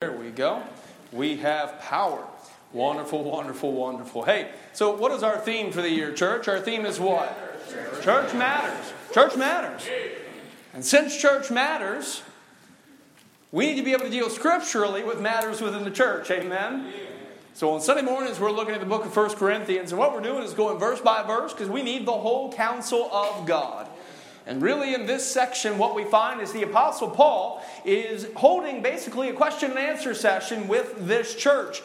There 0.00 0.12
we 0.12 0.30
go. 0.30 0.62
We 1.10 1.38
have 1.38 1.80
power. 1.80 2.24
Wonderful, 2.72 3.24
wonderful, 3.24 3.72
wonderful. 3.72 4.22
Hey, 4.22 4.52
so 4.72 4.94
what 4.94 5.10
is 5.10 5.24
our 5.24 5.38
theme 5.38 5.72
for 5.72 5.82
the 5.82 5.90
year, 5.90 6.12
church? 6.12 6.46
Our 6.46 6.60
theme 6.60 6.86
is 6.86 7.00
what? 7.00 7.36
Church 8.00 8.32
matters. 8.32 8.92
Church 9.12 9.36
matters. 9.36 9.88
And 10.72 10.84
since 10.84 11.20
church 11.20 11.50
matters, 11.50 12.22
we 13.50 13.66
need 13.66 13.74
to 13.74 13.82
be 13.82 13.90
able 13.90 14.04
to 14.04 14.10
deal 14.10 14.30
scripturally 14.30 15.02
with 15.02 15.20
matters 15.20 15.60
within 15.60 15.82
the 15.82 15.90
church. 15.90 16.30
Amen? 16.30 16.92
So 17.54 17.70
on 17.70 17.80
Sunday 17.80 18.02
mornings, 18.02 18.38
we're 18.38 18.52
looking 18.52 18.74
at 18.74 18.80
the 18.80 18.86
book 18.86 19.04
of 19.04 19.12
First 19.12 19.36
Corinthians, 19.36 19.90
and 19.90 19.98
what 19.98 20.14
we're 20.14 20.20
doing 20.20 20.44
is 20.44 20.54
going 20.54 20.78
verse 20.78 21.00
by 21.00 21.24
verse 21.24 21.52
because 21.52 21.68
we 21.68 21.82
need 21.82 22.06
the 22.06 22.12
whole 22.12 22.52
counsel 22.52 23.10
of 23.12 23.46
God. 23.46 23.77
And 24.48 24.62
really, 24.62 24.94
in 24.94 25.04
this 25.04 25.30
section, 25.30 25.76
what 25.76 25.94
we 25.94 26.04
find 26.04 26.40
is 26.40 26.52
the 26.52 26.62
Apostle 26.62 27.10
Paul 27.10 27.62
is 27.84 28.26
holding 28.34 28.80
basically 28.80 29.28
a 29.28 29.34
question 29.34 29.72
and 29.72 29.78
answer 29.78 30.14
session 30.14 30.68
with 30.68 31.06
this 31.06 31.34
church. 31.34 31.82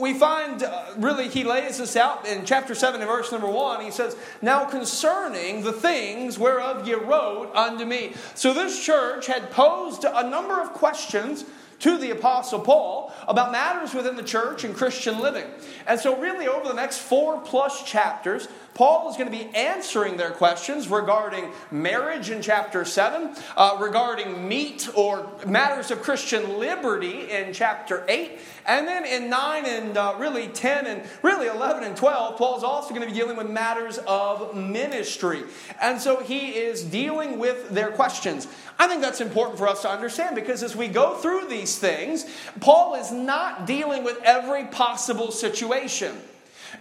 We 0.00 0.12
find, 0.14 0.64
uh, 0.64 0.86
really, 0.96 1.28
he 1.28 1.44
lays 1.44 1.78
this 1.78 1.94
out 1.94 2.26
in 2.26 2.44
chapter 2.44 2.74
7 2.74 3.00
and 3.00 3.08
verse 3.08 3.30
number 3.30 3.48
1. 3.48 3.84
He 3.84 3.92
says, 3.92 4.16
Now 4.42 4.64
concerning 4.64 5.62
the 5.62 5.72
things 5.72 6.36
whereof 6.36 6.84
ye 6.88 6.94
wrote 6.94 7.52
unto 7.54 7.84
me. 7.84 8.14
So 8.34 8.52
this 8.52 8.84
church 8.84 9.28
had 9.28 9.52
posed 9.52 10.04
a 10.04 10.28
number 10.28 10.60
of 10.60 10.72
questions 10.72 11.44
to 11.84 11.98
the 11.98 12.10
Apostle 12.12 12.60
Paul 12.60 13.12
about 13.28 13.52
matters 13.52 13.92
within 13.92 14.16
the 14.16 14.22
church 14.22 14.64
and 14.64 14.74
Christian 14.74 15.20
living. 15.20 15.44
And 15.86 16.00
so, 16.00 16.16
really, 16.18 16.48
over 16.48 16.66
the 16.66 16.72
next 16.72 16.96
four 16.96 17.42
plus 17.42 17.84
chapters, 17.84 18.48
Paul 18.72 19.10
is 19.10 19.16
going 19.16 19.30
to 19.30 19.36
be 19.36 19.54
answering 19.54 20.16
their 20.16 20.30
questions 20.30 20.88
regarding 20.88 21.52
marriage 21.70 22.30
in 22.30 22.40
chapter 22.42 22.86
7, 22.86 23.36
uh, 23.56 23.76
regarding 23.78 24.48
meat 24.48 24.88
or 24.96 25.30
matters 25.46 25.90
of 25.90 26.02
Christian 26.02 26.58
liberty 26.58 27.30
in 27.30 27.52
chapter 27.52 28.04
8, 28.08 28.40
and 28.66 28.88
then 28.88 29.04
in 29.04 29.30
9 29.30 29.66
and 29.66 29.96
uh, 29.96 30.16
really 30.18 30.48
10 30.48 30.86
and 30.86 31.02
really 31.22 31.46
11 31.46 31.84
and 31.84 31.96
12, 31.96 32.36
Paul 32.36 32.56
is 32.56 32.64
also 32.64 32.94
going 32.94 33.02
to 33.02 33.06
be 33.06 33.12
dealing 33.12 33.36
with 33.36 33.48
matters 33.48 33.98
of 34.08 34.56
ministry. 34.56 35.44
And 35.80 36.00
so 36.00 36.20
he 36.20 36.56
is 36.56 36.82
dealing 36.82 37.38
with 37.38 37.68
their 37.68 37.92
questions. 37.92 38.48
I 38.78 38.88
think 38.88 39.02
that's 39.02 39.20
important 39.20 39.58
for 39.58 39.68
us 39.68 39.82
to 39.82 39.90
understand 39.90 40.34
because 40.34 40.62
as 40.62 40.74
we 40.74 40.88
go 40.88 41.14
through 41.16 41.48
these 41.48 41.78
things, 41.78 42.26
Paul 42.60 42.96
is 42.96 43.12
not 43.12 43.66
dealing 43.66 44.02
with 44.02 44.18
every 44.24 44.64
possible 44.64 45.30
situation. 45.30 46.16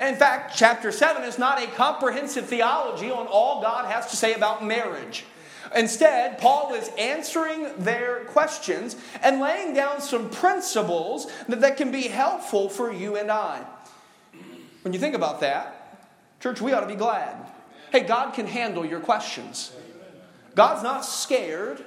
In 0.02 0.16
fact, 0.16 0.55
chapter 0.55 0.91
7 0.91 1.23
is 1.23 1.38
not 1.38 1.61
a 1.61 1.67
comprehensive 1.67 2.47
theology 2.47 3.11
on 3.11 3.27
all 3.27 3.61
God 3.61 3.85
has 3.85 4.08
to 4.08 4.16
say 4.16 4.33
about 4.33 4.66
marriage. 4.66 5.25
Instead, 5.75 6.38
Paul 6.39 6.73
is 6.73 6.89
answering 6.97 7.67
their 7.77 8.25
questions 8.25 8.95
and 9.22 9.39
laying 9.39 9.73
down 9.73 10.02
some 10.02 10.30
principles 10.30 11.31
that, 11.47 11.61
that 11.61 11.78
can 11.78 11.91
be 11.91 12.03
helpful 12.03 12.69
for 12.69 12.91
you 12.91 13.16
and 13.16 13.31
I. 13.31 13.63
When 14.81 14.94
you 14.94 15.00
think 15.00 15.16
about 15.16 15.39
that, 15.39 16.09
church, 16.39 16.59
we 16.61 16.73
ought 16.73 16.81
to 16.81 16.88
be 16.88 16.95
glad. 16.95 17.35
Hey, 17.91 18.02
God 18.02 18.33
can 18.33 18.47
handle 18.47 18.85
your 18.85 19.00
questions. 19.00 19.72
God's 20.56 20.84
not 20.84 21.06
scared 21.06 21.84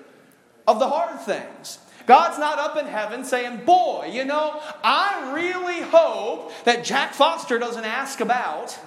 of 0.66 0.78
the 0.78 0.88
hard 0.88 1.20
things. 1.20 1.78
God's 2.06 2.38
not 2.38 2.58
up 2.58 2.76
in 2.76 2.86
heaven 2.86 3.24
saying, 3.24 3.64
Boy, 3.64 4.10
you 4.12 4.24
know, 4.24 4.60
I 4.82 5.32
really 5.34 5.82
hope 5.82 6.52
that 6.64 6.84
Jack 6.84 7.14
Foster 7.14 7.58
doesn't 7.58 7.84
ask 7.84 8.20
about. 8.20 8.78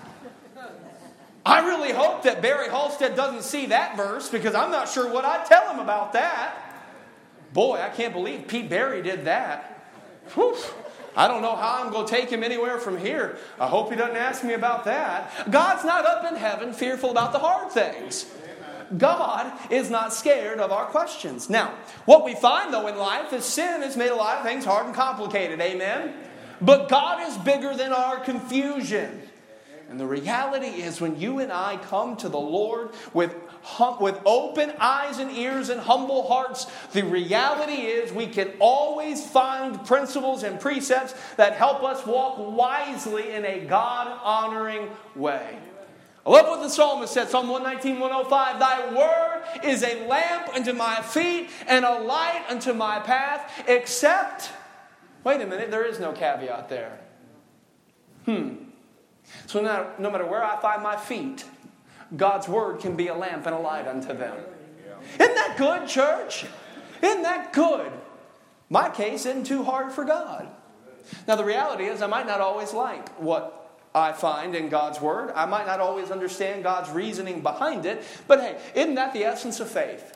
I 1.45 1.65
really 1.65 1.91
hope 1.91 2.23
that 2.23 2.41
Barry 2.41 2.69
Halstead 2.69 3.15
doesn't 3.15 3.43
see 3.43 3.67
that 3.67 3.97
verse 3.97 4.29
because 4.29 4.55
I'm 4.55 4.71
not 4.71 4.89
sure 4.89 5.11
what 5.11 5.25
I'd 5.25 5.45
tell 5.45 5.71
him 5.71 5.79
about 5.79 6.13
that. 6.13 6.55
Boy, 7.53 7.79
I 7.81 7.89
can't 7.89 8.13
believe 8.13 8.47
Pete 8.47 8.69
Barry 8.69 9.01
did 9.01 9.25
that. 9.25 9.75
Whew. 10.35 10.55
I 11.15 11.27
don't 11.27 11.41
know 11.41 11.55
how 11.55 11.83
I'm 11.83 11.91
going 11.91 12.05
to 12.05 12.11
take 12.11 12.29
him 12.29 12.43
anywhere 12.43 12.77
from 12.77 12.97
here. 12.97 13.37
I 13.59 13.67
hope 13.67 13.89
he 13.89 13.97
doesn't 13.97 14.15
ask 14.15 14.43
me 14.43 14.53
about 14.53 14.85
that. 14.85 15.49
God's 15.49 15.83
not 15.83 16.05
up 16.05 16.31
in 16.31 16.37
heaven 16.37 16.71
fearful 16.71 17.09
about 17.09 17.33
the 17.33 17.39
hard 17.39 17.71
things. 17.71 18.31
God 18.97 19.51
is 19.71 19.89
not 19.89 20.13
scared 20.13 20.59
of 20.59 20.71
our 20.71 20.85
questions. 20.85 21.49
Now, 21.49 21.73
what 22.05 22.25
we 22.25 22.35
find 22.35 22.73
though 22.73 22.87
in 22.87 22.97
life 22.97 23.33
is 23.33 23.45
sin 23.45 23.81
has 23.81 23.95
made 23.95 24.09
a 24.09 24.15
lot 24.15 24.37
of 24.37 24.43
things 24.43 24.65
hard 24.65 24.85
and 24.85 24.95
complicated. 24.95 25.59
Amen? 25.61 26.13
But 26.61 26.89
God 26.89 27.27
is 27.27 27.37
bigger 27.37 27.75
than 27.75 27.93
our 27.93 28.19
confusion. 28.19 29.21
And 29.89 29.99
the 29.99 30.05
reality 30.05 30.67
is, 30.67 31.01
when 31.01 31.19
you 31.19 31.39
and 31.39 31.51
I 31.51 31.77
come 31.77 32.15
to 32.17 32.29
the 32.29 32.39
Lord 32.39 32.91
with, 33.11 33.35
hum, 33.63 33.97
with 33.99 34.19
open 34.23 34.71
eyes 34.79 35.17
and 35.17 35.31
ears 35.31 35.69
and 35.69 35.81
humble 35.81 36.27
hearts, 36.27 36.67
the 36.93 37.01
reality 37.01 37.81
is 37.87 38.13
we 38.13 38.27
can 38.27 38.51
always 38.59 39.25
find 39.25 39.83
principles 39.87 40.43
and 40.43 40.59
precepts 40.59 41.15
that 41.37 41.53
help 41.53 41.83
us 41.83 42.05
walk 42.05 42.37
wisely 42.37 43.31
in 43.31 43.45
a 43.45 43.61
God 43.61 44.15
honoring 44.23 44.89
way. 45.15 45.57
I 46.29 46.31
love 46.31 46.47
what 46.47 46.61
the 46.61 46.69
psalmist 46.69 47.11
said, 47.11 47.29
Psalm 47.29 47.47
119, 47.47 47.99
105. 47.99 48.59
Thy 48.59 48.93
word 48.93 49.43
is 49.63 49.81
a 49.81 50.07
lamp 50.07 50.49
unto 50.53 50.73
my 50.73 51.01
feet 51.01 51.49
and 51.67 51.83
a 51.83 51.97
light 52.01 52.45
unto 52.47 52.71
my 52.71 52.99
path, 52.99 53.63
except, 53.67 54.51
wait 55.23 55.41
a 55.41 55.47
minute, 55.47 55.71
there 55.71 55.85
is 55.85 55.99
no 55.99 56.11
caveat 56.11 56.69
there. 56.69 56.99
Hmm. 58.25 58.49
So 59.47 59.59
no, 59.59 59.91
no 59.97 60.11
matter 60.11 60.25
where 60.25 60.43
I 60.43 60.61
find 60.61 60.83
my 60.83 60.97
feet, 60.97 61.45
God's 62.15 62.47
word 62.47 62.79
can 62.79 62.95
be 62.95 63.07
a 63.07 63.15
lamp 63.15 63.47
and 63.47 63.55
a 63.55 63.59
light 63.59 63.87
unto 63.87 64.13
them. 64.13 64.37
Isn't 65.19 65.35
that 65.35 65.55
good, 65.57 65.87
church? 65.87 66.45
Isn't 67.01 67.23
that 67.23 67.53
good? 67.53 67.91
My 68.69 68.89
case 68.89 69.25
isn't 69.25 69.45
too 69.45 69.63
hard 69.63 69.91
for 69.91 70.05
God. 70.05 70.47
Now, 71.27 71.37
the 71.37 71.45
reality 71.45 71.85
is, 71.85 72.03
I 72.03 72.07
might 72.07 72.27
not 72.27 72.39
always 72.39 72.71
like 72.71 73.09
what 73.17 73.68
I 73.93 74.11
find 74.13 74.55
in 74.55 74.69
God's 74.69 75.01
Word. 75.01 75.31
I 75.35 75.45
might 75.45 75.65
not 75.65 75.79
always 75.79 76.11
understand 76.11 76.63
God's 76.63 76.89
reasoning 76.91 77.41
behind 77.41 77.85
it, 77.85 78.03
but 78.27 78.39
hey, 78.39 78.57
isn't 78.75 78.95
that 78.95 79.13
the 79.13 79.23
essence 79.23 79.59
of 79.59 79.69
faith? 79.69 80.15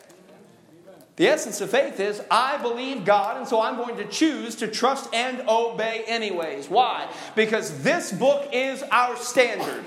The 1.15 1.27
essence 1.27 1.61
of 1.61 1.69
faith 1.69 1.99
is 1.99 2.21
I 2.31 2.57
believe 2.57 3.05
God, 3.05 3.37
and 3.37 3.47
so 3.47 3.61
I'm 3.61 3.77
going 3.77 3.97
to 3.97 4.05
choose 4.05 4.55
to 4.55 4.67
trust 4.67 5.13
and 5.13 5.47
obey 5.47 6.03
anyways. 6.07 6.69
Why? 6.69 7.07
Because 7.35 7.83
this 7.83 8.11
book 8.11 8.49
is 8.51 8.83
our 8.91 9.15
standard. 9.17 9.85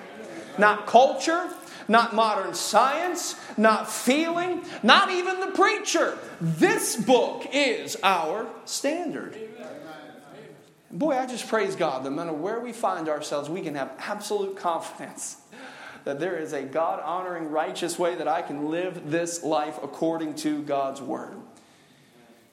Not 0.57 0.87
culture, 0.87 1.51
not 1.89 2.15
modern 2.15 2.55
science, 2.55 3.35
not 3.57 3.91
feeling, 3.91 4.63
not 4.83 5.11
even 5.11 5.41
the 5.41 5.49
preacher. 5.49 6.17
This 6.41 6.97
book 6.97 7.47
is 7.53 7.97
our 8.03 8.47
standard. 8.65 9.37
Boy, 10.91 11.17
I 11.17 11.27
just 11.27 11.49
praise 11.49 11.75
God 11.75 12.05
that 12.05 12.11
no 12.11 12.17
matter 12.17 12.33
where 12.33 12.61
we 12.61 12.73
find 12.73 13.09
ourselves, 13.09 13.49
we 13.49 13.61
can 13.61 13.75
have 13.75 13.93
absolute 13.99 14.57
confidence 14.57 15.37
that 16.05 16.21
there 16.21 16.37
is 16.37 16.53
a 16.53 16.63
God 16.63 17.01
honoring, 17.01 17.51
righteous 17.51 17.99
way 17.99 18.15
that 18.15 18.29
I 18.29 18.43
can 18.43 18.71
live 18.71 19.11
this 19.11 19.43
life 19.43 19.79
according 19.83 20.37
to 20.37 20.63
God's 20.63 21.01
word. 21.01 21.37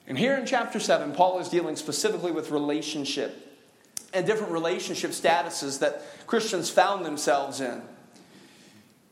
And 0.07 0.17
here 0.17 0.35
in 0.35 0.45
chapter 0.45 0.79
7, 0.79 1.13
Paul 1.13 1.39
is 1.39 1.47
dealing 1.47 1.75
specifically 1.75 2.31
with 2.31 2.51
relationship 2.51 3.39
and 4.13 4.25
different 4.25 4.51
relationship 4.51 5.11
statuses 5.11 5.79
that 5.79 6.03
Christians 6.27 6.69
found 6.69 7.05
themselves 7.05 7.61
in. 7.61 7.81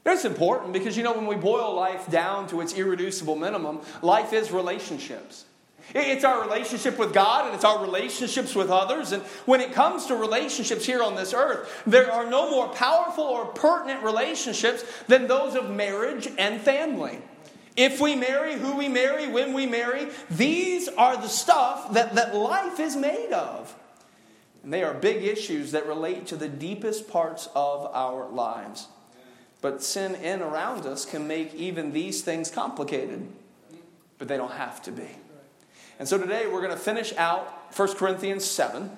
It's 0.06 0.26
important 0.26 0.74
because, 0.74 0.98
you 0.98 1.04
know, 1.04 1.14
when 1.14 1.28
we 1.28 1.36
boil 1.36 1.76
life 1.76 2.10
down 2.10 2.48
to 2.48 2.62
its 2.62 2.74
irreducible 2.74 3.36
minimum, 3.36 3.82
life 4.02 4.34
is 4.34 4.52
relationships. 4.52 5.46
It's 5.94 6.24
our 6.24 6.42
relationship 6.42 6.98
with 6.98 7.14
God 7.14 7.46
and 7.46 7.56
it's 7.56 7.66
our 7.66 7.82
relationships 7.82 8.56
with 8.56 8.70
others. 8.70 9.12
And 9.12 9.24
when 9.46 9.60
it 9.60 9.74
comes 9.74 10.06
to 10.06 10.16
relationships 10.16 10.86
here 10.86 11.04
on 11.04 11.16
this 11.16 11.34
earth, 11.34 11.84
there 11.86 12.12
are 12.12 12.30
no 12.30 12.50
more 12.50 12.70
powerful 12.70 13.24
or 13.24 13.46
pertinent 13.46 14.04
relationships 14.04 14.84
than 15.08 15.28
those 15.28 15.56
of 15.56 15.70
marriage 15.70 16.30
and 16.38 16.62
family. 16.62 17.20
If 17.76 18.00
we 18.00 18.16
marry, 18.16 18.56
who 18.56 18.76
we 18.76 18.88
marry, 18.88 19.28
when 19.28 19.54
we 19.54 19.66
marry, 19.66 20.08
these 20.30 20.88
are 20.90 21.16
the 21.16 21.30
stuff 21.30 21.94
that, 21.94 22.16
that 22.16 22.36
life 22.36 22.80
is 22.80 22.96
made 22.96 23.32
of. 23.32 23.76
And 24.64 24.74
they 24.74 24.84
are 24.84 24.94
big 24.94 25.24
issues 25.24 25.72
that 25.72 25.88
relate 25.88 26.28
to 26.28 26.36
the 26.36 26.50
deepest 26.50 27.10
parts 27.10 27.50
of 27.56 27.90
our 27.94 28.30
lives. 28.30 28.88
But 29.62 29.84
sin 29.84 30.16
in 30.16 30.42
around 30.42 30.86
us 30.86 31.06
can 31.06 31.28
make 31.28 31.54
even 31.54 31.94
these 31.94 32.22
things 32.22 32.52
complicated, 32.52 33.28
but 34.18 34.28
they 34.28 34.38
don't 34.38 34.52
have 34.52 34.82
to 34.84 34.92
be. 34.92 35.21
And 36.02 36.10
so 36.10 36.18
today 36.18 36.48
we're 36.48 36.64
going 36.64 36.74
to 36.74 36.80
finish 36.80 37.16
out 37.16 37.76
1 37.76 37.94
Corinthians 37.94 38.44
7, 38.44 38.90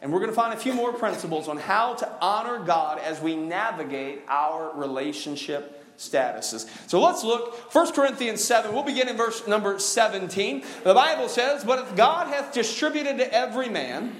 and 0.00 0.12
we're 0.12 0.20
going 0.20 0.30
to 0.30 0.36
find 0.36 0.54
a 0.54 0.56
few 0.56 0.72
more 0.72 0.92
principles 0.92 1.48
on 1.48 1.56
how 1.56 1.94
to 1.94 2.08
honor 2.20 2.64
God 2.64 3.00
as 3.00 3.20
we 3.20 3.34
navigate 3.34 4.22
our 4.28 4.70
relationship 4.76 5.98
statuses. 5.98 6.70
So 6.88 7.00
let's 7.00 7.24
look 7.24 7.74
1 7.74 7.92
Corinthians 7.94 8.44
7. 8.44 8.72
We'll 8.72 8.84
begin 8.84 9.08
in 9.08 9.16
verse 9.16 9.44
number 9.48 9.80
17. 9.80 10.62
The 10.84 10.94
Bible 10.94 11.28
says, 11.28 11.64
"But 11.64 11.80
if 11.80 11.96
God 11.96 12.28
hath 12.28 12.52
distributed 12.52 13.18
to 13.18 13.34
every 13.34 13.68
man 13.68 14.14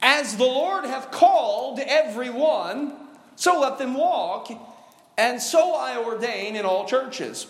as 0.00 0.36
the 0.36 0.44
Lord 0.44 0.84
hath 0.84 1.10
called 1.10 1.80
every 1.80 2.30
one, 2.30 2.92
so 3.34 3.58
let 3.58 3.78
them 3.78 3.94
walk, 3.94 4.52
and 5.18 5.42
so 5.42 5.74
I 5.74 5.96
ordain 5.96 6.54
in 6.54 6.64
all 6.64 6.86
churches. 6.86 7.48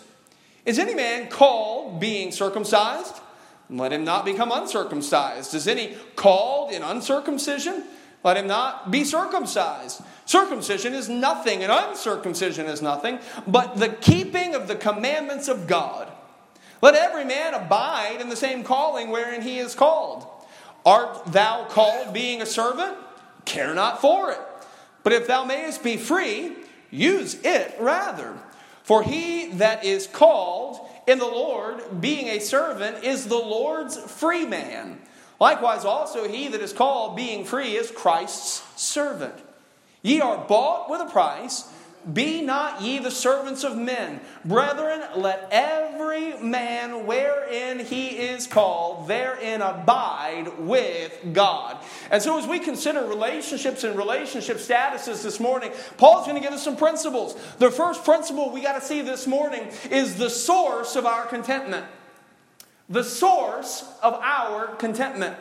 Is 0.65 0.79
any 0.79 0.95
man 0.95 1.27
called 1.27 1.99
being 1.99 2.31
circumcised? 2.31 3.19
Let 3.79 3.91
him 3.91 4.03
not 4.03 4.23
become 4.23 4.51
uncircumcised. 4.51 5.53
Is 5.53 5.67
any 5.67 5.95
called 6.15 6.71
in 6.71 6.83
uncircumcision? 6.83 7.83
Let 8.23 8.37
him 8.37 8.47
not 8.47 8.91
be 8.91 9.03
circumcised. 9.03 10.01
Circumcision 10.25 10.93
is 10.93 11.09
nothing, 11.09 11.63
and 11.63 11.71
uncircumcision 11.71 12.67
is 12.67 12.81
nothing, 12.81 13.19
but 13.45 13.77
the 13.77 13.89
keeping 13.89 14.55
of 14.55 14.67
the 14.67 14.75
commandments 14.75 15.47
of 15.47 15.67
God. 15.67 16.11
Let 16.81 16.95
every 16.95 17.25
man 17.25 17.53
abide 17.53 18.19
in 18.21 18.29
the 18.29 18.35
same 18.35 18.63
calling 18.63 19.09
wherein 19.09 19.41
he 19.41 19.57
is 19.57 19.75
called. 19.75 20.27
Art 20.85 21.25
thou 21.27 21.65
called 21.65 22.13
being 22.13 22.41
a 22.41 22.45
servant? 22.45 22.95
Care 23.45 23.73
not 23.73 24.01
for 24.01 24.31
it. 24.31 24.39
But 25.03 25.13
if 25.13 25.27
thou 25.27 25.43
mayest 25.43 25.83
be 25.83 25.97
free, 25.97 26.55
use 26.91 27.35
it 27.43 27.75
rather. 27.79 28.37
For 28.83 29.01
he 29.03 29.47
that 29.53 29.83
is 29.83 30.07
called 30.07 30.79
in 31.07 31.19
the 31.19 31.25
Lord, 31.25 32.01
being 32.01 32.27
a 32.27 32.39
servant, 32.39 33.03
is 33.03 33.27
the 33.27 33.35
Lord's 33.35 33.97
free 33.97 34.45
man. 34.45 34.99
Likewise, 35.39 35.83
also 35.83 36.27
he 36.27 36.47
that 36.49 36.61
is 36.61 36.73
called, 36.73 37.15
being 37.15 37.43
free, 37.43 37.75
is 37.75 37.91
Christ's 37.91 38.63
servant. 38.81 39.35
Ye 40.01 40.21
are 40.21 40.37
bought 40.37 40.89
with 40.89 41.01
a 41.01 41.09
price. 41.09 41.69
Be 42.11 42.41
not 42.41 42.81
ye 42.81 42.99
the 42.99 43.11
servants 43.11 43.63
of 43.63 43.77
men. 43.77 44.19
Brethren, 44.43 45.01
let 45.15 45.47
every 45.51 46.37
man 46.39 47.05
wherein 47.05 47.79
he 47.79 48.07
is 48.07 48.45
called, 48.45 49.07
therein 49.07 49.61
abide 49.61 50.59
with 50.59 51.17
God. 51.31 51.77
And 52.11 52.21
so, 52.21 52.37
as 52.37 52.45
we 52.45 52.59
consider 52.59 53.05
relationships 53.05 53.85
and 53.85 53.97
relationship 53.97 54.57
statuses 54.57 55.23
this 55.23 55.39
morning, 55.39 55.71
Paul's 55.97 56.27
going 56.27 56.35
to 56.35 56.41
give 56.41 56.53
us 56.53 56.63
some 56.63 56.75
principles. 56.75 57.35
The 57.59 57.71
first 57.71 58.03
principle 58.03 58.51
we 58.51 58.61
got 58.61 58.79
to 58.79 58.85
see 58.85 59.01
this 59.01 59.25
morning 59.25 59.69
is 59.89 60.17
the 60.17 60.29
source 60.29 60.97
of 60.97 61.05
our 61.05 61.25
contentment. 61.25 61.85
The 62.89 63.03
source 63.03 63.89
of 64.01 64.15
our 64.15 64.75
contentment. 64.75 65.37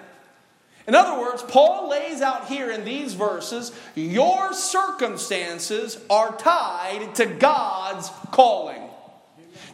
In 0.86 0.94
other 0.94 1.20
words, 1.20 1.42
Paul 1.42 1.88
lays 1.88 2.20
out 2.20 2.48
here 2.48 2.70
in 2.70 2.84
these 2.84 3.14
verses 3.14 3.72
your 3.94 4.52
circumstances 4.52 5.98
are 6.10 6.36
tied 6.36 7.14
to 7.16 7.26
God's 7.26 8.10
calling. 8.32 8.82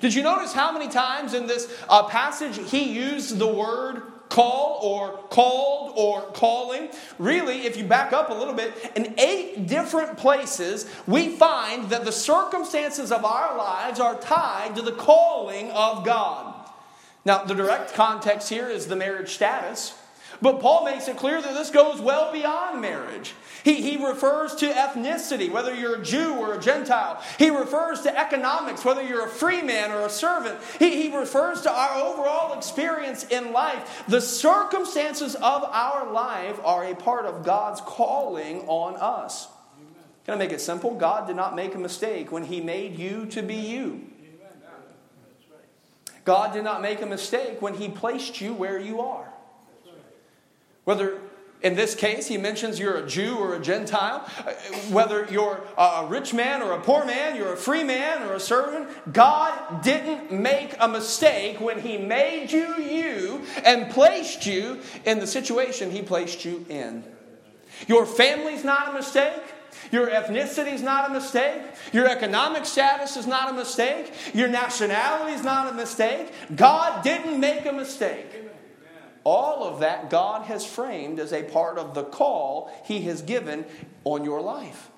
Did 0.01 0.15
you 0.15 0.23
notice 0.23 0.53
how 0.53 0.73
many 0.73 0.89
times 0.89 1.35
in 1.35 1.47
this 1.47 1.73
uh, 1.89 2.05
passage 2.05 2.59
he 2.71 2.93
used 2.93 3.39
the 3.39 3.49
word 3.49 4.03
call 4.29 4.79
or 4.83 5.19
called 5.29 5.95
or 5.97 6.23
calling? 6.33 6.91
Really, 7.19 7.63
if 7.63 7.77
you 7.77 7.85
back 7.85 8.13
up 8.13 8.31
a 8.31 8.35
little 8.35 8.55
bit, 8.55 8.75
in 8.95 9.19
eight 9.19 9.67
different 9.67 10.19
places, 10.19 10.89
we 11.07 11.31
find 11.31 11.91
that 11.91 12.05
the 12.05 12.13
circumstances 12.13 13.11
of 13.11 13.25
our 13.25 13.57
lives 13.57 13.99
are 13.99 14.21
tied 14.21 14.77
to 14.77 14.83
the 14.83 14.93
calling 14.93 15.71
of 15.73 16.05
God. 16.05 16.55
Now, 17.25 17.45
the 17.45 17.55
direct 17.55 17.95
context 17.95 18.49
here 18.49 18.69
is 18.69 18.87
the 18.87 18.97
marriage 18.97 19.31
status. 19.31 19.95
But 20.41 20.61
Paul 20.61 20.85
makes 20.85 21.09
it 21.09 21.17
clear 21.17 21.43
that 21.43 21.55
this 21.55 21.71
goes 21.71 22.01
well 22.01 22.33
beyond 22.33 22.81
marriage. 22.81 23.35
He, 23.65 23.83
he 23.83 24.05
refers 24.05 24.55
to 24.57 24.67
ethnicity, 24.67 25.51
whether 25.51 25.75
you're 25.75 25.97
a 25.97 26.03
Jew 26.03 26.35
or 26.35 26.55
a 26.55 26.61
Gentile. 26.61 27.21
He 27.39 27.51
refers 27.51 28.03
to 28.03 28.19
economics, 28.19 28.85
whether 28.85 29.03
you're 29.03 29.27
a 29.27 29.29
free 29.29 29.63
man 29.63 29.91
or 29.91 30.07
a 30.07 30.11
servant. 30.11 30.59
He, 30.79 31.03
he 31.03 31.17
refers 31.17 31.63
to 31.63 31.73
our 31.73 32.01
overall 32.01 32.57
experience 32.57 33.25
in 33.25 33.53
life. 33.53 34.05
The 34.07 34.21
circumstances 34.21 35.35
of 35.35 35.65
our 35.65 36.13
life 36.13 36.61
are 36.65 36.85
a 36.85 36.95
part 36.95 37.27
of 37.27 37.45
God's 37.45 37.81
calling 37.81 38.61
on 38.69 38.95
us. 38.97 39.49
Can 40.25 40.35
I 40.35 40.37
make 40.37 40.53
it 40.53 40.61
simple? 40.61 40.95
God 40.95 41.27
did 41.27 41.37
not 41.37 41.57
make 41.57 41.75
a 41.75 41.79
mistake 41.79 42.31
when 42.31 42.45
He 42.45 42.61
made 42.61 42.99
you 42.99 43.27
to 43.27 43.43
be 43.43 43.57
you. 43.57 44.05
God 46.25 46.53
did 46.53 46.63
not 46.63 46.83
make 46.83 47.01
a 47.01 47.07
mistake 47.07 47.63
when 47.63 47.75
He 47.75 47.89
placed 47.89 48.41
you 48.41 48.53
where 48.53 48.79
you 48.79 49.01
are. 49.01 49.28
Whether 50.89 51.19
in 51.61 51.77
this 51.77 51.95
case, 51.95 52.29
he 52.29 52.39
mentions 52.39 52.79
you're 52.79 52.97
a 52.97 53.07
Jew 53.07 53.37
or 53.37 53.55
a 53.55 53.61
Gentile. 53.61 54.27
Uh, 54.39 54.53
whether 54.91 55.27
you're 55.31 55.61
a 55.77 56.07
rich 56.09 56.33
man 56.33 56.63
or 56.63 56.73
a 56.73 56.81
poor 56.81 57.05
man, 57.05 57.37
you're 57.37 57.53
a 57.53 57.59
free 57.59 57.85
man 57.85 58.23
or 58.23 58.33
a 58.33 58.41
servant, 58.41 58.89
God 59.13 59.83
didn't 59.83 60.33
make 60.33 60.75
a 60.81 60.89
mistake 60.89 61.61
when 61.61 61.79
he 61.79 61.99
made 61.99 62.51
you 62.51 62.77
you 62.77 63.43
and 63.67 63.91
placed 63.91 64.47
you 64.47 64.81
in 65.05 65.19
the 65.19 65.27
situation 65.27 65.91
he 65.91 66.01
placed 66.01 66.47
you 66.47 66.65
in. 66.71 67.05
Your 67.87 68.07
family's 68.07 68.65
not 68.65 68.89
a 68.89 68.93
mistake. 68.95 69.43
Your 69.93 70.09
ethnicity 70.09 70.73
is 70.73 70.81
not 70.81 71.11
a 71.11 71.13
mistake. 71.13 71.61
Your 71.93 72.09
economic 72.09 72.65
status 72.65 73.19
is 73.19 73.27
not 73.27 73.51
a 73.51 73.53
mistake. 73.53 74.11
Your 74.33 74.49
nationality 74.49 75.33
is 75.33 75.45
not 75.45 75.71
a 75.71 75.77
mistake. 75.77 76.33
God 76.57 77.05
didn't 77.05 77.39
make 77.39 77.67
a 77.67 77.73
mistake. 77.73 78.48
All 79.25 79.65
of 79.65 79.81
that 79.81 80.11
God 80.11 80.47
has 80.47 80.65
framed 80.65 81.19
as 81.19 81.33
a 81.33 81.43
part 81.43 81.79
of 81.79 81.95
the 81.95 82.05
call 82.05 82.71
He 82.85 83.03
has 83.03 83.23
given 83.23 83.65
on 84.05 84.25
your 84.25 84.41
life. 84.41 84.91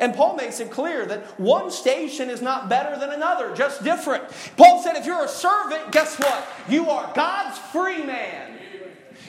And 0.00 0.14
Paul 0.14 0.34
makes 0.36 0.58
it 0.58 0.70
clear 0.70 1.06
that 1.06 1.38
one 1.38 1.70
station 1.70 2.28
is 2.28 2.42
not 2.42 2.68
better 2.68 2.98
than 2.98 3.10
another, 3.10 3.54
just 3.54 3.84
different. 3.84 4.24
Paul 4.56 4.82
said, 4.82 4.96
if 4.96 5.06
you're 5.06 5.24
a 5.24 5.28
servant, 5.28 5.92
guess 5.92 6.18
what? 6.18 6.46
You 6.68 6.90
are 6.90 7.12
God's 7.14 7.58
free 7.58 8.02
man. 8.02 8.58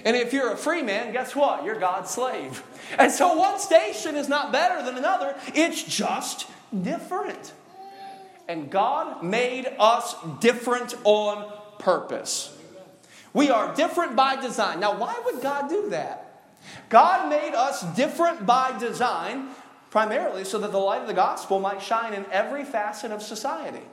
And 0.04 0.16
if 0.16 0.34
you're 0.34 0.51
a 0.51 0.57
free 0.57 0.81
man, 0.81 1.12
guess 1.12 1.36
what? 1.36 1.63
You're 1.63 1.80
God's 1.80 2.10
slave. 2.10 2.63
And 2.98 3.12
so 3.12 3.36
one 3.36 3.60
station 3.60 4.16
is 4.16 4.28
not 4.28 4.51
better 4.51 4.83
than 4.83 4.98
another, 4.98 5.36
it's 5.54 5.83
just 5.83 6.48
different. 6.81 7.54
And 8.48 8.69
God 8.72 9.24
made 9.24 9.68
us 9.78 10.16
different 10.40 10.95
on 11.04 11.51
purpose. 11.80 12.56
We 13.38 13.51
are 13.51 13.72
different 13.75 14.16
by 14.16 14.42
design. 14.42 14.80
Now, 14.80 14.98
why 14.98 15.22
would 15.24 15.44
God 15.44 15.69
do 15.69 15.92
that? 15.92 16.42
God 16.89 17.30
made 17.30 17.54
us 17.54 17.84
different 17.95 18.48
by 18.48 18.75
design 18.80 19.50
primarily 19.92 20.44
so 20.44 20.57
that 20.57 20.72
the 20.72 20.80
light 20.80 21.01
of 21.01 21.07
the 21.07 21.13
gospel 21.13 21.60
might 21.60 21.80
shine 21.80 22.16
in 22.16 22.25
every 22.31 22.66
facet 22.66 23.12
of 23.12 23.22
society. 23.22 23.84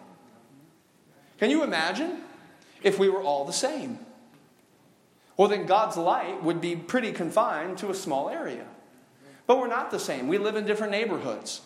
Can 1.36 1.50
you 1.50 1.62
imagine 1.62 2.22
if 2.82 2.98
we 2.98 3.10
were 3.10 3.20
all 3.20 3.44
the 3.44 3.52
same? 3.52 3.98
Well, 5.36 5.48
then 5.48 5.66
God's 5.66 5.98
light 5.98 6.42
would 6.42 6.62
be 6.62 6.74
pretty 6.74 7.12
confined 7.12 7.76
to 7.78 7.90
a 7.90 7.94
small 7.94 8.30
area. 8.30 8.64
But 9.46 9.58
we're 9.58 9.68
not 9.68 9.90
the 9.90 9.98
same. 9.98 10.26
We 10.26 10.38
live 10.38 10.56
in 10.56 10.64
different 10.64 10.90
neighborhoods, 10.90 11.60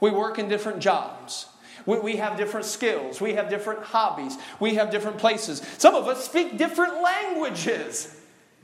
we 0.00 0.10
work 0.10 0.38
in 0.38 0.48
different 0.48 0.80
jobs. 0.80 1.49
We, 1.86 1.98
we 1.98 2.16
have 2.16 2.36
different 2.36 2.66
skills. 2.66 3.20
We 3.20 3.34
have 3.34 3.48
different 3.48 3.82
hobbies. 3.82 4.36
We 4.58 4.74
have 4.74 4.90
different 4.90 5.18
places. 5.18 5.62
Some 5.78 5.94
of 5.94 6.06
us 6.06 6.24
speak 6.24 6.58
different 6.58 7.02
languages. 7.02 8.16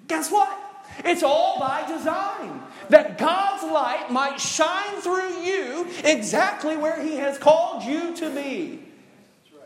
Guess 0.08 0.30
what? 0.30 0.58
It's 1.04 1.22
all 1.22 1.58
by 1.58 1.86
design. 1.86 2.62
That 2.88 3.18
God's 3.18 3.64
light 3.64 4.11
might 4.11 4.40
shine 4.40 5.00
through 5.00 5.42
you 5.42 5.88
exactly 6.04 6.76
where 6.76 7.02
He 7.02 7.16
has 7.16 7.38
called 7.38 7.82
you 7.82 8.14
to 8.16 8.30
be. 8.30 8.82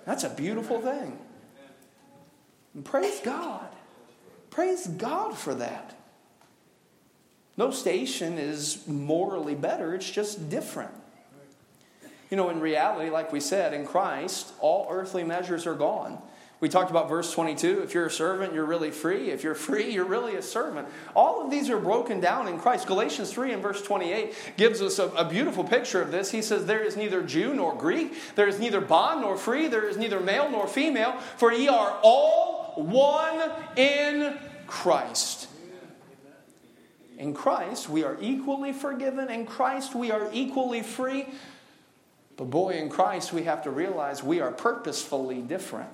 That's 0.07 0.25
a 0.25 0.31
beautiful 0.31 0.81
thing. 0.81 1.19
And 2.75 2.85
praise 2.85 3.21
God. 3.21 3.69
Praise 4.51 4.87
God 4.87 5.37
for 5.37 5.55
that. 5.55 5.97
No 7.57 7.71
station 7.71 8.39
is 8.39 8.87
morally 8.87 9.55
better, 9.55 9.95
it's 9.95 10.11
just 10.11 10.49
different. 10.49 10.95
You 12.31 12.37
know, 12.37 12.49
in 12.49 12.61
reality, 12.61 13.11
like 13.11 13.33
we 13.33 13.41
said, 13.41 13.75
in 13.75 13.85
Christ, 13.85 14.53
all 14.61 14.87
earthly 14.89 15.25
measures 15.25 15.67
are 15.67 15.75
gone. 15.75 16.19
We 16.61 16.69
talked 16.69 16.91
about 16.91 17.09
verse 17.09 17.33
22. 17.33 17.83
If 17.83 17.95
you're 17.95 18.07
a 18.07 18.11
servant, 18.11 18.53
you're 18.53 18.67
really 18.67 18.91
free. 18.91 19.31
If 19.31 19.43
you're 19.43 19.55
free, 19.55 19.91
you're 19.91 20.05
really 20.05 20.37
a 20.37 20.43
servant. 20.43 20.89
All 21.17 21.43
of 21.43 21.51
these 21.51 21.71
are 21.71 21.79
broken 21.79 22.21
down 22.21 22.49
in 22.49 22.59
Christ. 22.59 22.87
Galatians 22.87 23.33
3 23.33 23.55
and 23.55 23.63
verse 23.63 23.81
28 23.83 24.35
gives 24.59 24.83
us 24.83 24.99
a, 24.99 25.07
a, 25.09 25.25
beautiful 25.25 25.65
picture 25.65 26.03
of 26.03 26.13
this. 26.13 26.31
He 26.31 26.43
says, 26.43 26.67
There 26.67 26.83
is 26.83 26.99
neither 26.99 27.23
Jew 27.23 27.55
nor 27.55 27.75
Greek, 27.75 28.13
there 28.35 28.47
is 28.47 28.61
neither 28.61 28.83
bond 28.83 29.23
nor 29.23 29.39
free, 29.39 29.69
there 29.69 29.89
is 29.89 29.97
neither 29.97 30.21
male 30.21 30.51
nor 30.51 30.69
female, 30.69 31.19
for 31.39 31.51
ye 31.51 31.67
are 31.67 31.99
all 32.03 32.75
one 32.77 33.51
in 33.77 34.37
Christ. 34.67 35.49
In 37.17 37.33
Christ, 37.33 37.89
we 37.89 38.05
are 38.05 38.19
equally 38.21 38.75
forgiven. 38.75 39.31
In 39.31 39.47
Christ, 39.47 39.95
we 39.95 40.11
are 40.11 40.29
equally 40.33 40.83
free. 40.83 41.27
But 42.41 42.49
boy, 42.49 42.71
in 42.71 42.89
Christ, 42.89 43.35
we 43.35 43.43
have 43.43 43.65
to 43.65 43.71
realize 43.71 44.25
we 44.25 44.41
are 44.41 44.51
purposefully 44.51 45.43
different. 45.43 45.91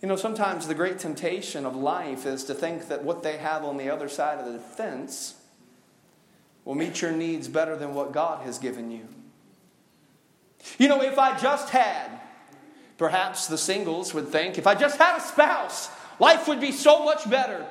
You 0.00 0.06
know, 0.06 0.14
sometimes 0.14 0.68
the 0.68 0.76
great 0.76 1.00
temptation 1.00 1.66
of 1.66 1.74
life 1.74 2.24
is 2.24 2.44
to 2.44 2.54
think 2.54 2.86
that 2.86 3.02
what 3.02 3.24
they 3.24 3.38
have 3.38 3.64
on 3.64 3.78
the 3.78 3.90
other 3.90 4.08
side 4.08 4.38
of 4.38 4.52
the 4.52 4.60
fence 4.60 5.34
will 6.64 6.76
meet 6.76 7.02
your 7.02 7.10
needs 7.10 7.48
better 7.48 7.74
than 7.74 7.94
what 7.94 8.12
God 8.12 8.46
has 8.46 8.60
given 8.60 8.92
you. 8.92 9.08
You 10.78 10.86
know, 10.86 11.02
if 11.02 11.18
I 11.18 11.36
just 11.36 11.70
had, 11.70 12.20
perhaps 12.96 13.48
the 13.48 13.58
singles 13.58 14.14
would 14.14 14.28
think, 14.28 14.56
if 14.56 14.68
I 14.68 14.76
just 14.76 14.98
had 14.98 15.16
a 15.16 15.20
spouse, 15.20 15.90
life 16.20 16.46
would 16.46 16.60
be 16.60 16.70
so 16.70 17.04
much 17.04 17.28
better. 17.28 17.66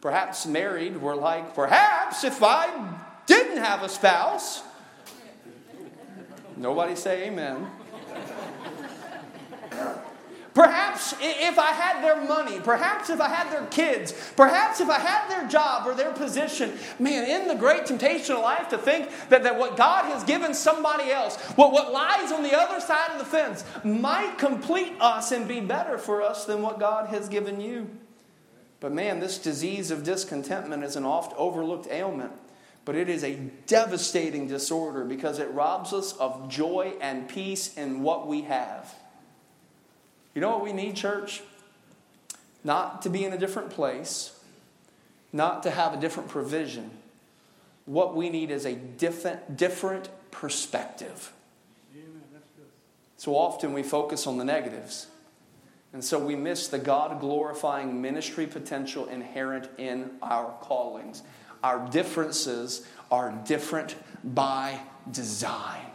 Perhaps 0.00 0.46
married 0.46 0.96
were 0.96 1.14
like, 1.14 1.54
perhaps 1.54 2.24
if 2.24 2.42
I 2.42 2.96
didn't 3.26 3.58
have 3.58 3.82
a 3.82 3.90
spouse, 3.90 4.62
Nobody 6.56 6.96
say 6.96 7.28
amen. 7.28 7.70
Perhaps 10.54 11.14
if 11.18 11.58
I 11.58 11.70
had 11.70 12.02
their 12.02 12.22
money, 12.28 12.60
perhaps 12.60 13.08
if 13.08 13.22
I 13.22 13.28
had 13.28 13.50
their 13.50 13.66
kids, 13.68 14.12
perhaps 14.36 14.80
if 14.80 14.90
I 14.90 14.98
had 14.98 15.28
their 15.30 15.48
job 15.48 15.86
or 15.86 15.94
their 15.94 16.12
position, 16.12 16.78
man, 16.98 17.24
in 17.24 17.48
the 17.48 17.54
great 17.54 17.86
temptation 17.86 18.36
of 18.36 18.42
life 18.42 18.68
to 18.68 18.76
think 18.76 19.08
that, 19.30 19.44
that 19.44 19.58
what 19.58 19.78
God 19.78 20.04
has 20.12 20.24
given 20.24 20.52
somebody 20.52 21.10
else, 21.10 21.36
what, 21.56 21.72
what 21.72 21.90
lies 21.90 22.32
on 22.32 22.42
the 22.42 22.54
other 22.54 22.80
side 22.80 23.12
of 23.12 23.18
the 23.18 23.24
fence, 23.24 23.64
might 23.82 24.36
complete 24.36 24.92
us 25.00 25.32
and 25.32 25.48
be 25.48 25.60
better 25.60 25.96
for 25.96 26.20
us 26.20 26.44
than 26.44 26.60
what 26.60 26.78
God 26.78 27.08
has 27.08 27.30
given 27.30 27.58
you. 27.58 27.88
But 28.78 28.92
man, 28.92 29.20
this 29.20 29.38
disease 29.38 29.90
of 29.90 30.04
discontentment 30.04 30.84
is 30.84 30.96
an 30.96 31.04
oft 31.04 31.32
overlooked 31.38 31.88
ailment. 31.90 32.32
But 32.84 32.96
it 32.96 33.08
is 33.08 33.22
a 33.22 33.34
devastating 33.66 34.48
disorder 34.48 35.04
because 35.04 35.38
it 35.38 35.50
robs 35.52 35.92
us 35.92 36.16
of 36.16 36.48
joy 36.48 36.94
and 37.00 37.28
peace 37.28 37.76
in 37.76 38.02
what 38.02 38.26
we 38.26 38.42
have. 38.42 38.94
You 40.34 40.40
know 40.40 40.50
what 40.50 40.64
we 40.64 40.72
need, 40.72 40.96
church? 40.96 41.42
Not 42.64 43.02
to 43.02 43.10
be 43.10 43.24
in 43.24 43.32
a 43.32 43.38
different 43.38 43.70
place, 43.70 44.38
not 45.32 45.62
to 45.64 45.70
have 45.70 45.94
a 45.94 46.00
different 46.00 46.28
provision. 46.28 46.90
What 47.84 48.16
we 48.16 48.30
need 48.30 48.50
is 48.50 48.64
a 48.64 48.74
different, 48.74 49.56
different 49.56 50.08
perspective. 50.30 51.32
So 53.16 53.36
often 53.36 53.72
we 53.72 53.84
focus 53.84 54.26
on 54.26 54.38
the 54.38 54.44
negatives. 54.44 55.06
And 55.92 56.02
so 56.02 56.18
we 56.18 56.34
miss 56.34 56.68
the 56.68 56.78
God 56.78 57.20
glorifying 57.20 58.00
ministry 58.00 58.46
potential 58.46 59.06
inherent 59.06 59.68
in 59.78 60.10
our 60.22 60.54
callings. 60.60 61.22
Our 61.62 61.88
differences 61.90 62.86
are 63.10 63.32
different 63.46 63.94
by 64.24 64.80
design. 65.10 65.86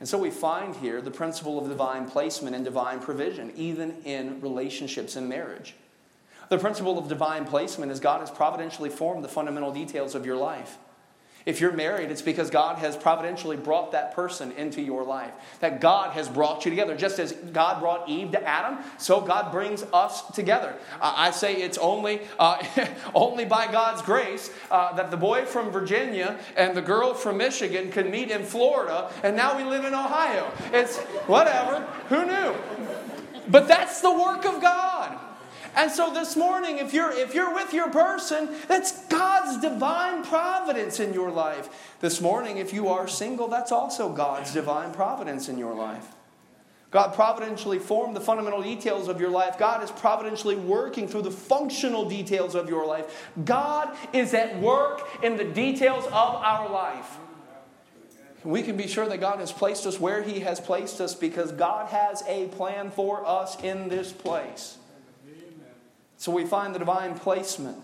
And 0.00 0.08
so 0.08 0.16
we 0.16 0.30
find 0.30 0.76
here 0.76 1.00
the 1.00 1.10
principle 1.10 1.58
of 1.58 1.68
divine 1.68 2.08
placement 2.08 2.54
and 2.54 2.64
divine 2.64 3.00
provision, 3.00 3.52
even 3.56 3.96
in 4.04 4.40
relationships 4.40 5.16
and 5.16 5.28
marriage. 5.28 5.74
The 6.50 6.58
principle 6.58 6.98
of 6.98 7.08
divine 7.08 7.44
placement 7.44 7.92
is 7.92 8.00
God 8.00 8.20
has 8.20 8.30
providentially 8.30 8.90
formed 8.90 9.24
the 9.24 9.28
fundamental 9.28 9.72
details 9.72 10.14
of 10.14 10.24
your 10.24 10.36
life. 10.36 10.78
If 11.48 11.62
you're 11.62 11.72
married, 11.72 12.10
it's 12.10 12.20
because 12.20 12.50
God 12.50 12.76
has 12.76 12.94
providentially 12.94 13.56
brought 13.56 13.92
that 13.92 14.12
person 14.14 14.52
into 14.52 14.82
your 14.82 15.02
life. 15.02 15.32
That 15.60 15.80
God 15.80 16.12
has 16.12 16.28
brought 16.28 16.66
you 16.66 16.70
together. 16.70 16.94
Just 16.94 17.18
as 17.18 17.32
God 17.32 17.80
brought 17.80 18.06
Eve 18.06 18.32
to 18.32 18.46
Adam, 18.46 18.84
so 18.98 19.22
God 19.22 19.50
brings 19.50 19.82
us 19.94 20.30
together. 20.32 20.76
Uh, 21.00 21.14
I 21.16 21.30
say 21.30 21.54
it's 21.54 21.78
only, 21.78 22.20
uh, 22.38 22.62
only 23.14 23.46
by 23.46 23.72
God's 23.72 24.02
grace 24.02 24.50
uh, 24.70 24.92
that 24.96 25.10
the 25.10 25.16
boy 25.16 25.46
from 25.46 25.70
Virginia 25.70 26.38
and 26.54 26.76
the 26.76 26.82
girl 26.82 27.14
from 27.14 27.38
Michigan 27.38 27.90
could 27.90 28.10
meet 28.10 28.30
in 28.30 28.44
Florida, 28.44 29.10
and 29.22 29.34
now 29.34 29.56
we 29.56 29.64
live 29.64 29.86
in 29.86 29.94
Ohio. 29.94 30.52
It's 30.74 30.98
whatever. 31.26 31.80
Who 32.10 32.26
knew? 32.26 32.54
But 33.48 33.68
that's 33.68 34.02
the 34.02 34.12
work 34.12 34.44
of 34.44 34.60
God. 34.60 35.18
And 35.78 35.92
so 35.92 36.12
this 36.12 36.36
morning, 36.36 36.78
if 36.78 36.92
you're, 36.92 37.12
if 37.12 37.36
you're 37.36 37.54
with 37.54 37.72
your 37.72 37.88
person, 37.88 38.48
that's 38.66 39.06
God's 39.06 39.60
divine 39.60 40.24
providence 40.24 40.98
in 40.98 41.14
your 41.14 41.30
life. 41.30 41.68
This 42.00 42.20
morning, 42.20 42.58
if 42.58 42.72
you 42.72 42.88
are 42.88 43.06
single, 43.06 43.46
that's 43.46 43.70
also 43.70 44.08
God's 44.08 44.52
divine 44.52 44.92
providence 44.92 45.48
in 45.48 45.56
your 45.56 45.76
life. 45.76 46.04
God 46.90 47.14
providentially 47.14 47.78
formed 47.78 48.16
the 48.16 48.20
fundamental 48.20 48.60
details 48.60 49.06
of 49.06 49.20
your 49.20 49.30
life. 49.30 49.56
God 49.56 49.84
is 49.84 49.92
providentially 49.92 50.56
working 50.56 51.06
through 51.06 51.22
the 51.22 51.30
functional 51.30 52.08
details 52.08 52.56
of 52.56 52.68
your 52.68 52.84
life. 52.84 53.30
God 53.44 53.96
is 54.12 54.34
at 54.34 54.58
work 54.58 55.08
in 55.22 55.36
the 55.36 55.44
details 55.44 56.06
of 56.06 56.12
our 56.12 56.68
life. 56.68 57.18
We 58.42 58.64
can 58.64 58.76
be 58.76 58.88
sure 58.88 59.06
that 59.06 59.20
God 59.20 59.38
has 59.38 59.52
placed 59.52 59.86
us 59.86 60.00
where 60.00 60.24
He 60.24 60.40
has 60.40 60.58
placed 60.58 61.00
us 61.00 61.14
because 61.14 61.52
God 61.52 61.88
has 61.90 62.24
a 62.26 62.48
plan 62.48 62.90
for 62.90 63.24
us 63.24 63.62
in 63.62 63.88
this 63.88 64.10
place. 64.12 64.77
So 66.18 66.32
we 66.32 66.44
find 66.44 66.74
the 66.74 66.80
divine 66.80 67.14
placement. 67.14 67.78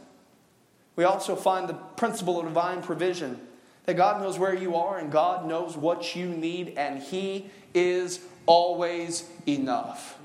We 0.96 1.04
also 1.04 1.34
find 1.34 1.68
the 1.68 1.74
principle 1.74 2.38
of 2.38 2.46
divine 2.46 2.82
provision 2.82 3.40
that 3.86 3.94
God 3.94 4.20
knows 4.20 4.38
where 4.38 4.54
you 4.54 4.76
are 4.76 4.98
and 4.98 5.10
God 5.10 5.46
knows 5.46 5.76
what 5.76 6.14
you 6.16 6.28
need, 6.28 6.74
and 6.76 7.02
He 7.02 7.50
is 7.72 8.20
always 8.46 9.28
enough. 9.46 10.18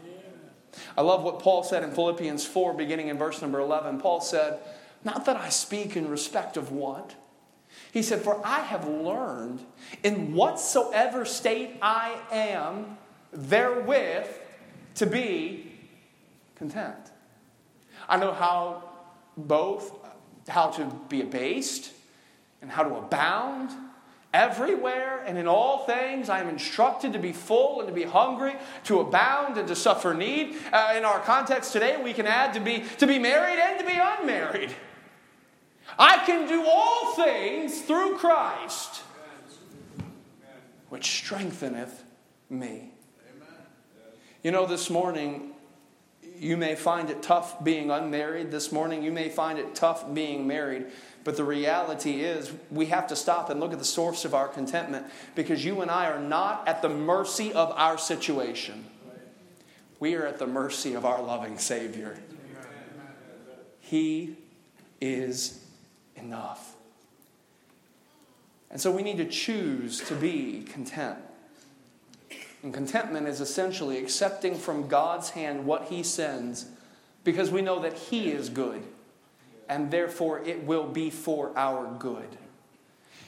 I 0.98 1.02
love 1.02 1.24
what 1.24 1.40
Paul 1.40 1.64
said 1.64 1.84
in 1.84 1.92
Philippians 1.92 2.46
4, 2.46 2.74
beginning 2.74 3.10
in 3.10 3.18
verse 3.18 3.42
number 3.42 3.60
11. 3.60 4.00
Paul 4.00 4.22
said, 4.22 4.60
Not 5.04 5.26
that 5.26 5.36
I 5.36 5.50
speak 5.50 5.96
in 5.96 6.10
respect 6.10 6.58
of 6.58 6.72
want. 6.72 7.16
He 7.92 8.02
said, 8.02 8.22
For 8.22 8.42
I 8.46 8.62
have 8.62 8.88
learned 8.88 9.60
in 10.04 10.34
whatsoever 10.34 11.26
state 11.26 11.78
I 11.82 12.20
am, 12.32 12.98
therewith 13.32 14.28
to 14.96 15.06
be 15.06 15.72
content. 16.56 17.09
I 18.10 18.18
know 18.18 18.34
how 18.34 18.84
both 19.38 19.94
how 20.50 20.70
to 20.72 20.86
be 21.08 21.22
abased 21.22 21.92
and 22.62 22.70
how 22.70 22.84
to 22.84 22.96
abound. 22.96 23.72
Everywhere 24.32 25.24
and 25.26 25.40
in 25.40 25.48
all 25.48 25.86
things, 25.86 26.30
I 26.30 26.40
am 26.40 26.50
instructed 26.50 27.14
to 27.14 27.20
be 27.20 27.32
full 27.32 27.80
and 27.80 27.88
to 27.88 27.94
be 27.94 28.04
hungry, 28.04 28.56
to 28.84 29.00
abound 29.00 29.58
and 29.58 29.68
to 29.68 29.76
suffer 29.76 30.14
need. 30.14 30.56
Uh, 30.72 30.94
in 30.96 31.04
our 31.04 31.20
context 31.20 31.74
today, 31.74 32.00
we 32.04 32.14
can 32.14 32.28
add 32.28 32.54
to 32.54 32.60
be, 32.60 32.84
to 33.00 33.08
be 33.08 33.18
married 33.18 33.60
and 33.60 33.80
to 33.80 33.86
be 33.86 33.98
unmarried. 34.00 34.76
I 35.98 36.24
can 36.26 36.48
do 36.48 36.64
all 36.64 37.16
things 37.16 37.82
through 37.82 38.18
Christ, 38.18 39.02
which 40.90 41.10
strengtheneth 41.10 42.04
me. 42.52 42.92
You 44.44 44.52
know, 44.52 44.68
this 44.68 44.92
morning, 44.92 45.54
you 46.40 46.56
may 46.58 46.76
find 46.76 47.10
it 47.10 47.22
tough 47.22 47.64
being 47.64 47.92
unmarried 47.92 48.50
this 48.52 48.72
morning. 48.72 49.04
You 49.04 49.12
may 49.12 49.30
find 49.30 49.60
it 49.60 49.76
tough 49.76 50.14
being 50.14 50.48
married. 50.48 50.86
But 51.24 51.36
the 51.36 51.44
reality 51.44 52.22
is, 52.22 52.52
we 52.72 52.88
have 52.88 53.08
to 53.08 53.16
stop 53.16 53.50
and 53.50 53.60
look 53.60 53.74
at 53.74 53.80
the 53.80 53.86
source 53.86 54.24
of 54.24 54.34
our 54.34 54.48
contentment 54.48 55.06
because 55.36 55.64
you 55.66 55.82
and 55.82 55.92
I 55.92 56.08
are 56.08 56.20
not 56.20 56.68
at 56.68 56.82
the 56.82 56.90
mercy 56.90 57.54
of 57.54 57.72
our 57.72 57.98
situation. 57.98 58.86
We 60.00 60.16
are 60.16 60.26
at 60.26 60.40
the 60.40 60.48
mercy 60.48 60.94
of 60.94 61.06
our 61.06 61.22
loving 61.22 61.58
Savior. 61.58 62.18
He 63.82 64.38
is 65.02 65.66
enough. 66.16 66.76
And 68.72 68.80
so 68.80 68.92
we 68.92 69.02
need 69.02 69.18
to 69.18 69.26
choose 69.26 70.00
to 70.08 70.16
be 70.16 70.64
content. 70.64 71.18
And 72.64 72.74
contentment 72.74 73.28
is 73.28 73.42
essentially 73.42 73.98
accepting 73.98 74.56
from 74.56 74.88
God's 74.88 75.32
hand 75.32 75.66
what 75.66 75.86
He 75.86 76.04
sends 76.04 76.66
because 77.24 77.52
we 77.52 77.62
know 77.62 77.80
that 77.80 77.94
He 77.94 78.30
is 78.30 78.50
good 78.50 78.84
and 79.70 79.92
therefore 79.92 80.40
it 80.40 80.64
will 80.64 80.88
be 80.88 81.10
for 81.10 81.52
our 81.56 81.88
good. 82.00 82.28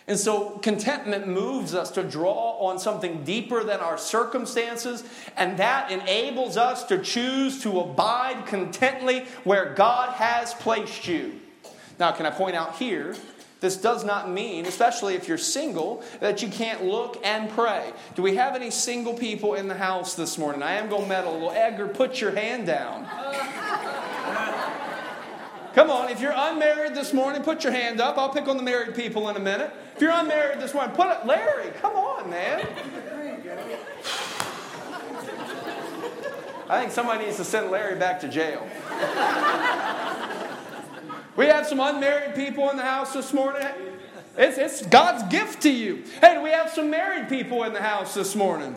And 0.08 0.20
so 0.20 0.58
contentment 0.58 1.28
moves 1.28 1.76
us 1.76 1.92
to 1.92 2.04
draw 2.04 2.58
on 2.60 2.80
something 2.80 3.24
deeper 3.24 3.64
than 3.64 3.80
our 3.80 4.00
circumstances, 4.00 5.04
and 5.38 5.58
that 5.58 5.92
enables 5.92 6.58
us 6.58 6.84
to 6.86 6.98
choose 6.98 7.62
to 7.62 7.80
abide 7.80 8.48
contently 8.48 9.26
where 9.44 9.74
God 9.76 10.14
has 10.16 10.56
placed 10.56 11.08
you. 11.08 11.40
Now, 12.00 12.12
can 12.12 12.26
I 12.26 12.32
point 12.32 12.56
out 12.56 12.78
here 12.78 13.16
this 13.62 13.78
does 13.78 14.04
not 14.04 14.30
mean, 14.30 14.66
especially 14.66 15.14
if 15.14 15.28
you're 15.28 15.38
single, 15.38 16.04
that 16.20 16.42
you 16.42 16.50
can't 16.50 16.84
look 16.84 17.22
and 17.24 17.48
pray. 17.52 17.94
Do 18.16 18.24
we 18.24 18.36
have 18.36 18.56
any 18.56 18.72
single 18.72 19.14
people 19.14 19.54
in 19.54 19.68
the 19.68 19.76
house 19.76 20.16
this 20.16 20.38
morning? 20.40 20.64
I 20.64 20.74
am 20.74 20.90
going 20.90 21.04
to 21.04 21.10
meddle. 21.10 21.52
Edgar, 21.52 21.88
put 21.88 22.20
your 22.20 22.32
hand 22.32 22.66
down. 22.66 23.06
Come 25.76 25.90
on, 25.90 26.10
if 26.10 26.20
you're 26.20 26.34
unmarried 26.36 26.96
this 26.96 27.14
morning, 27.14 27.44
put 27.44 27.64
your 27.64 27.72
hand 27.72 28.02
up. 28.02 28.18
I'll 28.18 28.34
pick 28.34 28.48
on 28.48 28.58
the 28.58 28.64
married 28.64 28.96
people 28.96 29.30
in 29.30 29.38
a 29.38 29.40
minute. 29.40 29.72
If 29.96 30.02
you're 30.02 30.12
unmarried 30.12 30.60
this 30.60 30.74
morning, 30.74 30.96
put 30.96 31.08
it. 31.12 31.26
Larry, 31.26 31.72
come 31.80 31.94
on, 31.94 32.30
man. 32.32 32.68
I 36.68 36.80
think 36.80 36.92
somebody 36.92 37.26
needs 37.26 37.38
to 37.38 37.44
send 37.44 37.70
Larry 37.70 38.00
back 38.00 38.20
to 38.22 38.28
jail. 38.28 38.68
We 41.36 41.46
have 41.46 41.66
some 41.66 41.80
unmarried 41.80 42.36
people 42.36 42.70
in 42.70 42.78
the 42.78 42.84
house 42.84 43.14
this 43.14 43.34
morning. 43.34 43.66
It's, 44.38 44.58
it's 44.58 44.86
God's 44.86 45.24
gift 45.32 45.62
to 45.64 45.70
you. 45.70 46.04
Hey, 46.20 46.36
do 46.36 46.42
we 46.42 46.50
have 46.50 46.70
some 46.70 46.90
married 46.90 47.30
people 47.30 47.64
in 47.64 47.74
the 47.74 47.82
house 47.82 48.14
this 48.14 48.36
morning? 48.36 48.76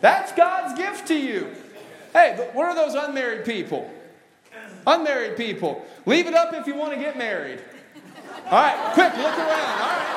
That's 0.00 0.32
God's 0.32 0.78
gift 0.78 1.08
to 1.08 1.14
you. 1.14 1.48
Hey, 2.12 2.50
what 2.54 2.66
are 2.66 2.74
those 2.74 2.94
unmarried 2.94 3.44
people? 3.44 3.90
Unmarried 4.86 5.36
people. 5.36 5.84
Leave 6.06 6.26
it 6.26 6.34
up 6.34 6.52
if 6.54 6.66
you 6.66 6.74
want 6.74 6.94
to 6.94 6.98
get 6.98 7.16
married. 7.16 7.62
All 8.46 8.52
right, 8.52 8.90
quick, 8.94 9.16
look 9.16 9.38
around. 9.38 9.80
All 9.80 9.88
right. 9.88 10.16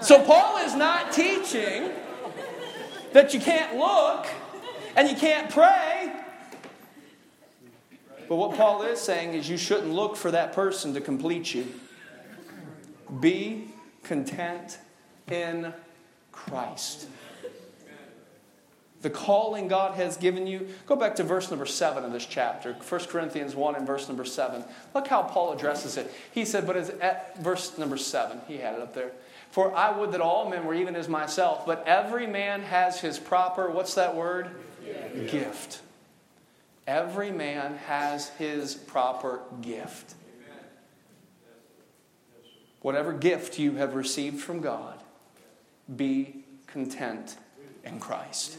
So, 0.00 0.24
Paul 0.24 0.58
is 0.58 0.74
not 0.74 1.12
teaching 1.12 1.90
that 3.12 3.34
you 3.34 3.40
can't 3.40 3.76
look 3.76 4.26
and 4.96 5.08
you 5.08 5.16
can't 5.16 5.50
pray 5.50 5.97
but 8.28 8.36
what 8.36 8.56
Paul 8.56 8.82
is 8.82 9.00
saying 9.00 9.34
is 9.34 9.48
you 9.48 9.56
shouldn't 9.56 9.90
look 9.90 10.16
for 10.16 10.30
that 10.30 10.52
person 10.52 10.94
to 10.94 11.00
complete 11.00 11.54
you. 11.54 11.66
Be 13.20 13.68
content 14.02 14.78
in 15.30 15.72
Christ. 16.32 17.08
The 19.00 19.10
calling 19.10 19.68
God 19.68 19.94
has 19.94 20.16
given 20.16 20.46
you. 20.46 20.68
Go 20.86 20.96
back 20.96 21.14
to 21.16 21.24
verse 21.24 21.50
number 21.50 21.66
7 21.66 22.04
of 22.04 22.12
this 22.12 22.26
chapter, 22.26 22.72
1 22.72 23.00
Corinthians 23.06 23.54
1 23.54 23.76
and 23.76 23.86
verse 23.86 24.08
number 24.08 24.24
7. 24.24 24.64
Look 24.92 25.06
how 25.06 25.22
Paul 25.22 25.52
addresses 25.52 25.96
it. 25.96 26.12
He 26.32 26.44
said, 26.44 26.66
but 26.66 26.76
as 26.76 26.90
at 26.90 27.38
verse 27.38 27.78
number 27.78 27.96
7, 27.96 28.40
he 28.48 28.56
had 28.56 28.74
it 28.74 28.80
up 28.80 28.94
there. 28.94 29.12
For 29.50 29.74
I 29.74 29.96
would 29.96 30.12
that 30.12 30.20
all 30.20 30.50
men 30.50 30.66
were 30.66 30.74
even 30.74 30.96
as 30.96 31.08
myself, 31.08 31.64
but 31.64 31.86
every 31.86 32.26
man 32.26 32.60
has 32.62 33.00
his 33.00 33.18
proper, 33.18 33.70
what's 33.70 33.94
that 33.94 34.16
word? 34.16 34.50
Gift. 34.84 35.30
gift. 35.30 35.80
Every 36.88 37.30
man 37.30 37.76
has 37.86 38.30
his 38.30 38.74
proper 38.74 39.42
gift. 39.60 40.14
Whatever 42.80 43.12
gift 43.12 43.58
you 43.58 43.72
have 43.72 43.94
received 43.94 44.40
from 44.40 44.62
God, 44.62 44.98
be 45.94 46.46
content 46.66 47.36
in 47.84 48.00
Christ. 48.00 48.56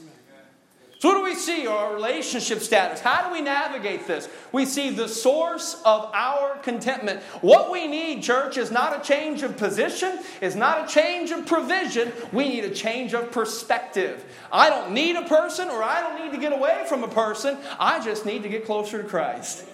So, 0.99 1.07
what 1.07 1.15
do 1.15 1.23
we 1.23 1.35
see? 1.35 1.65
Our 1.65 1.93
relationship 1.93 2.59
status. 2.59 2.99
How 2.99 3.25
do 3.25 3.31
we 3.31 3.39
navigate 3.39 4.05
this? 4.05 4.27
We 4.51 4.65
see 4.65 4.89
the 4.89 5.07
source 5.07 5.81
of 5.85 6.11
our 6.13 6.57
contentment. 6.57 7.21
What 7.39 7.71
we 7.71 7.87
need, 7.87 8.21
church, 8.21 8.57
is 8.57 8.69
not 8.69 8.99
a 8.99 9.01
change 9.01 9.41
of 9.41 9.55
position, 9.55 10.19
is 10.41 10.57
not 10.57 10.83
a 10.83 10.93
change 10.93 11.31
of 11.31 11.45
provision. 11.45 12.11
We 12.33 12.49
need 12.49 12.65
a 12.65 12.69
change 12.69 13.13
of 13.13 13.31
perspective. 13.31 14.25
I 14.51 14.69
don't 14.69 14.91
need 14.91 15.15
a 15.15 15.23
person 15.23 15.69
or 15.69 15.81
I 15.81 16.01
don't 16.01 16.21
need 16.21 16.35
to 16.35 16.41
get 16.41 16.51
away 16.51 16.83
from 16.89 17.05
a 17.05 17.07
person. 17.07 17.57
I 17.79 18.03
just 18.03 18.25
need 18.25 18.43
to 18.43 18.49
get 18.49 18.65
closer 18.65 19.01
to 19.01 19.07
Christ. 19.07 19.65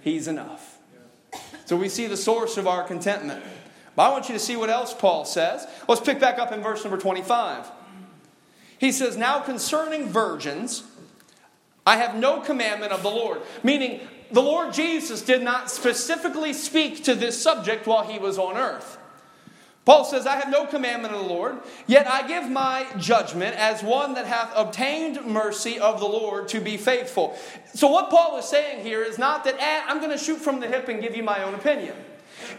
He's 0.00 0.26
enough. 0.26 0.78
So, 1.66 1.76
we 1.76 1.90
see 1.90 2.06
the 2.06 2.16
source 2.16 2.56
of 2.56 2.66
our 2.66 2.82
contentment. 2.84 3.44
But 3.94 4.04
I 4.04 4.10
want 4.10 4.30
you 4.30 4.34
to 4.34 4.40
see 4.40 4.56
what 4.56 4.70
else 4.70 4.94
Paul 4.94 5.26
says. 5.26 5.66
Let's 5.86 6.00
pick 6.00 6.18
back 6.18 6.38
up 6.38 6.50
in 6.50 6.62
verse 6.62 6.82
number 6.82 6.98
25. 6.98 7.70
He 8.84 8.92
says, 8.92 9.16
Now 9.16 9.40
concerning 9.40 10.10
virgins, 10.10 10.84
I 11.86 11.96
have 11.96 12.16
no 12.16 12.40
commandment 12.40 12.92
of 12.92 13.02
the 13.02 13.08
Lord. 13.08 13.40
Meaning, 13.62 14.00
the 14.30 14.42
Lord 14.42 14.74
Jesus 14.74 15.22
did 15.22 15.42
not 15.42 15.70
specifically 15.70 16.52
speak 16.52 17.02
to 17.04 17.14
this 17.14 17.42
subject 17.42 17.86
while 17.86 18.06
he 18.06 18.18
was 18.18 18.36
on 18.36 18.58
earth. 18.58 18.98
Paul 19.86 20.04
says, 20.04 20.26
I 20.26 20.36
have 20.36 20.50
no 20.50 20.66
commandment 20.66 21.14
of 21.14 21.22
the 21.22 21.32
Lord, 21.32 21.60
yet 21.86 22.06
I 22.06 22.28
give 22.28 22.50
my 22.50 22.86
judgment 22.98 23.56
as 23.56 23.82
one 23.82 24.12
that 24.14 24.26
hath 24.26 24.52
obtained 24.54 25.24
mercy 25.24 25.78
of 25.78 25.98
the 25.98 26.06
Lord 26.06 26.48
to 26.48 26.60
be 26.60 26.76
faithful. 26.76 27.38
So, 27.72 27.88
what 27.88 28.10
Paul 28.10 28.36
is 28.36 28.44
saying 28.44 28.84
here 28.84 29.02
is 29.02 29.16
not 29.16 29.44
that 29.44 29.58
eh, 29.58 29.82
I'm 29.86 29.98
going 29.98 30.10
to 30.10 30.22
shoot 30.22 30.40
from 30.40 30.60
the 30.60 30.68
hip 30.68 30.88
and 30.88 31.00
give 31.00 31.16
you 31.16 31.22
my 31.22 31.42
own 31.42 31.54
opinion. 31.54 31.96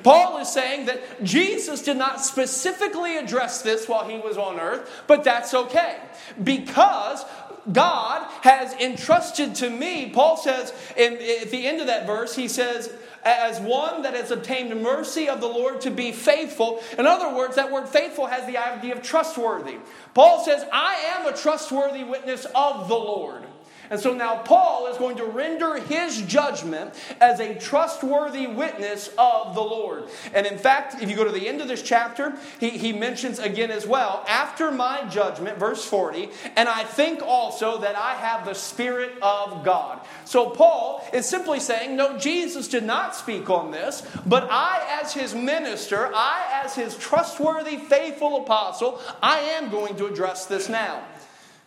Paul 0.06 0.38
is 0.38 0.54
saying 0.54 0.86
that 0.86 1.24
Jesus 1.24 1.82
did 1.82 1.98
not 1.98 2.24
specifically 2.24 3.18
address 3.18 3.64
this 3.64 3.90
while 3.90 4.08
he 4.08 4.20
was 4.20 4.38
on 4.38 4.60
earth, 4.60 5.04
but 5.08 5.24
that's 5.24 5.56
okay. 5.56 5.98
Because 6.44 7.26
God 7.72 8.30
has 8.42 8.74
entrusted 8.74 9.56
to 9.56 9.70
me, 9.72 10.12
Paul 10.12 10.38
says 10.38 10.74
in, 10.96 11.14
at 11.14 11.50
the 11.50 11.66
end 11.66 11.82
of 11.82 11.88
that 11.88 12.06
verse, 12.06 12.36
he 12.36 12.48
says, 12.48 12.94
as 13.24 13.60
one 13.60 14.04
that 14.04 14.14
has 14.14 14.30
obtained 14.30 14.80
mercy 14.80 15.28
of 15.28 15.42
the 15.42 15.48
Lord 15.48 15.82
to 15.82 15.90
be 15.90 16.12
faithful. 16.12 16.84
In 17.00 17.08
other 17.08 17.36
words, 17.36 17.56
that 17.56 17.72
word 17.72 17.90
faithful 17.90 18.28
has 18.28 18.46
the 18.46 18.58
idea 18.58 18.94
of 18.94 19.02
trustworthy. 19.02 19.78
Paul 20.14 20.46
says, 20.46 20.64
I 20.72 21.16
am 21.18 21.26
a 21.26 21.36
trustworthy 21.36 22.04
witness 22.04 22.46
of 22.54 22.88
the 22.88 22.94
Lord. 22.94 23.45
And 23.90 24.00
so 24.00 24.14
now 24.14 24.38
Paul 24.38 24.88
is 24.88 24.98
going 24.98 25.18
to 25.18 25.26
render 25.26 25.80
his 25.80 26.22
judgment 26.22 26.94
as 27.22 27.40
a 27.40 27.56
trustworthy 27.56 28.48
witness 28.48 29.10
of 29.18 29.56
the 29.56 29.62
Lord. 29.62 30.06
And 30.34 30.46
in 30.46 30.58
fact, 30.58 31.02
if 31.02 31.10
you 31.10 31.16
go 31.16 31.24
to 31.24 31.32
the 31.32 31.48
end 31.48 31.62
of 31.62 31.68
this 31.68 31.82
chapter, 31.82 32.38
he, 32.60 32.72
he 32.72 32.94
mentions 32.94 33.40
again 33.40 33.72
as 33.72 33.86
well, 33.86 34.24
after 34.28 34.72
my 34.72 35.08
judgment, 35.10 35.58
verse 35.58 35.86
40, 35.86 36.30
and 36.56 36.68
I 36.68 36.84
think 36.84 37.22
also 37.22 37.80
that 37.80 37.96
I 37.96 38.16
have 38.16 38.46
the 38.46 38.54
Spirit 38.54 39.14
of 39.22 39.64
God. 39.64 40.00
So 40.26 40.50
Paul 40.50 41.08
is 41.14 41.26
simply 41.26 41.60
saying, 41.60 41.96
no, 41.96 42.18
Jesus 42.18 42.68
did 42.68 42.84
not 42.84 43.16
speak 43.16 43.50
on 43.50 43.72
this, 43.72 44.06
but 44.26 44.48
I, 44.50 45.00
as 45.02 45.14
his 45.14 45.36
minister, 45.36 46.12
I, 46.14 46.62
as 46.64 46.76
his 46.76 46.98
trustworthy, 46.98 47.78
faithful 47.78 48.42
apostle, 48.44 49.00
I 49.22 49.40
am 49.40 49.70
going 49.70 49.96
to 49.98 50.08
address 50.08 50.46
this 50.46 50.70
now. 50.70 51.04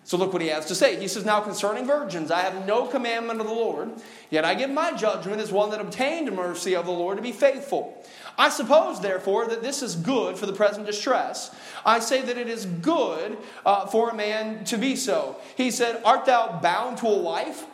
So 0.09 0.17
look 0.17 0.33
what 0.33 0.41
he 0.41 0.49
has 0.49 0.65
to 0.65 0.75
say. 0.75 0.99
He 0.99 1.07
says, 1.07 1.27
Now 1.27 1.43
concerning 1.43 1.85
virgins, 1.85 2.31
I 2.31 2.41
have 2.41 2.67
no 2.67 2.87
commandment 2.87 3.43
of 3.43 3.47
the 3.47 3.53
Lord, 3.53 3.91
yet 4.31 4.43
I 4.43 4.55
give 4.55 4.71
my 4.71 4.95
judgment 4.95 5.39
as 5.39 5.53
one 5.53 5.69
that 5.69 5.83
obtained 5.83 6.33
mercy 6.33 6.75
of 6.75 6.87
the 6.87 6.93
Lord 6.93 7.19
to 7.19 7.23
be 7.23 7.31
faithful. 7.31 8.03
I 8.39 8.49
suppose, 8.49 9.01
therefore, 9.01 9.49
that 9.49 9.61
this 9.61 9.83
is 9.83 9.97
good 9.97 10.39
for 10.39 10.47
the 10.47 10.55
present 10.55 10.87
distress. 10.87 11.55
I 11.85 11.99
say 11.99 12.23
that 12.23 12.39
it 12.39 12.49
is 12.49 12.65
good 12.65 13.37
uh, 13.67 13.85
for 13.85 14.09
a 14.09 14.15
man 14.15 14.65
to 14.65 14.79
be 14.79 14.97
so. 14.97 15.37
He 15.59 15.71
said, 15.71 16.01
Art 16.07 16.25
thou 16.25 16.59
bound 16.59 16.97
to 16.99 17.07
a 17.07 17.19
wife? 17.19 17.67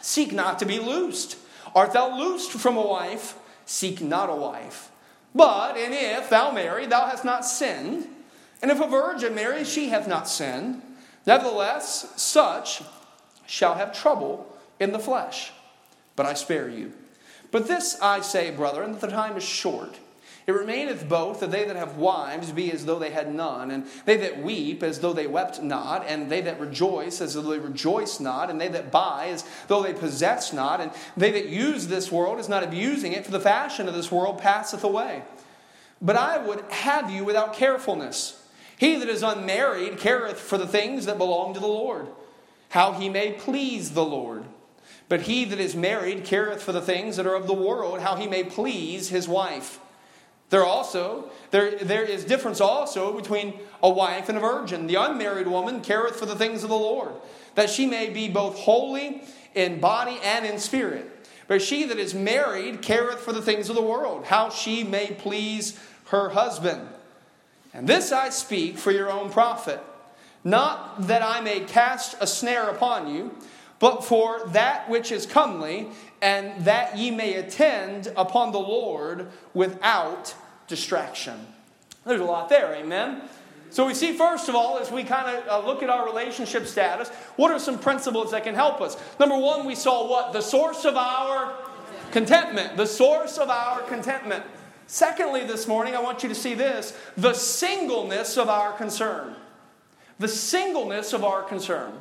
Seek 0.00 0.32
not 0.32 0.58
to 0.58 0.66
be 0.66 0.80
loosed. 0.80 1.38
Art 1.76 1.92
thou 1.92 2.18
loosed 2.18 2.50
from 2.50 2.76
a 2.76 2.84
wife? 2.84 3.38
Seek 3.66 4.00
not 4.00 4.28
a 4.28 4.34
wife. 4.34 4.90
But, 5.32 5.76
and 5.76 5.94
if 5.94 6.28
thou 6.28 6.50
marry, 6.50 6.86
thou 6.86 7.06
hast 7.06 7.24
not 7.24 7.44
sinned. 7.44 8.08
And 8.60 8.72
if 8.72 8.80
a 8.80 8.88
virgin 8.88 9.36
marry, 9.36 9.62
she 9.62 9.90
hath 9.90 10.08
not 10.08 10.28
sinned. 10.28 10.82
Nevertheless, 11.26 12.12
such 12.16 12.82
shall 13.46 13.74
have 13.74 13.98
trouble 13.98 14.46
in 14.80 14.92
the 14.92 14.98
flesh, 14.98 15.52
but 16.16 16.26
I 16.26 16.34
spare 16.34 16.68
you. 16.68 16.92
But 17.50 17.66
this 17.66 18.00
I 18.00 18.20
say, 18.20 18.50
brethren, 18.50 18.92
that 18.92 19.00
the 19.00 19.08
time 19.08 19.36
is 19.36 19.42
short. 19.42 19.98
It 20.46 20.52
remaineth 20.52 21.06
both 21.06 21.40
that 21.40 21.50
they 21.50 21.66
that 21.66 21.76
have 21.76 21.98
wives 21.98 22.52
be 22.52 22.72
as 22.72 22.86
though 22.86 22.98
they 22.98 23.10
had 23.10 23.34
none, 23.34 23.70
and 23.70 23.86
they 24.06 24.16
that 24.16 24.42
weep 24.42 24.82
as 24.82 25.00
though 25.00 25.12
they 25.12 25.26
wept 25.26 25.62
not, 25.62 26.06
and 26.06 26.30
they 26.30 26.40
that 26.40 26.58
rejoice 26.58 27.20
as 27.20 27.34
though 27.34 27.42
they 27.42 27.58
rejoice 27.58 28.18
not, 28.18 28.48
and 28.48 28.58
they 28.58 28.68
that 28.68 28.90
buy 28.90 29.28
as 29.28 29.44
though 29.66 29.82
they 29.82 29.92
possess 29.92 30.54
not, 30.54 30.80
and 30.80 30.90
they 31.18 31.30
that 31.32 31.48
use 31.48 31.88
this 31.88 32.10
world 32.10 32.38
as 32.38 32.48
not 32.48 32.62
abusing 32.62 33.12
it, 33.12 33.26
for 33.26 33.30
the 33.30 33.38
fashion 33.38 33.88
of 33.88 33.94
this 33.94 34.10
world 34.10 34.38
passeth 34.38 34.84
away. 34.84 35.22
But 36.00 36.16
I 36.16 36.38
would 36.38 36.60
have 36.70 37.10
you 37.10 37.24
without 37.26 37.52
carefulness. 37.52 38.42
He 38.78 38.96
that 38.96 39.08
is 39.08 39.22
unmarried 39.22 39.98
careth 39.98 40.38
for 40.38 40.56
the 40.56 40.66
things 40.66 41.06
that 41.06 41.18
belong 41.18 41.54
to 41.54 41.60
the 41.60 41.66
Lord, 41.66 42.06
how 42.70 42.92
he 42.92 43.08
may 43.08 43.32
please 43.32 43.90
the 43.90 44.04
Lord. 44.04 44.44
But 45.08 45.22
he 45.22 45.44
that 45.46 45.58
is 45.58 45.74
married 45.74 46.24
careth 46.24 46.62
for 46.62 46.72
the 46.72 46.82
things 46.82 47.16
that 47.16 47.26
are 47.26 47.34
of 47.34 47.46
the 47.46 47.54
world, 47.54 48.00
how 48.00 48.16
he 48.16 48.26
may 48.26 48.44
please 48.44 49.08
his 49.08 49.26
wife. 49.26 49.80
There 50.50 50.64
also 50.64 51.30
there, 51.50 51.76
there 51.76 52.04
is 52.04 52.24
difference 52.24 52.60
also 52.60 53.12
between 53.12 53.54
a 53.82 53.90
wife 53.90 54.28
and 54.28 54.38
a 54.38 54.40
virgin. 54.40 54.86
The 54.86 54.96
unmarried 54.96 55.48
woman 55.48 55.80
careth 55.80 56.16
for 56.16 56.26
the 56.26 56.36
things 56.36 56.62
of 56.62 56.68
the 56.68 56.76
Lord, 56.76 57.12
that 57.54 57.70
she 57.70 57.86
may 57.86 58.10
be 58.10 58.28
both 58.28 58.58
holy 58.58 59.22
in 59.54 59.80
body 59.80 60.18
and 60.22 60.46
in 60.46 60.58
spirit. 60.58 61.14
But 61.48 61.62
she 61.62 61.84
that 61.84 61.98
is 61.98 62.14
married 62.14 62.82
careth 62.82 63.20
for 63.20 63.32
the 63.32 63.42
things 63.42 63.70
of 63.70 63.74
the 63.74 63.82
world, 63.82 64.26
how 64.26 64.50
she 64.50 64.84
may 64.84 65.08
please 65.08 65.78
her 66.06 66.30
husband. 66.30 66.86
And 67.78 67.88
this 67.88 68.10
I 68.10 68.30
speak 68.30 68.76
for 68.76 68.90
your 68.90 69.08
own 69.08 69.30
profit, 69.30 69.80
not 70.42 71.06
that 71.06 71.22
I 71.22 71.40
may 71.40 71.60
cast 71.60 72.16
a 72.20 72.26
snare 72.26 72.70
upon 72.70 73.14
you, 73.14 73.32
but 73.78 74.04
for 74.04 74.48
that 74.48 74.90
which 74.90 75.12
is 75.12 75.26
comely, 75.26 75.86
and 76.20 76.64
that 76.64 76.98
ye 76.98 77.12
may 77.12 77.34
attend 77.34 78.12
upon 78.16 78.50
the 78.50 78.58
Lord 78.58 79.28
without 79.54 80.34
distraction. 80.66 81.38
There's 82.04 82.20
a 82.20 82.24
lot 82.24 82.48
there, 82.48 82.74
amen? 82.74 83.22
So 83.70 83.86
we 83.86 83.94
see, 83.94 84.12
first 84.12 84.48
of 84.48 84.56
all, 84.56 84.78
as 84.80 84.90
we 84.90 85.04
kind 85.04 85.36
of 85.36 85.46
uh, 85.46 85.64
look 85.64 85.80
at 85.84 85.88
our 85.88 86.04
relationship 86.04 86.66
status, 86.66 87.10
what 87.36 87.52
are 87.52 87.60
some 87.60 87.78
principles 87.78 88.32
that 88.32 88.42
can 88.42 88.56
help 88.56 88.80
us? 88.80 88.96
Number 89.20 89.38
one, 89.38 89.64
we 89.64 89.76
saw 89.76 90.10
what? 90.10 90.32
The 90.32 90.40
source 90.40 90.84
of 90.84 90.96
our 90.96 91.54
contentment. 92.10 92.76
The 92.76 92.86
source 92.86 93.38
of 93.38 93.50
our 93.50 93.82
contentment. 93.82 94.44
Secondly, 94.90 95.44
this 95.44 95.68
morning, 95.68 95.94
I 95.94 96.00
want 96.00 96.22
you 96.22 96.30
to 96.30 96.34
see 96.34 96.54
this 96.54 96.98
the 97.16 97.34
singleness 97.34 98.38
of 98.38 98.48
our 98.48 98.72
concern. 98.72 99.36
The 100.18 100.28
singleness 100.28 101.12
of 101.12 101.22
our 101.22 101.42
concern. 101.42 101.92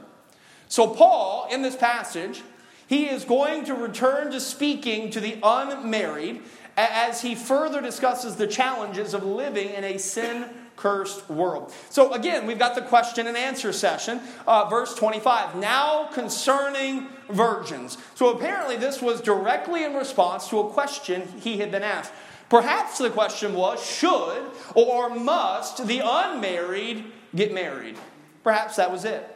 So, 0.70 0.88
Paul, 0.88 1.50
in 1.52 1.62
this 1.62 1.76
passage, 1.76 2.44
he 2.88 3.10
is 3.10 3.26
going 3.26 3.66
to 3.66 3.74
return 3.74 4.32
to 4.32 4.40
speaking 4.40 5.10
to 5.12 5.20
the 5.20 5.38
unmarried 5.44 6.42
as 6.78 7.22
he 7.22 7.36
further 7.36 7.82
discusses 7.82 8.38
the 8.38 8.48
challenges 8.48 9.14
of 9.14 9.24
living 9.24 9.70
in 9.72 9.84
a 9.84 9.98
sin 9.98 10.46
cursed 10.78 11.30
world. 11.30 11.74
So, 11.90 12.14
again, 12.14 12.48
we've 12.48 12.58
got 12.58 12.76
the 12.76 12.84
question 12.84 13.28
and 13.28 13.36
answer 13.36 13.74
session, 13.74 14.22
uh, 14.48 14.70
verse 14.70 14.96
25. 14.96 15.56
Now 15.56 16.06
concerning 16.14 17.08
virgins. 17.30 17.98
So, 18.16 18.34
apparently, 18.34 18.78
this 18.78 19.02
was 19.02 19.20
directly 19.20 19.84
in 19.84 19.94
response 19.94 20.48
to 20.50 20.60
a 20.60 20.70
question 20.70 21.28
he 21.42 21.58
had 21.58 21.70
been 21.70 21.84
asked. 21.84 22.14
Perhaps 22.50 22.98
the 23.00 23.10
question 23.10 23.54
was 23.54 23.84
should 23.86 24.44
or 24.74 25.10
must 25.10 25.86
the 25.86 26.02
unmarried 26.04 27.06
get 27.36 27.54
married? 27.54 27.98
Perhaps 28.44 28.78
that 28.78 28.92
was 28.92 29.04
it. 29.04 29.34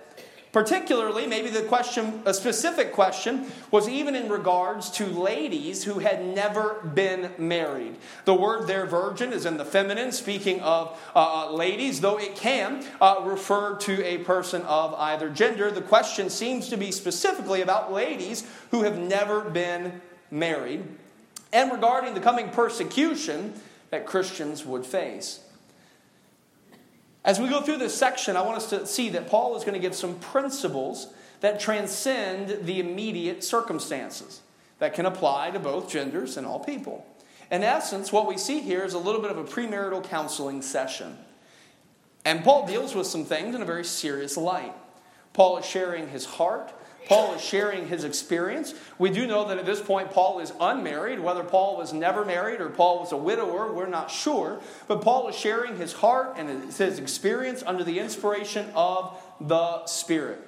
Particularly, 0.52 1.28
maybe 1.28 1.50
the 1.50 1.62
question, 1.62 2.22
a 2.26 2.34
specific 2.34 2.92
question, 2.92 3.46
was 3.72 3.88
even 3.88 4.18
in 4.18 4.28
regards 4.28 4.90
to 4.92 5.06
ladies 5.06 5.86
who 5.86 6.00
had 6.00 6.26
never 6.26 6.82
been 6.94 7.32
married. 7.38 7.96
The 8.26 8.34
word 8.34 8.68
there, 8.68 8.86
virgin, 8.86 9.32
is 9.32 9.46
in 9.46 9.56
the 9.56 9.64
feminine, 9.64 10.12
speaking 10.12 10.60
of 10.60 11.00
uh, 11.16 11.46
uh, 11.48 11.52
ladies, 11.54 12.02
though 12.02 12.20
it 12.20 12.36
can 12.36 12.86
uh, 13.00 13.22
refer 13.24 13.78
to 13.78 14.06
a 14.06 14.18
person 14.20 14.62
of 14.64 14.94
either 14.96 15.30
gender. 15.30 15.72
The 15.72 15.82
question 15.82 16.30
seems 16.30 16.68
to 16.68 16.76
be 16.76 16.92
specifically 16.92 17.62
about 17.62 17.94
ladies 17.94 18.46
who 18.72 18.84
have 18.84 18.98
never 18.98 19.42
been 19.42 20.02
married 20.30 20.84
and 21.54 21.72
regarding 21.72 22.14
the 22.14 22.20
coming 22.20 22.50
persecution 22.50 23.54
that 23.90 24.06
Christians 24.06 24.66
would 24.66 24.86
face. 24.86 25.42
As 27.24 27.40
we 27.40 27.50
go 27.50 27.62
through 27.62 27.78
this 27.78 27.94
section, 27.94 28.36
I 28.36 28.42
want 28.42 28.58
us 28.58 28.70
to 28.72 28.88
see 28.88 29.10
that 29.10 29.30
Paul 29.30 29.56
is 29.56 29.64
going 29.64 29.76
to 29.76 29.80
give 29.80 29.94
some 29.94 30.16
principles 30.16 31.14
that 31.42 31.60
transcend 31.60 32.66
the 32.66 32.80
immediate 32.80 33.44
circumstances 33.44 34.42
that 34.80 34.94
can 34.94 35.06
apply 35.06 35.52
to 35.52 35.60
both 35.60 35.90
genders 35.90 36.38
and 36.38 36.48
all 36.48 36.60
people. 36.60 37.06
In 37.52 37.64
essence, 37.64 38.12
what 38.12 38.28
we 38.28 38.38
see 38.38 38.62
here 38.62 38.84
is 38.84 38.94
a 38.94 39.00
little 39.00 39.22
bit 39.22 39.30
of 39.30 39.38
a 39.38 39.44
premarital 39.44 40.04
counseling 40.06 40.62
session. 40.62 41.18
And 42.24 42.44
Paul 42.44 42.66
deals 42.66 42.96
with 42.96 43.08
some 43.08 43.26
things 43.26 43.54
in 43.54 43.62
a 43.62 43.66
very 43.66 43.84
serious 43.84 44.38
light. 44.38 44.74
Paul 45.34 45.58
is 45.58 45.66
sharing 45.66 46.10
his 46.10 46.26
heart 46.26 46.72
Paul 47.08 47.34
is 47.34 47.42
sharing 47.42 47.88
his 47.88 48.04
experience. 48.04 48.74
We 48.98 49.10
do 49.10 49.28
know 49.28 49.48
that 49.48 49.58
at 49.58 49.66
this 49.66 49.82
point 49.82 50.12
Paul 50.12 50.40
is 50.40 50.54
unmarried. 50.60 51.20
Whether 51.20 51.44
Paul 51.44 51.78
was 51.78 51.94
never 51.94 52.24
married 52.24 52.62
or 52.62 52.70
Paul 52.70 53.00
was 53.00 53.12
a 53.12 53.18
widower, 53.18 53.72
we're 53.72 53.88
not 53.88 54.12
sure. 54.12 54.62
But 54.88 55.02
Paul 55.02 55.28
is 55.28 55.36
sharing 55.36 55.78
his 55.78 55.94
heart 55.94 56.36
and 56.38 56.72
his 56.72 57.00
experience 57.00 57.64
under 57.66 57.84
the 57.84 58.00
inspiration 58.00 58.70
of 58.76 59.22
the 59.42 59.86
Spirit. 59.88 60.40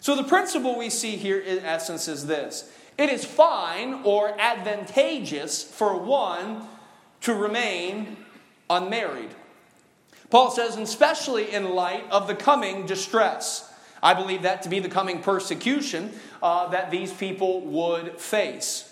So 0.00 0.16
the 0.16 0.24
principle 0.24 0.76
we 0.76 0.90
see 0.90 1.16
here 1.16 1.38
in 1.38 1.60
essence 1.60 2.08
is 2.08 2.26
this 2.26 2.70
it 2.98 3.08
is 3.08 3.24
fine 3.24 4.02
or 4.04 4.38
advantageous 4.38 5.62
for 5.62 5.96
one 5.98 6.66
to 7.22 7.34
remain 7.34 8.16
unmarried. 8.68 9.30
Paul 10.30 10.50
says, 10.50 10.76
especially 10.76 11.52
in 11.52 11.74
light 11.74 12.04
of 12.10 12.26
the 12.26 12.34
coming 12.34 12.86
distress. 12.86 13.71
I 14.02 14.14
believe 14.14 14.42
that 14.42 14.62
to 14.62 14.68
be 14.68 14.80
the 14.80 14.88
coming 14.88 15.22
persecution 15.22 16.12
uh, 16.42 16.68
that 16.68 16.90
these 16.90 17.12
people 17.12 17.60
would 17.60 18.20
face. 18.20 18.88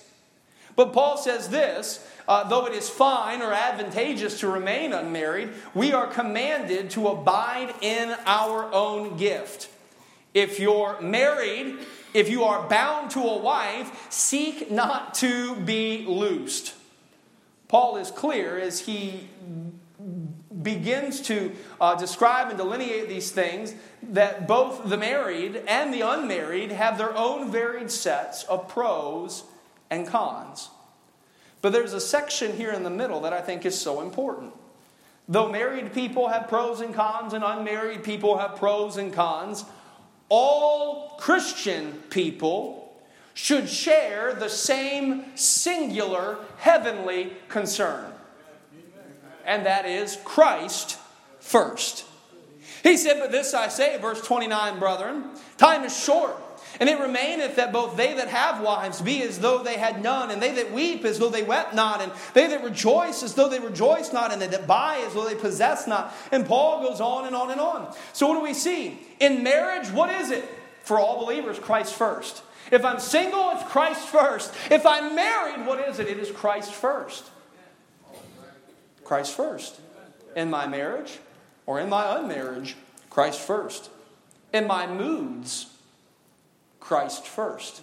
But 0.76 0.92
Paul 0.92 1.16
says 1.16 1.48
this 1.48 2.06
uh, 2.28 2.48
though 2.48 2.66
it 2.66 2.72
is 2.72 2.88
fine 2.88 3.42
or 3.42 3.52
advantageous 3.52 4.38
to 4.38 4.46
remain 4.46 4.92
unmarried, 4.92 5.50
we 5.74 5.92
are 5.92 6.06
commanded 6.06 6.88
to 6.90 7.08
abide 7.08 7.74
in 7.80 8.14
our 8.24 8.72
own 8.72 9.16
gift. 9.16 9.68
If 10.32 10.60
you're 10.60 11.00
married, 11.00 11.78
if 12.14 12.28
you 12.28 12.44
are 12.44 12.68
bound 12.68 13.10
to 13.12 13.20
a 13.20 13.38
wife, 13.38 14.06
seek 14.10 14.70
not 14.70 15.14
to 15.14 15.56
be 15.56 16.04
loosed. 16.06 16.74
Paul 17.66 17.96
is 17.96 18.12
clear 18.12 18.58
as 18.58 18.80
he 18.80 19.28
begins 20.62 21.20
to 21.22 21.52
uh, 21.80 21.94
describe 21.94 22.48
and 22.48 22.58
delineate 22.58 23.08
these 23.08 23.30
things 23.30 23.74
that 24.02 24.46
both 24.46 24.88
the 24.88 24.96
married 24.96 25.62
and 25.66 25.92
the 25.92 26.00
unmarried 26.00 26.72
have 26.72 26.98
their 26.98 27.16
own 27.16 27.50
varied 27.50 27.90
sets 27.90 28.44
of 28.44 28.68
pros 28.68 29.44
and 29.90 30.06
cons. 30.06 30.70
But 31.62 31.72
there's 31.72 31.92
a 31.92 32.00
section 32.00 32.56
here 32.56 32.72
in 32.72 32.82
the 32.82 32.90
middle 32.90 33.20
that 33.20 33.32
I 33.32 33.40
think 33.40 33.66
is 33.66 33.78
so 33.78 34.00
important. 34.00 34.52
Though 35.28 35.48
married 35.48 35.92
people 35.92 36.28
have 36.28 36.48
pros 36.48 36.80
and 36.80 36.94
cons 36.94 37.34
and 37.34 37.44
unmarried 37.44 38.02
people 38.02 38.38
have 38.38 38.56
pros 38.56 38.96
and 38.96 39.12
cons, 39.12 39.64
all 40.28 41.16
Christian 41.20 41.92
people 42.10 42.92
should 43.34 43.68
share 43.68 44.34
the 44.34 44.48
same 44.48 45.36
singular 45.36 46.38
heavenly 46.58 47.32
concern. 47.48 48.09
And 49.44 49.66
that 49.66 49.86
is 49.86 50.18
Christ 50.24 50.98
first. 51.40 52.04
He 52.82 52.96
said, 52.96 53.20
But 53.20 53.32
this 53.32 53.54
I 53.54 53.68
say, 53.68 53.98
verse 53.98 54.20
29, 54.22 54.78
brethren, 54.78 55.24
time 55.58 55.84
is 55.84 55.98
short. 55.98 56.36
And 56.78 56.88
it 56.88 56.98
remaineth 56.98 57.56
that 57.56 57.72
both 57.72 57.96
they 57.96 58.14
that 58.14 58.28
have 58.28 58.62
wives 58.62 59.02
be 59.02 59.22
as 59.22 59.38
though 59.38 59.62
they 59.62 59.76
had 59.76 60.02
none, 60.02 60.30
and 60.30 60.40
they 60.40 60.52
that 60.54 60.72
weep 60.72 61.04
as 61.04 61.18
though 61.18 61.28
they 61.28 61.42
wept 61.42 61.74
not, 61.74 62.00
and 62.00 62.12
they 62.32 62.46
that 62.46 62.62
rejoice 62.62 63.22
as 63.22 63.34
though 63.34 63.48
they 63.48 63.58
rejoice 63.58 64.12
not, 64.12 64.32
and 64.32 64.40
they 64.40 64.46
that 64.46 64.66
buy 64.66 65.02
as 65.06 65.14
though 65.14 65.28
they 65.28 65.34
possess 65.34 65.86
not. 65.86 66.14
And 66.30 66.46
Paul 66.46 66.86
goes 66.88 67.00
on 67.00 67.26
and 67.26 67.34
on 67.34 67.50
and 67.50 67.60
on. 67.60 67.94
So, 68.12 68.28
what 68.28 68.34
do 68.34 68.40
we 68.40 68.54
see? 68.54 68.98
In 69.18 69.42
marriage, 69.42 69.90
what 69.90 70.10
is 70.20 70.30
it? 70.30 70.48
For 70.82 70.98
all 70.98 71.24
believers, 71.24 71.58
Christ 71.58 71.94
first. 71.94 72.42
If 72.70 72.84
I'm 72.84 73.00
single, 73.00 73.50
it's 73.50 73.64
Christ 73.64 74.06
first. 74.08 74.54
If 74.70 74.86
I'm 74.86 75.14
married, 75.14 75.66
what 75.66 75.80
is 75.88 75.98
it? 75.98 76.08
It 76.08 76.18
is 76.18 76.30
Christ 76.30 76.72
first. 76.72 77.24
Christ 79.10 79.34
first. 79.34 79.80
In 80.36 80.50
my 80.50 80.68
marriage, 80.68 81.18
or 81.66 81.80
in 81.80 81.88
my 81.88 82.16
unmarriage, 82.16 82.76
Christ 83.10 83.40
first. 83.40 83.90
In 84.54 84.68
my 84.68 84.86
moods, 84.86 85.66
Christ 86.78 87.26
first. 87.26 87.82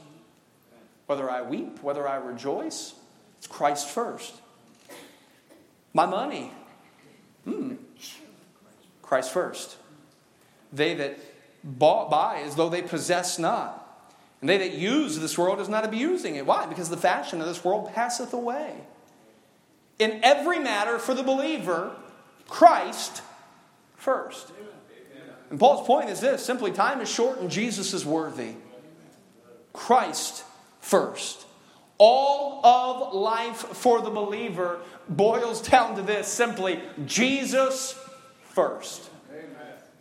Whether 1.06 1.30
I 1.30 1.42
weep, 1.42 1.84
whether 1.84 2.08
I 2.08 2.16
rejoice, 2.16 2.94
it's 3.38 3.46
Christ 3.46 3.90
first. 3.90 4.36
My 5.94 6.06
money, 6.06 6.54
hmm, 7.44 7.74
Christ 9.02 9.34
first. 9.34 9.76
They 10.72 10.94
that 10.94 11.20
bought, 11.62 12.10
buy 12.10 12.38
as 12.46 12.56
though 12.56 12.70
they 12.70 12.84
possess 12.84 13.38
not. 13.38 14.14
And 14.40 14.50
they 14.50 14.60
that 14.60 14.76
use 14.76 15.20
this 15.20 15.38
world 15.38 15.60
is 15.60 15.68
not 15.68 15.84
abusing 15.84 16.38
it. 16.38 16.46
Why? 16.46 16.68
Because 16.68 16.90
the 16.90 16.96
fashion 16.96 17.42
of 17.42 17.48
this 17.48 17.66
world 17.66 17.94
passeth 17.94 18.32
away. 18.32 18.76
In 20.00 20.20
every 20.24 20.60
matter 20.60 21.00
for 21.00 21.14
the 21.14 21.24
believer, 21.24 21.92
Christ 22.48 23.22
first. 23.96 24.52
And 25.50 25.60
Paul's 25.60 25.86
point 25.88 26.10
is 26.10 26.20
this 26.20 26.46
simply 26.46 26.72
time 26.72 27.02
is 27.02 27.10
short 27.10 27.40
and 27.40 27.50
Jesus 27.50 27.94
is 27.94 28.06
worthy. 28.06 28.54
Christ 29.74 30.44
first. 30.82 31.46
All 31.98 32.64
of 32.66 33.14
life 33.14 33.58
for 33.58 34.02
the 34.02 34.10
believer 34.10 34.80
boils 35.10 35.62
down 35.62 35.96
to 35.96 36.02
this 36.02 36.28
simply 36.28 36.80
Jesus 37.06 38.00
first. 38.44 39.10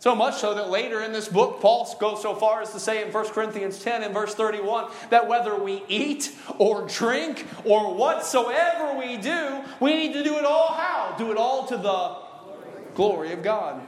So 0.07 0.15
much 0.15 0.37
so 0.37 0.53
that 0.53 0.69
later 0.69 1.01
in 1.01 1.11
this 1.11 1.27
book, 1.27 1.59
Paul 1.59 1.93
goes 1.99 2.21
so 2.21 2.33
far 2.33 2.61
as 2.61 2.71
to 2.71 2.79
say 2.79 3.05
in 3.05 3.11
1 3.11 3.27
Corinthians 3.31 3.83
10 3.83 4.03
and 4.03 4.13
verse 4.13 4.33
31 4.33 4.89
that 5.09 5.27
whether 5.27 5.61
we 5.61 5.83
eat 5.89 6.33
or 6.57 6.87
drink 6.87 7.45
or 7.65 7.93
whatsoever 7.93 8.97
we 8.97 9.17
do, 9.17 9.59
we 9.81 9.97
need 9.97 10.13
to 10.13 10.23
do 10.23 10.37
it 10.37 10.45
all 10.45 10.69
how? 10.69 11.13
Do 11.17 11.29
it 11.33 11.37
all 11.37 11.67
to 11.67 11.75
the 11.75 12.95
glory 12.95 13.33
of 13.33 13.43
God. 13.43 13.85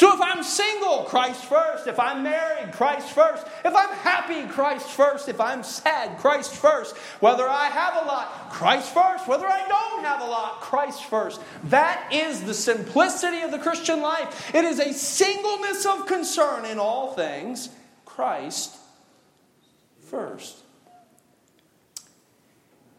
So 0.00 0.14
if 0.14 0.20
I'm 0.22 0.42
single, 0.42 1.04
Christ 1.04 1.44
first. 1.44 1.86
If 1.86 2.00
I'm 2.00 2.22
married, 2.22 2.72
Christ 2.72 3.10
first. 3.10 3.46
If 3.62 3.76
I'm 3.76 3.90
happy, 3.96 4.48
Christ 4.48 4.88
first. 4.88 5.28
If 5.28 5.38
I'm 5.42 5.62
sad, 5.62 6.16
Christ 6.16 6.54
first. 6.54 6.96
Whether 7.20 7.46
I 7.46 7.66
have 7.66 8.02
a 8.02 8.06
lot, 8.06 8.48
Christ 8.48 8.94
first. 8.94 9.28
Whether 9.28 9.46
I 9.46 9.68
don't 9.68 10.02
have 10.02 10.22
a 10.22 10.24
lot, 10.24 10.62
Christ 10.62 11.04
first. 11.04 11.38
That 11.64 12.10
is 12.14 12.44
the 12.44 12.54
simplicity 12.54 13.42
of 13.42 13.50
the 13.50 13.58
Christian 13.58 14.00
life. 14.00 14.54
It 14.54 14.64
is 14.64 14.80
a 14.80 14.94
singleness 14.94 15.84
of 15.84 16.06
concern 16.06 16.64
in 16.64 16.78
all 16.78 17.12
things, 17.12 17.68
Christ 18.06 18.78
first. 20.08 20.60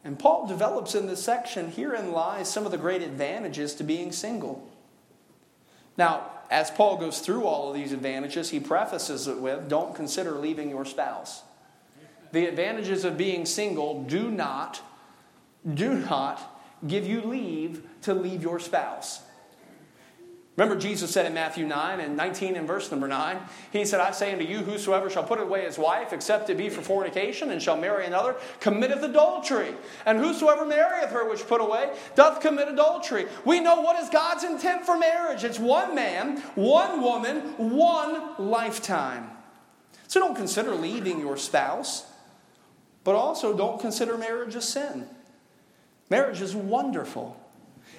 And 0.04 0.20
Paul 0.20 0.46
develops 0.46 0.94
in 0.94 1.08
this 1.08 1.24
section 1.24 1.72
herein 1.72 2.12
lies 2.12 2.48
some 2.48 2.68
of 2.68 2.72
the 2.72 2.78
great 2.78 3.02
advantages 3.02 3.74
to 3.74 3.84
being 3.84 4.12
single. 4.12 4.70
Now, 5.98 6.28
as 6.52 6.70
Paul 6.70 6.98
goes 6.98 7.20
through 7.20 7.46
all 7.46 7.70
of 7.70 7.76
these 7.76 7.94
advantages, 7.94 8.50
he 8.50 8.60
prefaces 8.60 9.28
it 9.28 9.40
with 9.40 9.70
don't 9.70 9.96
consider 9.96 10.34
leaving 10.34 10.70
your 10.70 10.84
spouse. 10.84 11.44
The 12.34 12.46
advantages 12.46 13.06
of 13.06 13.18
being 13.18 13.46
single 13.46 14.04
do 14.04 14.30
not, 14.30 14.82
do 15.74 15.94
not 15.94 16.62
give 16.86 17.08
you 17.08 17.22
leave 17.22 17.84
to 18.02 18.14
leave 18.14 18.44
your 18.44 18.60
spouse. 18.60 19.22
Remember, 20.58 20.76
Jesus 20.76 21.12
said 21.12 21.26
in 21.26 21.34
Matthew 21.34 21.66
9 21.66 22.02
and 22.02 22.18
19 22.18 22.58
and 22.58 22.68
verse 22.68 22.92
number 22.92 23.08
9, 23.08 23.40
He 23.72 23.86
said, 23.86 24.02
I 24.02 24.12
say 24.12 24.34
unto 24.34 24.44
you, 24.44 24.58
whosoever 24.58 25.10
shall 25.10 25.24
put 25.24 25.40
away 25.40 25.64
his 25.64 25.78
wife, 25.78 26.12
except 26.12 26.50
it 26.50 26.58
be 26.58 26.68
for 26.68 26.82
fornication, 26.82 27.52
and 27.52 27.62
shall 27.62 27.78
marry 27.78 28.06
another, 28.06 28.36
committeth 28.60 29.02
adultery. 29.02 29.74
And 30.06 30.20
whosoever 30.20 30.66
marrieth 30.66 31.10
her 31.12 31.30
which 31.30 31.48
put 31.48 31.62
away, 31.62 31.94
doth 32.16 32.42
commit 32.42 32.68
adultery. 32.68 33.28
We 33.46 33.62
know 33.62 33.80
what 33.80 33.98
is 34.04 34.10
God's 34.10 34.44
intent 34.44 34.86
for 34.86 34.98
marriage 34.98 35.46
it's 35.46 35.58
one 35.58 35.96
man, 35.96 36.38
one 36.56 37.02
woman, 37.02 37.40
one 37.58 38.36
lifetime. 38.38 39.30
So 40.08 40.20
don't 40.20 40.36
consider 40.36 40.76
leaving 40.76 41.22
your 41.22 41.38
spouse, 41.38 42.12
but 43.06 43.16
also 43.16 43.56
don't 43.56 43.80
consider 43.80 44.18
marriage 44.18 44.56
a 44.56 44.62
sin. 44.62 45.08
Marriage 46.10 46.42
is 46.42 46.54
wonderful. 46.54 47.41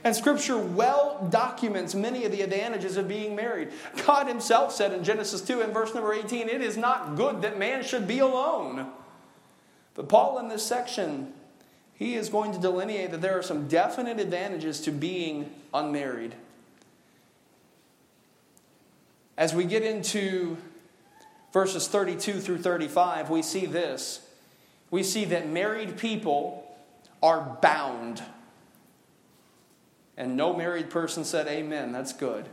And 0.04 0.16
Scripture 0.16 0.58
well 0.58 1.28
documents 1.30 1.94
many 1.94 2.24
of 2.24 2.32
the 2.32 2.42
advantages 2.42 2.96
of 2.96 3.06
being 3.06 3.36
married. 3.36 3.68
God 4.06 4.26
Himself 4.26 4.72
said 4.72 4.92
in 4.92 5.04
Genesis 5.04 5.40
2 5.42 5.60
and 5.60 5.72
verse 5.72 5.94
number 5.94 6.12
18, 6.12 6.48
It 6.48 6.60
is 6.60 6.76
not 6.76 7.14
good 7.16 7.42
that 7.42 7.58
man 7.58 7.84
should 7.84 8.08
be 8.08 8.18
alone. 8.18 8.90
But 9.94 10.08
Paul, 10.08 10.38
in 10.38 10.48
this 10.48 10.64
section, 10.66 11.32
he 11.94 12.14
is 12.14 12.28
going 12.28 12.52
to 12.52 12.58
delineate 12.58 13.10
that 13.12 13.20
there 13.20 13.38
are 13.38 13.42
some 13.42 13.68
definite 13.68 14.18
advantages 14.18 14.80
to 14.80 14.90
being 14.90 15.52
unmarried. 15.72 16.34
As 19.36 19.54
we 19.54 19.64
get 19.64 19.82
into 19.82 20.56
verses 21.52 21.88
32 21.88 22.40
through 22.40 22.58
35, 22.58 23.30
we 23.30 23.42
see 23.42 23.66
this. 23.66 24.26
We 24.90 25.02
see 25.02 25.24
that 25.26 25.48
married 25.48 25.96
people 25.96 26.76
are 27.22 27.58
bound. 27.62 28.22
And 30.16 30.36
no 30.36 30.52
married 30.54 30.90
person 30.90 31.24
said, 31.24 31.48
Amen. 31.48 31.92
That's 31.92 32.12
good. 32.12 32.46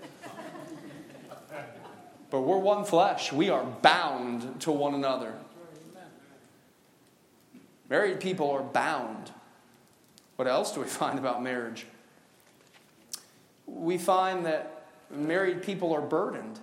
but 2.30 2.42
we're 2.42 2.58
one 2.58 2.86
flesh. 2.86 3.32
We 3.34 3.50
are 3.50 3.64
bound 3.64 4.62
to 4.62 4.72
one 4.72 4.94
another. 4.94 5.34
Married 7.90 8.20
people 8.20 8.52
are 8.52 8.64
bound. 8.64 9.32
What 10.36 10.48
else 10.48 10.72
do 10.74 10.82
we 10.82 10.88
find 10.88 11.20
about 11.20 11.44
marriage? 11.44 11.86
We 13.66 13.98
find 13.98 14.46
that 14.46 14.86
married 15.12 15.64
people 15.64 15.94
are 15.94 16.02
burdened. 16.02 16.60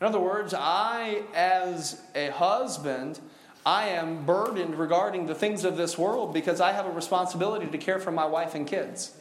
In 0.00 0.06
other 0.06 0.20
words, 0.20 0.52
I, 0.52 1.22
as 1.34 2.02
a 2.14 2.28
husband, 2.28 3.18
I 3.64 3.88
am 3.88 4.26
burdened 4.26 4.78
regarding 4.78 5.26
the 5.26 5.34
things 5.34 5.64
of 5.64 5.76
this 5.76 5.96
world 5.96 6.34
because 6.34 6.60
I 6.60 6.72
have 6.72 6.86
a 6.86 6.90
responsibility 6.90 7.66
to 7.66 7.78
care 7.78 7.98
for 7.98 8.12
my 8.12 8.26
wife 8.26 8.54
and 8.54 8.66
kids. 8.66 9.12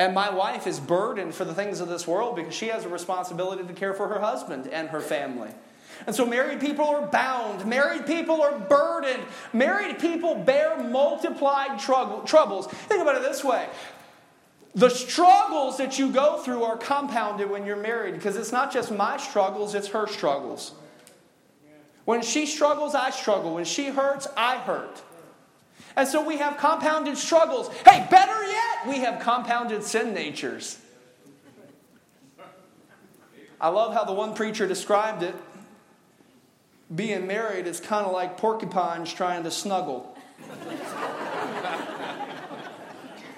And 0.00 0.14
my 0.14 0.30
wife 0.30 0.66
is 0.66 0.80
burdened 0.80 1.34
for 1.34 1.44
the 1.44 1.52
things 1.52 1.78
of 1.78 1.88
this 1.90 2.06
world 2.06 2.34
because 2.34 2.54
she 2.54 2.68
has 2.68 2.86
a 2.86 2.88
responsibility 2.88 3.64
to 3.64 3.74
care 3.74 3.92
for 3.92 4.08
her 4.08 4.18
husband 4.18 4.66
and 4.66 4.88
her 4.88 5.00
family. 5.00 5.50
And 6.06 6.16
so 6.16 6.24
married 6.24 6.58
people 6.58 6.86
are 6.86 7.06
bound. 7.06 7.66
Married 7.66 8.06
people 8.06 8.40
are 8.40 8.58
burdened. 8.58 9.22
Married 9.52 9.98
people 9.98 10.36
bear 10.36 10.82
multiplied 10.82 11.78
troubles. 11.78 12.68
Think 12.68 13.02
about 13.02 13.16
it 13.16 13.22
this 13.22 13.44
way 13.44 13.68
the 14.74 14.88
struggles 14.88 15.76
that 15.76 15.98
you 15.98 16.10
go 16.10 16.38
through 16.38 16.62
are 16.62 16.78
compounded 16.78 17.50
when 17.50 17.66
you're 17.66 17.76
married 17.76 18.14
because 18.14 18.36
it's 18.36 18.52
not 18.52 18.72
just 18.72 18.90
my 18.90 19.18
struggles, 19.18 19.74
it's 19.74 19.88
her 19.88 20.06
struggles. 20.06 20.72
When 22.06 22.22
she 22.22 22.46
struggles, 22.46 22.94
I 22.94 23.10
struggle. 23.10 23.52
When 23.52 23.66
she 23.66 23.88
hurts, 23.88 24.28
I 24.34 24.56
hurt. 24.56 25.02
And 25.96 26.08
so 26.08 26.24
we 26.24 26.38
have 26.38 26.56
compounded 26.56 27.18
struggles. 27.18 27.68
Hey, 27.86 28.06
better 28.10 28.44
yet, 28.44 28.88
we 28.88 28.98
have 29.00 29.20
compounded 29.20 29.82
sin 29.82 30.14
natures. 30.14 30.78
I 33.60 33.68
love 33.68 33.92
how 33.92 34.04
the 34.04 34.12
one 34.12 34.34
preacher 34.34 34.66
described 34.66 35.22
it. 35.22 35.34
Being 36.94 37.26
married 37.26 37.66
is 37.66 37.78
kind 37.78 38.06
of 38.06 38.12
like 38.12 38.38
porcupines 38.38 39.12
trying 39.12 39.44
to 39.44 39.50
snuggle. 39.50 40.16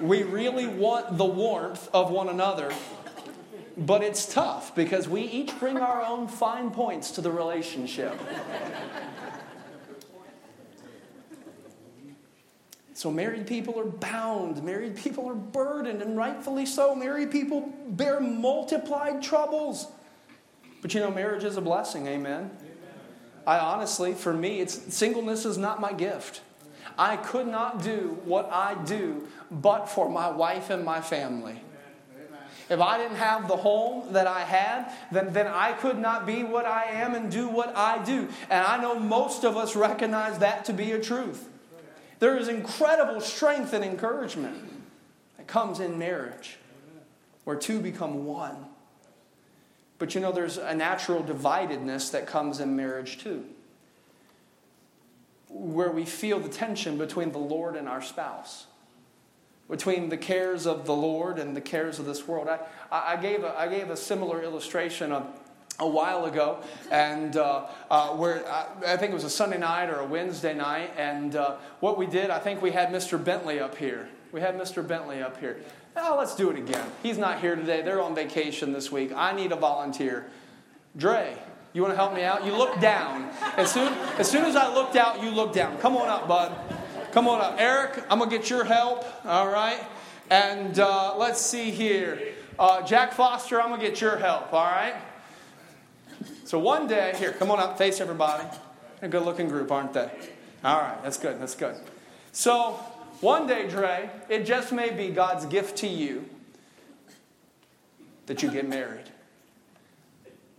we 0.01 0.23
really 0.23 0.67
want 0.67 1.19
the 1.19 1.25
warmth 1.25 1.89
of 1.93 2.11
one 2.11 2.29
another, 2.29 2.73
but 3.77 4.03
it's 4.03 4.33
tough 4.33 4.75
because 4.75 5.09
we 5.09 5.23
each 5.23 5.59
bring 5.59 5.77
our 5.77 6.03
own 6.03 6.29
fine 6.29 6.71
points 6.71 7.11
to 7.13 7.21
the 7.21 7.31
relationship. 7.31 8.19
So, 13.03 13.11
married 13.11 13.49
people 13.49 13.81
are 13.81 13.85
bound, 13.85 14.63
married 14.63 14.95
people 14.95 15.29
are 15.29 15.35
burdened, 15.35 16.03
and 16.03 16.17
rightfully 16.17 16.65
so. 16.65 16.95
Married 16.95 17.33
people 17.33 17.69
bear 17.89 18.21
multiplied 18.21 19.25
troubles. 19.25 19.89
But 20.81 20.95
you 20.95 21.01
know, 21.01 21.11
marriage 21.11 21.43
is 21.43 21.57
a 21.57 21.61
blessing, 21.61 22.07
amen? 22.07 22.53
amen. 22.61 22.73
I 23.45 23.59
honestly, 23.59 24.15
for 24.15 24.33
me, 24.33 24.61
it's 24.61 24.95
singleness 24.95 25.45
is 25.45 25.59
not 25.59 25.81
my 25.81 25.93
gift. 25.93 26.43
I 26.97 27.17
could 27.17 27.49
not 27.49 27.83
do 27.83 28.21
what 28.25 28.49
I 28.53 28.81
do 28.85 29.27
but 29.51 29.87
for 29.87 30.09
my 30.09 30.31
wife 30.31 30.71
and 30.71 30.85
my 30.85 31.01
family. 31.01 31.61
If 32.71 32.81
I 32.81 32.99
didn't 32.99 33.17
have 33.17 33.49
the 33.49 33.57
home 33.57 34.13
that 34.13 34.29
I 34.29 34.43
had, 34.43 34.93
then, 35.11 35.33
then 35.33 35.49
I 35.49 35.73
could 35.73 35.99
not 35.99 36.25
be 36.25 36.45
what 36.45 36.67
I 36.67 36.85
am 36.85 37.17
and 37.17 37.33
do 37.33 37.49
what 37.49 37.77
I 37.77 38.05
do. 38.05 38.29
And 38.49 38.65
I 38.65 38.81
know 38.81 38.97
most 38.97 39.43
of 39.43 39.57
us 39.57 39.75
recognize 39.75 40.39
that 40.39 40.67
to 40.67 40.73
be 40.73 40.93
a 40.93 41.01
truth. 41.01 41.49
There 42.23 42.37
is 42.37 42.47
incredible 42.47 43.21
strength 43.21 43.73
and 43.73 43.85
encouragement 43.85 44.57
that 45.39 45.49
comes 45.49 45.81
in 45.81 45.99
marriage 45.99 46.57
where 47.43 47.57
two 47.57 47.81
become 47.81 48.27
one. 48.27 48.55
But 49.99 50.15
you 50.15 50.21
know, 50.21 50.31
there's 50.31 50.57
a 50.57 50.73
natural 50.73 51.25
dividedness 51.25 52.13
that 52.13 52.29
comes 52.29 52.61
in 52.61 52.77
marriage 52.77 53.19
too 53.19 53.45
where 55.49 55.91
we 55.91 56.05
feel 56.05 56.39
the 56.39 56.49
tension 56.49 56.97
between 56.97 57.33
the 57.33 57.39
Lord 57.39 57.75
and 57.75 57.89
our 57.89 58.01
spouse, 58.01 58.67
between 59.69 60.09
the 60.09 60.17
cares 60.17 60.65
of 60.65 60.87
the 60.87 60.95
Lord 60.95 61.41
and 61.41 61.57
the 61.57 61.61
cares 61.61 61.99
of 61.99 62.07
this 62.07 62.29
world. 62.29 62.47
I, 62.47 62.61
I, 62.93 63.17
gave, 63.17 63.43
a, 63.43 63.59
I 63.59 63.67
gave 63.67 63.91
a 63.91 63.97
similar 63.97 64.45
illustration 64.45 65.11
of 65.11 65.27
a 65.79 65.89
while 65.89 66.27
ago, 66.27 66.59
and 66.91 67.37
uh, 67.37 67.67
uh, 67.91 68.09
where 68.11 68.47
I, 68.47 68.67
I, 68.87 68.97
think 68.97 69.11
it 69.11 69.15
was 69.15 69.25
a 69.25 69.31
Sunday 69.31 69.59
night 69.59 69.89
or 69.89 70.01
a 70.01 70.07
Wednesday 70.07 70.55
night, 70.55 70.93
and 70.97 71.35
uh, 71.35 71.57
what 71.81 71.97
we 71.99 72.07
did, 72.07 72.31
I 72.31 72.39
think 72.39 72.63
we 72.63 72.73
had 72.73 72.91
Mr. 72.91 73.23
Bentley 73.23 73.59
up 73.59 73.77
here. 73.77 74.09
We 74.33 74.41
had 74.41 74.57
Mr. 74.57 74.87
Bentley 74.87 75.23
up 75.23 75.41
here. 75.41 75.59
Oh, 75.97 76.17
let's 76.19 76.35
do 76.35 76.51
it 76.51 76.57
again. 76.57 76.87
He's 77.03 77.19
not 77.19 77.41
here 77.41 77.55
today. 77.55 77.83
They're 77.83 78.01
on 78.01 78.15
vacation 78.15 78.73
this 78.73 78.91
week. 78.91 79.13
I 79.15 79.33
need 79.33 79.53
a 79.53 79.57
volunteer. 79.57 80.27
Dre, 80.97 81.37
you 81.73 81.83
want 81.83 81.93
to 81.93 81.97
help 81.97 82.15
me 82.15 82.23
out? 82.23 82.45
You 82.45 82.57
look 82.57 82.81
down. 82.81 83.31
As 83.57 83.71
soon, 83.71 83.93
as 84.19 84.31
soon 84.31 84.45
as 84.45 84.57
I 84.57 84.73
looked 84.73 84.97
out, 84.97 85.23
you 85.23 85.31
look 85.31 85.53
down. 85.53 85.79
Come 85.79 85.97
on 85.97 86.09
up, 86.09 86.29
bud. 86.29 86.55
Come 87.13 87.29
on 87.29 87.41
up. 87.41 87.57
Eric, 87.59 88.05
I'm 88.09 88.19
going 88.19 88.31
to 88.31 88.39
get 88.39 88.49
your 88.49 88.65
help, 88.65 89.05
all 89.27 89.49
right? 89.49 89.83
And 90.31 90.79
uh, 90.79 91.15
let's 91.17 91.41
see 91.41 91.71
here. 91.71 92.19
Uh, 92.59 92.83
Jack 92.83 93.13
Foster, 93.13 93.61
I'm 93.61 93.69
going 93.69 93.81
to 93.81 93.87
get 93.87 94.01
your 94.01 94.17
help, 94.17 94.53
all 94.53 94.65
right? 94.65 94.95
So 96.45 96.59
one 96.59 96.87
day, 96.87 97.15
here, 97.17 97.33
come 97.33 97.51
on 97.51 97.59
up, 97.59 97.79
face 97.79 98.01
everybody. 98.01 98.45
A 99.01 99.09
good 99.09 99.23
looking 99.23 99.49
group, 99.49 99.71
aren't 99.73 99.93
they? 99.93 100.11
All 100.65 100.81
right, 100.81 101.03
that's 101.03 101.19
good, 101.19 101.41
that's 101.41 101.55
good. 101.55 101.77
So 102.33 102.73
one 103.21 103.47
day, 103.47 103.69
Dre, 103.69 104.11
it 104.29 104.45
just 104.45 104.73
may 104.73 104.91
be 104.91 105.09
God's 105.09 105.47
gift 105.47 105.79
to 105.79 105.87
you 105.87 106.25
that 108.27 108.43
you 108.43 108.51
get 108.51 108.69
married. 108.69 109.11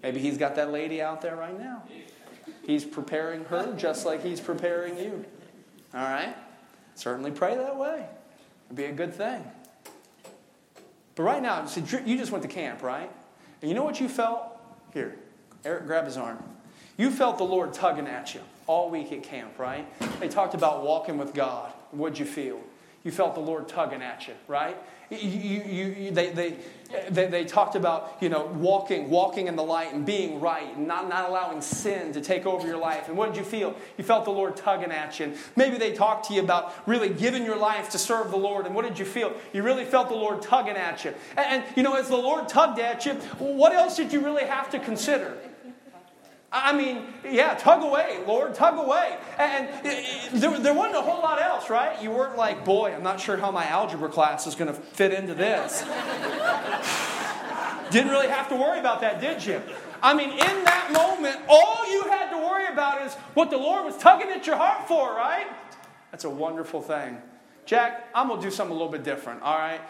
Maybe 0.02 0.19
he's 0.19 0.38
got 0.38 0.56
that 0.56 0.71
lady 0.71 1.02
out 1.02 1.21
there 1.21 1.36
right 1.36 1.58
now. 1.58 1.84
He's 2.65 2.84
preparing 2.84 3.45
her 3.45 3.73
just 3.78 4.06
like 4.06 4.23
he's 4.23 4.39
preparing 4.39 4.97
you. 4.97 5.26
All 5.93 6.02
right? 6.04 6.36
Certainly 6.95 7.32
pray 7.32 7.56
that 7.56 7.78
way. 7.78 8.06
It'd 8.65 8.78
be 8.78 8.86
a 8.86 8.91
good 8.91 9.13
thing. 9.13 9.43
But 11.15 11.23
right 11.23 11.41
now, 11.41 11.65
you 12.06 12.17
just 12.17 12.32
went 12.32 12.41
to 12.41 12.47
camp, 12.47 12.82
right? 12.82 13.10
And 13.62 13.69
you 13.69 13.76
know 13.76 13.84
what 13.84 13.99
you 13.99 14.10
felt? 14.10 14.49
Here, 14.93 15.15
Eric, 15.65 15.86
grab 15.86 16.06
his 16.06 16.17
arm. 16.17 16.43
You 16.97 17.10
felt 17.10 17.38
the 17.38 17.43
Lord 17.43 17.73
tugging 17.73 18.08
at 18.08 18.34
you 18.34 18.41
all 18.67 18.89
week 18.89 19.12
at 19.12 19.23
camp, 19.23 19.58
right? 19.58 19.88
They 20.19 20.28
talked 20.28 20.54
about 20.54 20.84
walking 20.84 21.17
with 21.17 21.34
God. 21.34 21.71
What'd 21.91 22.19
you 22.19 22.26
feel? 22.26 22.60
You 23.04 23.12
felt 23.12 23.36
the 23.36 23.41
Lord 23.41 23.67
tugging 23.67 24.02
at 24.02 24.28
you, 24.28 24.34
right? 24.47 24.78
You, 25.10 25.17
you, 25.17 25.89
you, 25.91 26.12
they, 26.12 26.30
they, 26.32 26.56
they, 27.10 27.28
they, 27.28 27.45
talked 27.45 27.76
about 27.76 28.17
you 28.19 28.30
know 28.30 28.45
walking 28.45 29.10
walking 29.10 29.47
in 29.47 29.56
the 29.56 29.63
light 29.63 29.93
and 29.93 30.06
being 30.06 30.39
right 30.39 30.76
and 30.76 30.88
not, 30.88 31.08
not 31.08 31.30
allowing 31.30 31.62
sin 31.62 32.13
to 32.13 32.21
take 32.21 32.45
over 32.45 32.65
your 32.65 32.78
life 32.78 33.10
and 33.10 33.17
what 33.17 33.32
did 33.32 33.38
you 33.38 33.43
feel 33.43 33.76
you 33.97 34.04
felt 34.04 34.26
the 34.26 34.32
lord 34.32 34.56
tugging 34.56 34.91
at 34.91 35.19
you 35.19 35.26
and 35.26 35.38
maybe 35.56 35.78
they 35.78 35.91
talked 35.91 36.28
to 36.28 36.34
you 36.34 36.41
about 36.41 36.73
really 36.88 37.10
giving 37.10 37.43
your 37.43 37.58
life 37.58 37.89
to 37.89 37.99
serve 37.99 38.32
the 38.32 38.38
lord 38.38 38.65
and 38.65 38.73
what 38.73 38.86
did 38.86 38.97
you 38.97 39.06
feel 39.06 39.34
you 39.54 39.62
really 39.62 39.86
felt 39.86 40.08
the 40.10 40.15
lord 40.15 40.41
tugging 40.41 40.76
at 40.76 41.04
you 41.04 41.13
and, 41.36 41.63
and 41.63 41.78
you 41.78 41.84
know 41.84 41.93
as 41.95 42.10
the 42.10 42.17
lord 42.17 42.47
tugged 42.47 42.80
at 42.80 43.06
you 43.06 43.13
what 43.38 43.71
else 43.71 43.97
did 43.97 44.12
you 44.12 44.19
really 44.19 44.45
have 44.45 44.69
to 44.69 44.80
consider 44.80 45.38
I 46.55 46.71
mean, 46.71 47.07
yeah, 47.27 47.55
tug 47.55 47.81
away, 47.81 48.19
Lord, 48.27 48.53
tug 48.53 48.77
away. 48.77 49.17
And 49.39 49.67
there, 50.39 50.59
there 50.59 50.73
wasn't 50.75 50.97
a 50.97 51.01
whole 51.01 51.23
lot 51.23 51.41
else, 51.41 51.67
right? 51.67 51.99
You 51.99 52.11
weren't 52.11 52.37
like, 52.37 52.63
boy, 52.63 52.93
I'm 52.93 53.01
not 53.01 53.19
sure 53.19 53.37
how 53.37 53.49
my 53.49 53.65
algebra 53.65 54.07
class 54.07 54.45
is 54.45 54.53
going 54.53 54.71
to 54.71 54.79
fit 54.79 55.11
into 55.11 55.33
this. 55.33 55.81
Didn't 57.91 58.11
really 58.11 58.27
have 58.27 58.49
to 58.49 58.55
worry 58.55 58.79
about 58.79 59.01
that, 59.01 59.19
did 59.19 59.43
you? 59.43 59.63
I 60.03 60.13
mean, 60.13 60.29
in 60.29 60.37
that 60.37 60.91
moment, 60.93 61.39
all 61.49 61.91
you 61.91 62.03
had 62.03 62.29
to 62.29 62.37
worry 62.37 62.67
about 62.67 63.01
is 63.01 63.15
what 63.33 63.49
the 63.49 63.57
Lord 63.57 63.85
was 63.85 63.97
tugging 63.97 64.29
at 64.29 64.45
your 64.45 64.57
heart 64.57 64.87
for, 64.87 65.11
right? 65.11 65.47
That's 66.11 66.25
a 66.25 66.29
wonderful 66.29 66.83
thing. 66.83 67.17
Jack, 67.65 68.09
I'm 68.13 68.27
going 68.27 68.39
to 68.39 68.45
do 68.45 68.51
something 68.51 68.75
a 68.75 68.77
little 68.77 68.91
bit 68.91 69.03
different, 69.03 69.41
all 69.41 69.57
right? 69.57 69.81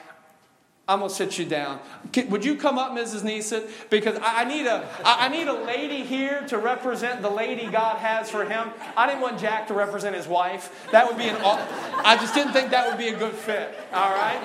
I'm 0.85 0.99
gonna 0.99 1.09
sit 1.09 1.39
you 1.39 1.45
down. 1.45 1.79
Would 2.27 2.43
you 2.43 2.57
come 2.57 2.77
up, 2.77 2.91
Mrs. 2.91 3.21
Neeson? 3.21 3.69
Because 3.89 4.19
I 4.21 4.43
need 4.43 4.67
a 4.67 4.85
I 5.05 5.29
need 5.29 5.47
a 5.47 5.53
lady 5.53 6.03
here 6.03 6.45
to 6.49 6.57
represent 6.57 7.21
the 7.21 7.29
lady 7.29 7.67
God 7.67 7.99
has 7.99 8.29
for 8.29 8.43
him. 8.43 8.69
I 8.97 9.07
didn't 9.07 9.21
want 9.21 9.39
Jack 9.39 9.67
to 9.67 9.73
represent 9.73 10.13
his 10.13 10.27
wife. 10.27 10.87
That 10.91 11.07
would 11.07 11.17
be 11.17 11.29
an 11.29 11.37
I 11.41 12.17
just 12.19 12.33
didn't 12.33 12.51
think 12.51 12.69
that 12.71 12.89
would 12.89 12.97
be 12.97 13.07
a 13.07 13.17
good 13.17 13.33
fit. 13.33 13.79
All 13.93 14.11
right? 14.11 14.41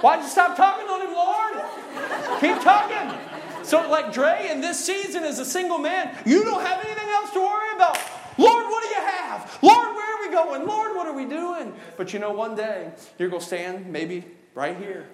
Why'd 0.00 0.22
you 0.22 0.28
stop 0.28 0.56
talking 0.56 0.88
on 0.88 1.02
him, 1.02 1.12
Lord? 1.12 2.40
Keep 2.40 2.62
talking. 2.64 3.18
So, 3.62 3.86
like 3.90 4.14
Dre, 4.14 4.48
in 4.50 4.62
this 4.62 4.82
season 4.82 5.24
as 5.24 5.38
a 5.38 5.44
single 5.44 5.78
man, 5.78 6.16
you 6.24 6.42
don't 6.42 6.64
have 6.64 6.82
anything 6.84 7.08
else 7.10 7.30
to 7.32 7.40
worry 7.40 7.74
about. 7.76 7.98
Lord, 8.38 8.64
what 8.64 8.82
do 8.82 8.88
you 8.88 9.06
have? 9.06 9.58
Lord, 9.62 9.94
where 9.94 10.16
are 10.16 10.20
we 10.26 10.32
going? 10.32 10.66
Lord, 10.66 10.96
what 10.96 11.06
are 11.06 11.12
we 11.12 11.26
doing? 11.26 11.74
But 11.98 12.14
you 12.14 12.18
know, 12.18 12.32
one 12.32 12.56
day, 12.56 12.90
you're 13.18 13.28
to 13.28 13.40
stand 13.40 13.86
maybe 13.92 14.24
right 14.54 14.76
here, 14.76 15.06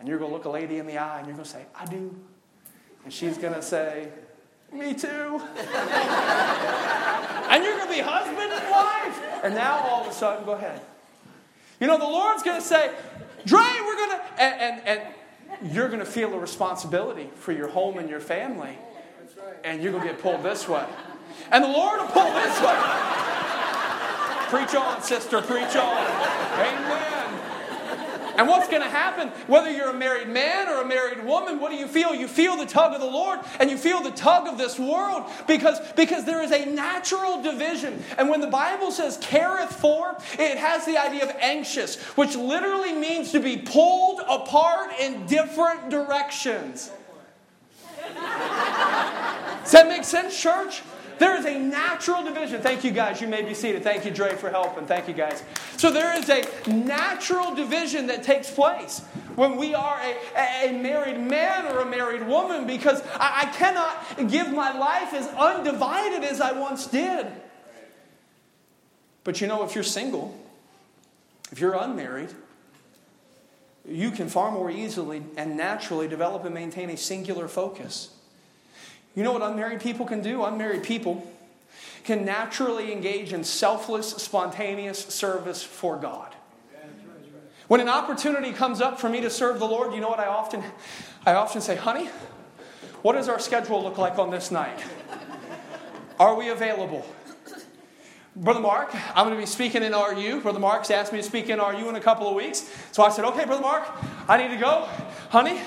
and 0.00 0.08
you're 0.08 0.18
going 0.18 0.30
to 0.30 0.36
look 0.36 0.46
a 0.46 0.50
lady 0.50 0.78
in 0.78 0.86
the 0.86 0.98
eye, 0.98 1.18
and 1.18 1.26
you're 1.26 1.36
going 1.36 1.44
to 1.44 1.50
say, 1.50 1.66
I 1.78 1.84
do. 1.84 2.18
And 3.04 3.12
she's 3.12 3.38
going 3.38 3.54
to 3.54 3.62
say, 3.62 4.08
Me 4.72 4.94
too. 4.94 5.06
and 7.48 7.62
you're 7.62 7.76
going 7.76 7.86
to 7.86 7.94
be 7.94 8.00
husband 8.00 8.50
and 8.52 8.70
wife. 8.70 9.44
And 9.44 9.54
now, 9.54 9.78
all 9.78 10.00
of 10.02 10.08
a 10.08 10.12
sudden, 10.12 10.44
go 10.46 10.52
ahead. 10.52 10.80
You 11.80 11.86
know, 11.86 11.98
the 11.98 12.04
Lord's 12.04 12.42
going 12.42 12.60
to 12.60 12.66
say, 12.66 12.90
Dre, 13.44 13.60
we're 13.60 13.96
going 13.96 14.10
to, 14.10 14.22
and, 14.42 14.82
and, 14.86 15.02
and 15.62 15.74
you're 15.74 15.88
going 15.88 16.00
to 16.00 16.06
feel 16.06 16.32
a 16.34 16.38
responsibility 16.38 17.30
for 17.36 17.52
your 17.52 17.68
home 17.68 17.98
and 17.98 18.08
your 18.08 18.20
family. 18.20 18.78
And 19.64 19.82
you're 19.82 19.92
going 19.92 20.06
to 20.06 20.12
get 20.12 20.22
pulled 20.22 20.42
this 20.42 20.66
way. 20.68 20.86
And 21.50 21.62
the 21.64 21.68
Lord 21.68 22.00
will 22.00 22.08
pull 22.08 22.32
this 22.32 22.60
way. 22.60 22.76
preach 24.48 24.74
on, 24.74 25.02
sister, 25.02 25.42
preach 25.42 25.76
on. 25.76 26.06
Amen. 26.58 27.19
And 28.40 28.48
what's 28.48 28.68
going 28.68 28.80
to 28.80 28.88
happen, 28.88 29.28
whether 29.48 29.70
you're 29.70 29.90
a 29.90 29.94
married 29.94 30.28
man 30.28 30.66
or 30.66 30.80
a 30.80 30.86
married 30.86 31.22
woman, 31.26 31.60
what 31.60 31.70
do 31.70 31.76
you 31.76 31.86
feel? 31.86 32.14
You 32.14 32.26
feel 32.26 32.56
the 32.56 32.64
tug 32.64 32.94
of 32.94 33.00
the 33.02 33.06
Lord 33.06 33.38
and 33.58 33.70
you 33.70 33.76
feel 33.76 34.00
the 34.00 34.12
tug 34.12 34.48
of 34.48 34.56
this 34.56 34.78
world 34.78 35.24
because, 35.46 35.78
because 35.92 36.24
there 36.24 36.42
is 36.42 36.50
a 36.50 36.64
natural 36.64 37.42
division. 37.42 38.02
And 38.16 38.30
when 38.30 38.40
the 38.40 38.46
Bible 38.46 38.92
says 38.92 39.18
careth 39.20 39.76
for, 39.76 40.16
it 40.38 40.56
has 40.56 40.86
the 40.86 40.96
idea 40.96 41.28
of 41.28 41.36
anxious, 41.38 42.00
which 42.16 42.34
literally 42.34 42.94
means 42.94 43.30
to 43.32 43.40
be 43.40 43.58
pulled 43.58 44.20
apart 44.26 44.98
in 44.98 45.26
different 45.26 45.90
directions. 45.90 46.90
Does 47.98 49.72
that 49.72 49.86
make 49.86 50.04
sense, 50.04 50.40
church? 50.40 50.80
There 51.20 51.36
is 51.36 51.44
a 51.44 51.58
natural 51.58 52.24
division. 52.24 52.62
Thank 52.62 52.82
you, 52.82 52.92
guys. 52.92 53.20
You 53.20 53.28
may 53.28 53.42
be 53.42 53.52
seated. 53.52 53.82
Thank 53.82 54.06
you, 54.06 54.10
Dre, 54.10 54.36
for 54.36 54.48
helping. 54.48 54.86
Thank 54.86 55.06
you, 55.06 55.12
guys. 55.12 55.42
So, 55.76 55.92
there 55.92 56.18
is 56.18 56.30
a 56.30 56.42
natural 56.66 57.54
division 57.54 58.06
that 58.06 58.22
takes 58.22 58.50
place 58.50 59.00
when 59.34 59.58
we 59.58 59.74
are 59.74 60.00
a, 60.00 60.70
a 60.70 60.72
married 60.72 61.20
man 61.20 61.66
or 61.66 61.80
a 61.80 61.84
married 61.84 62.26
woman 62.26 62.66
because 62.66 63.02
I, 63.16 63.42
I 63.42 63.52
cannot 63.54 64.30
give 64.30 64.50
my 64.50 64.72
life 64.78 65.12
as 65.12 65.26
undivided 65.28 66.24
as 66.24 66.40
I 66.40 66.52
once 66.52 66.86
did. 66.86 67.26
But 69.22 69.42
you 69.42 69.46
know, 69.46 69.62
if 69.62 69.74
you're 69.74 69.84
single, 69.84 70.34
if 71.52 71.60
you're 71.60 71.74
unmarried, 71.74 72.30
you 73.86 74.10
can 74.10 74.30
far 74.30 74.50
more 74.50 74.70
easily 74.70 75.22
and 75.36 75.58
naturally 75.58 76.08
develop 76.08 76.46
and 76.46 76.54
maintain 76.54 76.88
a 76.88 76.96
singular 76.96 77.46
focus. 77.46 78.08
You 79.14 79.24
know 79.24 79.32
what 79.32 79.42
unmarried 79.42 79.80
people 79.80 80.06
can 80.06 80.22
do? 80.22 80.44
Unmarried 80.44 80.82
people 80.82 81.30
can 82.04 82.24
naturally 82.24 82.92
engage 82.92 83.32
in 83.32 83.44
selfless, 83.44 84.10
spontaneous 84.10 84.98
service 84.98 85.62
for 85.62 85.96
God. 85.96 86.34
When 87.68 87.80
an 87.80 87.88
opportunity 87.88 88.52
comes 88.52 88.80
up 88.80 88.98
for 88.98 89.08
me 89.08 89.20
to 89.20 89.30
serve 89.30 89.58
the 89.58 89.66
Lord, 89.66 89.94
you 89.94 90.00
know 90.00 90.08
what 90.08 90.18
I 90.18 90.26
often 90.26 90.64
I 91.24 91.34
often 91.34 91.60
say, 91.60 91.76
"Honey, 91.76 92.08
what 93.02 93.12
does 93.12 93.28
our 93.28 93.38
schedule 93.38 93.82
look 93.82 93.98
like 93.98 94.18
on 94.18 94.30
this 94.30 94.50
night? 94.50 94.82
Are 96.18 96.34
we 96.34 96.48
available?" 96.48 97.04
Brother 98.36 98.60
Mark, 98.60 98.94
I'm 99.16 99.26
going 99.26 99.34
to 99.34 99.40
be 99.40 99.46
speaking 99.46 99.82
in 99.82 99.92
RU. 99.92 100.40
Brother 100.40 100.60
Mark's 100.60 100.90
asked 100.90 101.12
me 101.12 101.18
to 101.18 101.24
speak 101.24 101.48
in 101.48 101.58
RU 101.58 101.88
in 101.88 101.96
a 101.96 102.00
couple 102.00 102.28
of 102.28 102.34
weeks. 102.36 102.70
So 102.92 103.02
I 103.02 103.10
said, 103.10 103.24
okay, 103.24 103.44
Brother 103.44 103.62
Mark, 103.62 103.88
I 104.28 104.36
need 104.40 104.54
to 104.54 104.56
go. 104.56 104.88
Honey, 105.30 105.58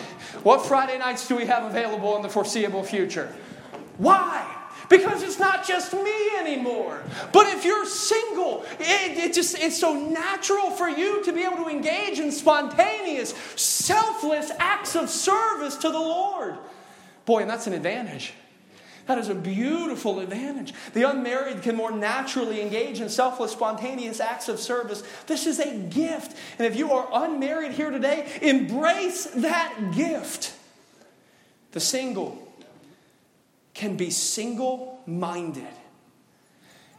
what 0.43 0.65
Friday 0.65 0.97
nights 0.97 1.27
do 1.27 1.35
we 1.35 1.45
have 1.45 1.63
available 1.63 2.15
in 2.15 2.21
the 2.21 2.29
foreseeable 2.29 2.83
future? 2.83 3.33
Why? 3.97 4.49
Because 4.89 5.23
it's 5.23 5.39
not 5.39 5.67
just 5.67 5.93
me 5.93 6.29
anymore. 6.39 7.03
But 7.33 7.47
if 7.47 7.65
you're 7.65 7.85
single, 7.85 8.63
it, 8.79 9.17
it, 9.17 9.33
just 9.33 9.57
it's 9.59 9.77
so 9.77 9.93
natural 9.93 10.71
for 10.71 10.87
you 10.87 11.23
to 11.25 11.33
be 11.33 11.41
able 11.43 11.57
to 11.57 11.67
engage 11.67 12.19
in 12.19 12.31
spontaneous, 12.31 13.31
selfless 13.55 14.51
acts 14.57 14.95
of 14.95 15.09
service 15.09 15.75
to 15.77 15.89
the 15.89 15.99
Lord. 15.99 16.57
Boy, 17.25 17.41
and 17.41 17.49
that's 17.49 17.67
an 17.67 17.73
advantage. 17.73 18.33
That 19.05 19.17
is 19.17 19.27
a 19.27 19.35
beautiful 19.35 20.19
advantage. 20.19 20.73
The 20.93 21.09
unmarried 21.09 21.61
can 21.61 21.75
more 21.75 21.91
naturally 21.91 22.61
engage 22.61 23.01
in 23.01 23.09
selfless, 23.09 23.51
spontaneous 23.51 24.19
acts 24.19 24.47
of 24.47 24.59
service. 24.59 25.03
This 25.27 25.45
is 25.45 25.59
a 25.59 25.77
gift. 25.77 26.37
And 26.57 26.65
if 26.65 26.77
you 26.77 26.91
are 26.93 27.09
unmarried 27.11 27.73
here 27.73 27.89
today, 27.89 28.31
embrace 28.41 29.25
that 29.25 29.91
gift. 29.93 30.53
The 31.71 31.81
single 31.81 32.47
can 33.73 33.97
be 33.97 34.09
single 34.09 35.01
minded 35.05 35.67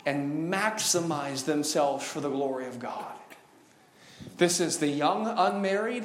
and 0.04 0.52
maximize 0.52 1.44
themselves 1.46 2.04
for 2.04 2.20
the 2.20 2.28
glory 2.28 2.66
of 2.66 2.78
God. 2.78 3.14
This 4.36 4.60
is 4.60 4.78
the 4.78 4.88
young 4.88 5.26
unmarried 5.26 6.04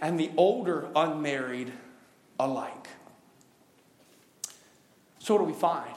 and 0.00 0.18
the 0.18 0.30
older 0.36 0.88
unmarried 0.94 1.72
alike. 2.38 2.88
So, 5.24 5.32
what 5.32 5.40
do 5.40 5.46
we 5.46 5.58
find? 5.58 5.94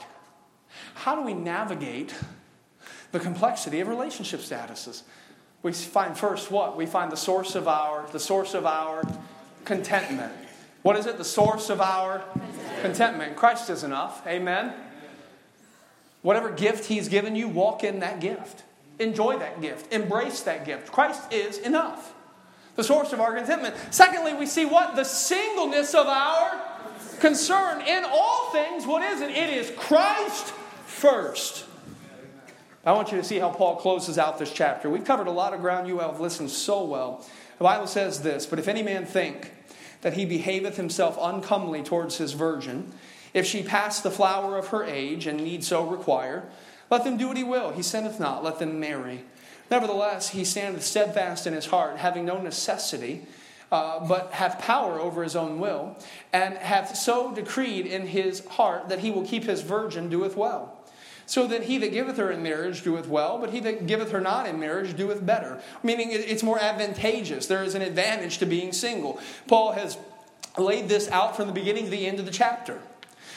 How 0.94 1.14
do 1.14 1.20
we 1.20 1.34
navigate 1.34 2.14
the 3.12 3.20
complexity 3.20 3.80
of 3.80 3.88
relationship 3.88 4.40
statuses? 4.40 5.02
We 5.62 5.74
find 5.74 6.16
first 6.16 6.50
what? 6.50 6.78
We 6.78 6.86
find 6.86 7.12
the 7.12 7.16
source 7.16 7.54
of 7.54 7.68
our 7.68 8.08
the 8.10 8.20
source 8.20 8.54
of 8.54 8.64
our 8.64 9.02
contentment. 9.66 10.32
What 10.80 10.96
is 10.96 11.04
it? 11.04 11.18
The 11.18 11.26
source 11.26 11.68
of 11.68 11.82
our 11.82 12.24
contentment. 12.80 13.36
Christ 13.36 13.68
is 13.68 13.84
enough. 13.84 14.26
Amen. 14.26 14.72
Whatever 16.22 16.50
gift 16.50 16.86
He's 16.86 17.10
given 17.10 17.36
you, 17.36 17.48
walk 17.48 17.84
in 17.84 18.00
that 18.00 18.20
gift. 18.20 18.62
Enjoy 18.98 19.38
that 19.38 19.60
gift. 19.60 19.92
Embrace 19.92 20.40
that 20.44 20.64
gift. 20.64 20.90
Christ 20.90 21.30
is 21.30 21.58
enough. 21.58 22.14
The 22.76 22.84
source 22.84 23.12
of 23.12 23.20
our 23.20 23.34
contentment. 23.34 23.74
Secondly, 23.90 24.32
we 24.32 24.46
see 24.46 24.64
what? 24.64 24.96
The 24.96 25.04
singleness 25.04 25.94
of 25.94 26.06
our 26.06 26.77
concern. 27.20 27.80
In 27.82 28.04
all 28.04 28.50
things, 28.50 28.86
what 28.86 29.02
is 29.02 29.20
it? 29.20 29.30
It 29.30 29.50
is 29.50 29.72
Christ 29.76 30.52
first. 30.86 31.64
I 32.84 32.92
want 32.92 33.12
you 33.12 33.18
to 33.18 33.24
see 33.24 33.38
how 33.38 33.50
Paul 33.50 33.76
closes 33.76 34.18
out 34.18 34.38
this 34.38 34.52
chapter. 34.52 34.88
We've 34.88 35.04
covered 35.04 35.26
a 35.26 35.32
lot 35.32 35.52
of 35.52 35.60
ground. 35.60 35.88
You 35.88 35.98
have 35.98 36.20
listened 36.20 36.50
so 36.50 36.84
well. 36.84 37.26
The 37.58 37.64
Bible 37.64 37.86
says 37.86 38.22
this 38.22 38.46
But 38.46 38.58
if 38.58 38.68
any 38.68 38.82
man 38.82 39.04
think 39.04 39.52
that 40.00 40.14
he 40.14 40.24
behaveth 40.24 40.76
himself 40.76 41.18
uncomely 41.20 41.82
towards 41.82 42.18
his 42.18 42.32
virgin, 42.32 42.92
if 43.34 43.44
she 43.44 43.62
pass 43.62 44.00
the 44.00 44.10
flower 44.10 44.56
of 44.56 44.68
her 44.68 44.84
age 44.84 45.26
and 45.26 45.38
need 45.38 45.64
so 45.64 45.86
require, 45.86 46.48
let 46.90 47.04
them 47.04 47.16
do 47.16 47.28
what 47.28 47.36
he 47.36 47.44
will. 47.44 47.72
He 47.72 47.82
sinneth 47.82 48.18
not, 48.18 48.42
let 48.42 48.58
them 48.58 48.80
marry. 48.80 49.24
Nevertheless, 49.70 50.30
he 50.30 50.44
standeth 50.44 50.82
steadfast 50.82 51.46
in 51.46 51.52
his 51.52 51.66
heart, 51.66 51.98
having 51.98 52.24
no 52.24 52.40
necessity 52.40 53.26
uh, 53.70 54.06
but 54.06 54.32
hath 54.32 54.58
power 54.60 54.98
over 54.98 55.22
his 55.22 55.36
own 55.36 55.58
will, 55.58 55.96
and 56.32 56.56
hath 56.56 56.96
so 56.96 57.34
decreed 57.34 57.86
in 57.86 58.06
his 58.06 58.46
heart 58.46 58.88
that 58.88 59.00
he 59.00 59.10
will 59.10 59.24
keep 59.24 59.44
his 59.44 59.62
virgin 59.62 60.08
doeth 60.08 60.36
well. 60.36 60.74
So 61.26 61.46
that 61.48 61.64
he 61.64 61.76
that 61.78 61.92
giveth 61.92 62.16
her 62.16 62.30
in 62.30 62.42
marriage 62.42 62.82
doeth 62.82 63.06
well, 63.06 63.38
but 63.38 63.50
he 63.50 63.60
that 63.60 63.86
giveth 63.86 64.12
her 64.12 64.20
not 64.20 64.46
in 64.46 64.58
marriage 64.58 64.96
doeth 64.96 65.24
better. 65.24 65.60
Meaning 65.82 66.08
it's 66.10 66.42
more 66.42 66.58
advantageous. 66.58 67.46
There 67.46 67.62
is 67.62 67.74
an 67.74 67.82
advantage 67.82 68.38
to 68.38 68.46
being 68.46 68.72
single. 68.72 69.20
Paul 69.46 69.72
has 69.72 69.98
laid 70.56 70.88
this 70.88 71.10
out 71.10 71.36
from 71.36 71.46
the 71.46 71.52
beginning 71.52 71.84
to 71.84 71.90
the 71.90 72.06
end 72.06 72.18
of 72.18 72.24
the 72.24 72.32
chapter. 72.32 72.80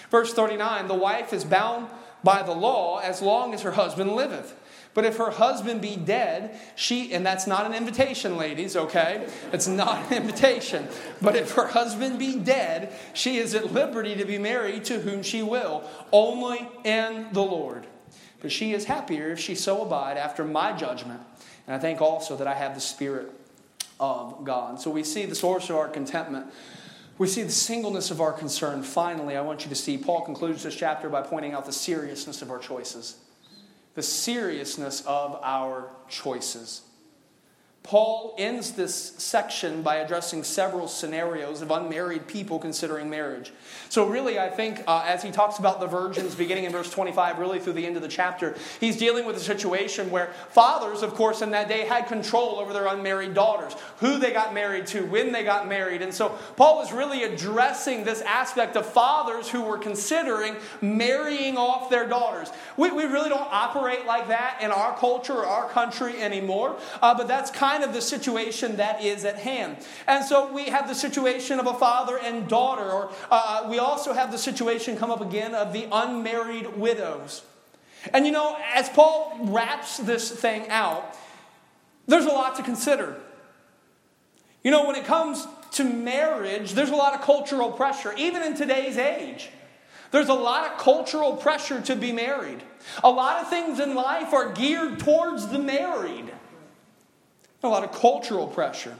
Verse 0.09 0.33
39 0.33 0.87
The 0.87 0.93
wife 0.93 1.33
is 1.33 1.43
bound 1.43 1.89
by 2.23 2.43
the 2.43 2.53
law 2.53 2.99
as 2.99 3.21
long 3.21 3.53
as 3.53 3.63
her 3.63 3.71
husband 3.71 4.15
liveth. 4.15 4.55
But 4.93 5.05
if 5.05 5.17
her 5.17 5.31
husband 5.31 5.81
be 5.81 5.95
dead, 5.95 6.59
she, 6.75 7.13
and 7.13 7.25
that's 7.25 7.47
not 7.47 7.65
an 7.65 7.73
invitation, 7.73 8.35
ladies, 8.35 8.75
okay? 8.75 9.27
It's 9.53 9.67
not 9.67 10.11
an 10.11 10.17
invitation. 10.17 10.87
But 11.21 11.35
if 11.35 11.53
her 11.53 11.67
husband 11.67 12.19
be 12.19 12.37
dead, 12.37 12.93
she 13.13 13.37
is 13.37 13.55
at 13.55 13.71
liberty 13.71 14.15
to 14.15 14.25
be 14.25 14.37
married 14.37 14.83
to 14.85 14.99
whom 14.99 15.23
she 15.23 15.43
will, 15.43 15.89
only 16.11 16.67
in 16.83 17.27
the 17.31 17.41
Lord. 17.41 17.87
But 18.41 18.51
she 18.51 18.73
is 18.73 18.85
happier 18.85 19.31
if 19.31 19.39
she 19.39 19.55
so 19.55 19.81
abide 19.81 20.17
after 20.17 20.43
my 20.43 20.73
judgment. 20.73 21.21
And 21.67 21.75
I 21.75 21.79
think 21.79 22.01
also 22.01 22.35
that 22.35 22.47
I 22.47 22.55
have 22.55 22.75
the 22.75 22.81
Spirit 22.81 23.31
of 23.97 24.43
God. 24.43 24.81
So 24.81 24.91
we 24.91 25.03
see 25.03 25.25
the 25.25 25.35
source 25.35 25.69
of 25.69 25.77
our 25.77 25.87
contentment. 25.87 26.47
We 27.17 27.27
see 27.27 27.43
the 27.43 27.51
singleness 27.51 28.11
of 28.11 28.19
our 28.19 28.33
concern. 28.33 28.83
Finally, 28.83 29.37
I 29.37 29.41
want 29.41 29.63
you 29.63 29.69
to 29.69 29.75
see 29.75 29.97
Paul 29.97 30.21
concludes 30.21 30.63
this 30.63 30.75
chapter 30.75 31.07
by 31.07 31.21
pointing 31.21 31.53
out 31.53 31.65
the 31.65 31.71
seriousness 31.71 32.41
of 32.41 32.49
our 32.51 32.59
choices 32.59 33.15
the 33.95 34.03
seriousness 34.03 35.01
of 35.05 35.39
our 35.43 35.89
choices. 36.07 36.81
Paul 37.83 38.35
ends 38.37 38.73
this 38.73 38.95
section 38.95 39.81
by 39.81 39.97
addressing 39.97 40.43
several 40.43 40.87
scenarios 40.87 41.61
of 41.61 41.71
unmarried 41.71 42.27
people 42.27 42.59
considering 42.59 43.09
marriage. 43.09 43.51
So, 43.91 44.07
really, 44.07 44.39
I 44.39 44.47
think 44.47 44.85
uh, 44.87 45.03
as 45.05 45.21
he 45.21 45.31
talks 45.31 45.59
about 45.59 45.81
the 45.81 45.85
virgins 45.85 46.33
beginning 46.33 46.63
in 46.63 46.71
verse 46.71 46.89
25, 46.89 47.39
really 47.39 47.59
through 47.59 47.73
the 47.73 47.85
end 47.85 47.97
of 47.97 48.01
the 48.01 48.07
chapter, 48.07 48.55
he's 48.79 48.95
dealing 48.95 49.25
with 49.25 49.35
a 49.35 49.41
situation 49.41 50.09
where 50.09 50.27
fathers, 50.47 51.03
of 51.03 51.13
course, 51.13 51.41
in 51.41 51.51
that 51.51 51.67
day 51.67 51.81
had 51.81 52.07
control 52.07 52.57
over 52.57 52.71
their 52.71 52.87
unmarried 52.87 53.33
daughters, 53.33 53.75
who 53.97 54.17
they 54.17 54.31
got 54.31 54.53
married 54.53 54.87
to, 54.87 55.01
when 55.07 55.33
they 55.33 55.43
got 55.43 55.67
married. 55.67 56.01
And 56.01 56.13
so, 56.13 56.29
Paul 56.55 56.77
was 56.77 56.93
really 56.93 57.23
addressing 57.23 58.05
this 58.05 58.21
aspect 58.21 58.77
of 58.77 58.85
fathers 58.85 59.49
who 59.49 59.61
were 59.61 59.77
considering 59.77 60.55
marrying 60.79 61.57
off 61.57 61.89
their 61.89 62.07
daughters. 62.07 62.49
We, 62.77 62.91
we 62.91 63.03
really 63.03 63.27
don't 63.27 63.49
operate 63.51 64.05
like 64.05 64.29
that 64.29 64.59
in 64.61 64.71
our 64.71 64.97
culture 64.97 65.33
or 65.33 65.45
our 65.45 65.67
country 65.67 66.21
anymore, 66.21 66.77
uh, 67.01 67.13
but 67.13 67.27
that's 67.27 67.51
kind 67.51 67.83
of 67.83 67.91
the 67.91 68.01
situation 68.01 68.77
that 68.77 69.03
is 69.03 69.25
at 69.25 69.35
hand. 69.35 69.85
And 70.07 70.23
so 70.23 70.49
we 70.53 70.67
have 70.67 70.87
the 70.87 70.95
situation 70.95 71.59
of 71.59 71.67
a 71.67 71.73
father 71.73 72.17
and 72.17 72.47
daughter, 72.47 72.89
or 72.89 73.11
uh, 73.29 73.67
we 73.69 73.80
also 73.81 74.13
have 74.13 74.31
the 74.31 74.37
situation 74.37 74.97
come 74.97 75.11
up 75.11 75.21
again 75.21 75.53
of 75.53 75.73
the 75.73 75.87
unmarried 75.91 76.77
widows. 76.77 77.43
And 78.13 78.25
you 78.25 78.31
know, 78.31 78.57
as 78.73 78.89
Paul 78.89 79.37
wraps 79.41 79.97
this 79.97 80.31
thing 80.31 80.69
out, 80.69 81.17
there's 82.07 82.25
a 82.25 82.29
lot 82.29 82.55
to 82.55 82.63
consider. 82.63 83.15
You 84.63 84.71
know, 84.71 84.85
when 84.87 84.95
it 84.95 85.05
comes 85.05 85.47
to 85.71 85.83
marriage, 85.83 86.73
there's 86.73 86.89
a 86.89 86.95
lot 86.95 87.13
of 87.13 87.21
cultural 87.21 87.71
pressure, 87.71 88.13
even 88.17 88.43
in 88.43 88.55
today's 88.55 88.97
age. 88.97 89.49
There's 90.11 90.29
a 90.29 90.33
lot 90.33 90.71
of 90.71 90.77
cultural 90.77 91.37
pressure 91.37 91.81
to 91.81 91.95
be 91.95 92.11
married. 92.11 92.61
A 93.03 93.09
lot 93.09 93.41
of 93.41 93.49
things 93.49 93.79
in 93.79 93.95
life 93.95 94.33
are 94.33 94.51
geared 94.51 94.99
towards 94.99 95.47
the 95.47 95.59
married 95.59 96.31
a 97.63 97.69
lot 97.69 97.83
of 97.83 97.91
cultural 97.91 98.47
pressure. 98.47 98.95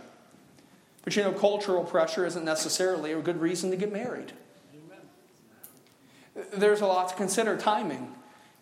But 1.03 1.15
you 1.15 1.23
know, 1.23 1.31
cultural 1.31 1.83
pressure 1.83 2.25
isn't 2.25 2.45
necessarily 2.45 3.11
a 3.11 3.21
good 3.21 3.41
reason 3.41 3.71
to 3.71 3.77
get 3.77 3.91
married. 3.91 4.33
There's 6.53 6.81
a 6.81 6.87
lot 6.87 7.09
to 7.09 7.15
consider 7.15 7.57
timing. 7.57 8.13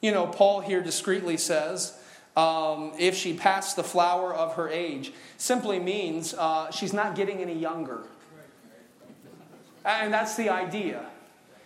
You 0.02 0.12
know, 0.12 0.28
Paul 0.28 0.62
here 0.62 0.82
discreetly 0.82 1.38
says, 1.38 1.98
um, 2.36 2.94
if 2.98 3.16
she 3.16 3.34
passed 3.34 3.76
the 3.76 3.84
flower 3.84 4.34
of 4.34 4.56
her 4.56 4.70
age, 4.70 5.12
simply 5.38 5.80
means 5.80 6.34
uh, 6.34 6.72
she's 6.72 6.94
not 6.94 7.16
getting 7.16 7.40
any 7.40 7.58
younger. 7.58 8.04
And 9.84 10.14
that's 10.14 10.36
the 10.36 10.50
idea. 10.50 11.06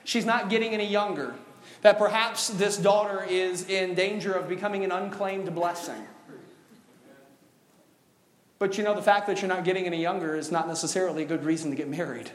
She's 0.04 0.26
not 0.26 0.50
getting 0.50 0.74
any 0.74 0.88
younger. 0.88 1.36
That 1.82 1.98
perhaps 1.98 2.48
this 2.50 2.78
daughter 2.78 3.24
is 3.24 3.70
in 3.70 3.94
danger 3.94 4.34
of 4.34 4.48
becoming 4.48 4.84
an 4.84 4.92
unclaimed 4.92 5.54
blessing. 5.54 6.08
But 8.60 8.78
you 8.78 8.84
know, 8.84 8.96
the 8.96 9.02
fact 9.02 9.28
that 9.28 9.42
you're 9.42 9.50
not 9.50 9.66
getting 9.66 9.86
any 9.86 10.02
younger 10.02 10.36
is 10.36 10.52
not 10.52 10.68
necessarily 10.68 11.24
a 11.24 11.26
good 11.26 11.44
reason 11.44 11.70
to 11.72 11.76
get 11.76 11.90
married. 11.90 12.32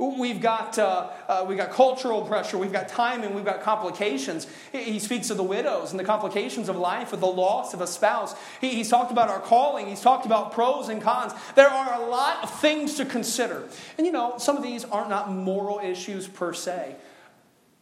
We've 0.00 0.40
got, 0.40 0.78
uh, 0.78 1.10
uh, 1.28 1.44
we've 1.46 1.58
got 1.58 1.72
cultural 1.72 2.22
pressure, 2.22 2.56
we've 2.56 2.72
got 2.72 2.88
timing, 2.88 3.34
we've 3.34 3.44
got 3.44 3.60
complications. 3.60 4.46
He 4.72 4.98
speaks 4.98 5.28
of 5.28 5.36
the 5.36 5.42
widows 5.42 5.90
and 5.90 6.00
the 6.00 6.04
complications 6.04 6.70
of 6.70 6.76
life, 6.76 7.12
of 7.12 7.20
the 7.20 7.26
loss 7.26 7.74
of 7.74 7.82
a 7.82 7.86
spouse. 7.86 8.34
He, 8.62 8.70
he's 8.70 8.88
talked 8.88 9.12
about 9.12 9.28
our 9.28 9.40
calling, 9.40 9.88
he's 9.88 10.00
talked 10.00 10.24
about 10.24 10.52
pros 10.52 10.88
and 10.88 11.02
cons. 11.02 11.34
There 11.54 11.68
are 11.68 12.02
a 12.02 12.06
lot 12.06 12.42
of 12.42 12.60
things 12.60 12.94
to 12.94 13.04
consider. 13.04 13.68
And 13.98 14.06
you 14.06 14.12
know, 14.12 14.38
some 14.38 14.56
of 14.56 14.62
these 14.62 14.86
are 14.86 15.06
not 15.06 15.30
moral 15.30 15.80
issues 15.80 16.26
per 16.26 16.54
se, 16.54 16.96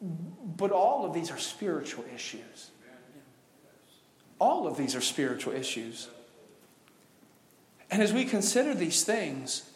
but 0.01 0.73
all 0.73 1.07
of 1.07 1.14
these 1.14 1.31
are 1.31 1.39
spiritual 1.39 2.05
issues. 2.12 2.73
All 4.41 4.66
of 4.66 4.77
these 4.77 4.97
are 4.97 5.01
spiritual 5.01 5.53
issues. 5.53 6.09
And 7.93 8.03
as 8.03 8.12
we 8.12 8.25
consider 8.25 8.75
these 8.75 9.05
things, 9.05 9.71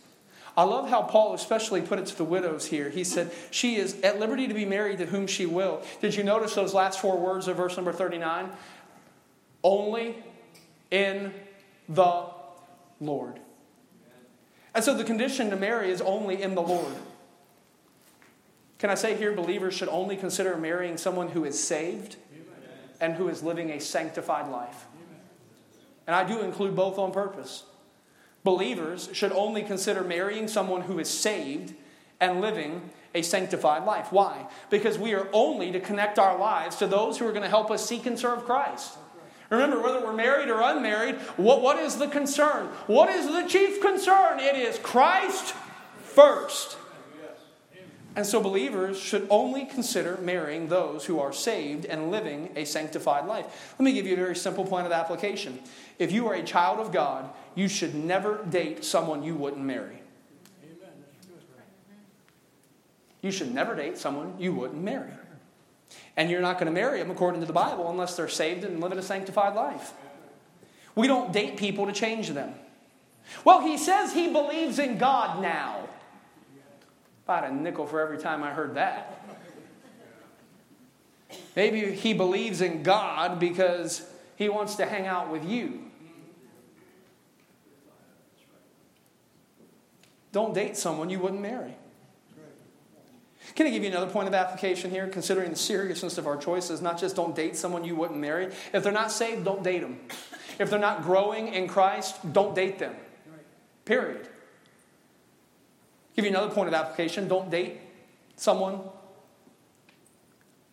I 0.57 0.64
love 0.64 0.90
how 0.90 1.03
Paul 1.03 1.34
especially 1.34 1.80
put 1.80 1.98
it 1.98 2.07
to 2.07 2.16
the 2.16 2.24
widows 2.24 2.66
here. 2.66 2.90
He 2.90 3.05
said, 3.05 3.32
She 3.50 3.76
is 3.76 3.98
at 4.03 4.20
liberty 4.20 4.46
to 4.48 4.55
be 4.55 4.66
married 4.66 4.98
to 4.98 5.07
whom 5.07 5.26
she 5.26 5.46
will. 5.46 5.82
Did 6.00 6.14
you 6.14 6.22
notice 6.22 6.55
those 6.55 6.74
last 6.74 7.00
four 7.00 7.18
words 7.18 7.48
of 7.48 7.57
verse 7.57 7.76
number 7.76 7.92
39? 7.92 8.50
Only 9.64 10.16
in 10.90 11.32
the 11.88 12.26
Lord. 13.00 13.40
And 14.74 14.84
so 14.84 14.94
the 14.94 15.05
condition 15.05 15.50
to 15.50 15.57
marry 15.57 15.90
is 15.90 16.00
only 16.00 16.42
in 16.42 16.55
the 16.55 16.62
Lord. 16.62 16.94
Can 18.78 18.90
I 18.90 18.94
say 18.94 19.16
here, 19.16 19.32
believers 19.32 19.74
should 19.74 19.88
only 19.88 20.16
consider 20.16 20.57
marrying 20.57 20.96
someone 20.96 21.28
who 21.28 21.44
is 21.44 21.62
saved 21.62 22.16
and 23.00 23.14
who 23.14 23.28
is 23.28 23.42
living 23.42 23.70
a 23.70 23.80
sanctified 23.80 24.50
life? 24.50 24.86
And 26.07 26.16
I 26.16 26.24
do 26.24 26.40
include 26.40 26.74
both 26.74 26.98
on 26.98 27.12
purpose. 27.12 27.64
Believers 28.45 29.09
should 29.12 29.32
only 29.32 29.62
consider 29.62 30.03
marrying 30.03 30.49
someone 30.49 30.82
who 30.82 30.99
is 30.99 31.09
saved 31.09 31.74
and 32.20 32.40
living 32.40 32.90
a 33.14 33.22
sanctified 33.22 33.84
life. 33.84 34.11
Why? 34.11 34.47
Because 34.70 34.99
we 34.99 35.14
are 35.14 35.28
only 35.32 35.70
to 35.72 35.80
connect 35.80 36.18
our 36.18 36.38
lives 36.38 36.76
to 36.76 36.86
those 36.86 37.18
who 37.18 37.26
are 37.26 37.32
going 37.32 37.43
to 37.43 37.49
help 37.49 37.70
us 37.70 37.86
seek 37.86 38.07
and 38.07 38.18
serve 38.18 38.45
Christ. 38.45 38.97
Remember, 39.51 39.82
whether 39.82 40.01
we're 40.01 40.14
married 40.14 40.49
or 40.49 40.62
unmarried, 40.62 41.16
what, 41.36 41.61
what 41.61 41.78
is 41.78 41.97
the 41.97 42.09
concern? 42.09 42.68
What 42.86 43.11
is 43.11 43.26
the 43.26 43.47
chief 43.47 43.82
concern? 43.82 44.40
It 44.40 44.57
is 44.57 44.78
Christ 44.78 45.55
first. 46.03 46.78
And 48.14 48.26
so 48.26 48.40
believers 48.40 48.99
should 48.99 49.26
only 49.30 49.64
consider 49.64 50.18
marrying 50.18 50.68
those 50.68 51.07
who 51.07 51.18
are 51.18 51.32
saved 51.32 51.86
and 51.86 52.11
living 52.11 52.51
a 52.57 52.64
sanctified 52.64 53.26
life. 53.26 53.74
Let 53.78 53.84
me 53.84 53.93
give 53.93 54.07
you 54.07 54.14
a 54.14 54.16
very 54.16 54.36
simple 54.36 54.66
point 54.66 54.86
of 54.86 54.93
application. 54.93 55.61
If 55.99 56.12
you 56.12 56.28
are 56.28 56.34
a 56.34 56.43
child 56.43 56.78
of 56.78 56.93
God, 56.93 57.30
you 57.55 57.68
should 57.68 57.94
never 57.94 58.44
date 58.44 58.84
someone 58.84 59.22
you 59.22 59.34
wouldn't 59.34 59.62
marry. 59.62 60.03
You 63.20 63.30
should 63.30 63.55
never 63.55 63.74
date 63.74 63.98
someone 63.98 64.34
you 64.38 64.53
wouldn't 64.53 64.82
marry. 64.82 65.11
And 66.16 66.30
you're 66.30 66.40
not 66.40 66.55
going 66.55 66.66
to 66.66 66.72
marry 66.72 66.98
them 66.98 67.11
according 67.11 67.40
to 67.40 67.46
the 67.46 67.53
Bible 67.53 67.90
unless 67.90 68.16
they're 68.16 68.28
saved 68.28 68.64
and 68.64 68.80
living 68.80 68.98
a 68.98 69.03
sanctified 69.03 69.55
life. 69.55 69.92
We 70.94 71.07
don't 71.07 71.32
date 71.32 71.57
people 71.57 71.86
to 71.86 71.92
change 71.92 72.28
them. 72.30 72.55
Well, 73.44 73.61
he 73.61 73.78
says 73.78 74.12
he 74.12 74.32
believes 74.32 74.78
in 74.78 74.98
God 74.98 75.40
now. 75.40 75.88
Had 77.26 77.44
a 77.44 77.55
nickel 77.55 77.86
for 77.86 78.00
every 78.00 78.18
time 78.18 78.42
I 78.42 78.50
heard 78.50 78.74
that. 78.74 79.24
Maybe 81.57 81.92
he 81.92 82.12
believes 82.12 82.61
in 82.61 82.82
God 82.82 83.40
because 83.40 84.07
he 84.36 84.50
wants 84.50 84.74
to 84.76 84.84
hang 84.84 85.07
out 85.07 85.30
with 85.30 85.44
you. 85.44 85.84
Don't 90.33 90.55
date 90.55 90.76
someone 90.76 91.11
you 91.11 91.18
wouldn't 91.18 91.43
marry. 91.43 91.76
Can 93.55 93.66
I 93.66 93.70
give 93.70 93.83
you 93.83 93.91
another 93.91 94.11
point 94.11 94.28
of 94.28 94.35
application 94.35 94.91
here, 94.91 95.07
considering 95.09 95.51
the 95.51 95.57
seriousness 95.57 96.16
of 96.16 96.26
our 96.26 96.37
choices? 96.37 96.80
Not 96.80 96.99
just 96.99 97.16
don't 97.16 97.37
date 97.37 97.57
someone 97.57 97.85
you 97.85 97.95
wouldn't 97.95 98.18
marry. 98.18 98.47
If 98.72 98.83
they're 98.83 98.93
not 98.93 99.12
saved, 99.12 99.45
don't 99.45 99.62
date 99.62 99.80
them. 99.80 100.01
If 100.59 100.70
they're 100.70 100.78
not 100.78 101.03
growing 101.03 101.49
in 101.49 101.68
Christ, 101.68 102.33
don't 102.33 102.55
date 102.55 102.78
them. 102.78 102.95
Period. 103.85 104.28
Give 106.14 106.24
you 106.24 106.30
another 106.30 106.53
point 106.53 106.68
of 106.68 106.74
application 106.74 107.26
don't 107.26 107.51
date 107.51 107.80
someone 108.37 108.80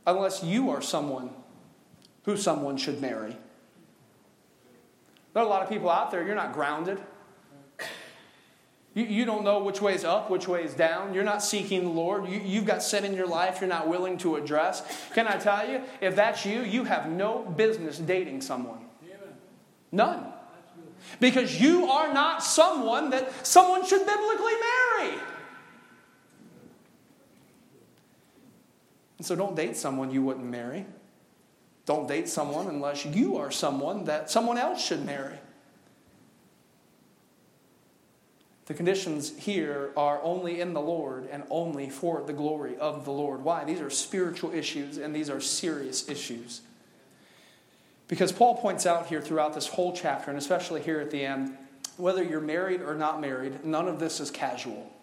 unless 0.05 0.43
you 0.43 0.69
are 0.69 0.81
someone 0.81 1.31
who 2.23 2.35
someone 2.35 2.77
should 2.77 3.01
marry. 3.01 3.35
There 5.33 5.43
are 5.43 5.45
a 5.45 5.49
lot 5.49 5.61
of 5.63 5.69
people 5.69 5.89
out 5.89 6.11
there, 6.11 6.25
you're 6.25 6.35
not 6.35 6.53
grounded. 6.53 6.99
You, 8.95 9.05
you 9.05 9.25
don't 9.25 9.43
know 9.43 9.59
which 9.59 9.81
way 9.81 9.93
is 9.93 10.03
up, 10.03 10.29
which 10.29 10.47
way 10.47 10.63
is 10.63 10.73
down. 10.73 11.13
You're 11.13 11.23
not 11.23 11.43
seeking 11.43 11.83
the 11.83 11.89
Lord. 11.89 12.27
You, 12.27 12.41
you've 12.43 12.65
got 12.65 12.81
sin 12.81 13.05
in 13.05 13.13
your 13.13 13.27
life 13.27 13.61
you're 13.61 13.69
not 13.69 13.87
willing 13.87 14.17
to 14.19 14.35
address. 14.35 14.83
Can 15.13 15.27
I 15.27 15.37
tell 15.37 15.69
you, 15.69 15.81
if 16.01 16.15
that's 16.15 16.45
you, 16.45 16.61
you 16.61 16.85
have 16.85 17.09
no 17.09 17.43
business 17.43 17.99
dating 17.99 18.41
someone. 18.41 18.79
None. 19.91 20.25
Because 21.19 21.59
you 21.59 21.85
are 21.85 22.13
not 22.13 22.43
someone 22.43 23.09
that 23.11 23.45
someone 23.45 23.85
should 23.85 24.05
biblically 24.05 24.53
marry. 24.53 25.19
And 29.17 29.25
so 29.25 29.35
don't 29.35 29.55
date 29.55 29.75
someone 29.75 30.11
you 30.11 30.23
wouldn't 30.23 30.45
marry. 30.45 30.85
Don't 31.85 32.07
date 32.07 32.29
someone 32.29 32.67
unless 32.67 33.05
you 33.05 33.37
are 33.37 33.51
someone 33.51 34.05
that 34.05 34.29
someone 34.29 34.57
else 34.57 34.83
should 34.83 35.05
marry. 35.05 35.37
The 38.69 38.75
conditions 38.75 39.35
here 39.35 39.89
are 39.97 40.21
only 40.21 40.61
in 40.61 40.73
the 40.73 40.79
Lord 40.79 41.27
and 41.31 41.41
only 41.49 41.89
for 41.89 42.21
the 42.21 42.33
glory 42.33 42.77
of 42.77 43.03
the 43.03 43.11
Lord. 43.11 43.43
Why? 43.43 43.63
These 43.63 43.81
are 43.81 43.89
spiritual 43.89 44.53
issues 44.53 44.99
and 44.99 45.13
these 45.13 45.27
are 45.27 45.41
serious 45.41 46.07
issues. 46.07 46.61
Because 48.07 48.31
Paul 48.31 48.57
points 48.57 48.85
out 48.85 49.07
here 49.07 49.21
throughout 49.21 49.55
this 49.55 49.65
whole 49.65 49.91
chapter, 49.95 50.29
and 50.29 50.37
especially 50.37 50.83
here 50.83 50.99
at 50.99 51.09
the 51.09 51.25
end, 51.25 51.57
whether 51.97 52.23
you're 52.23 52.39
married 52.39 52.81
or 52.81 52.93
not 52.93 53.19
married, 53.19 53.65
none 53.65 53.87
of 53.87 53.99
this 53.99 54.19
is 54.19 54.29
casual. 54.29 54.93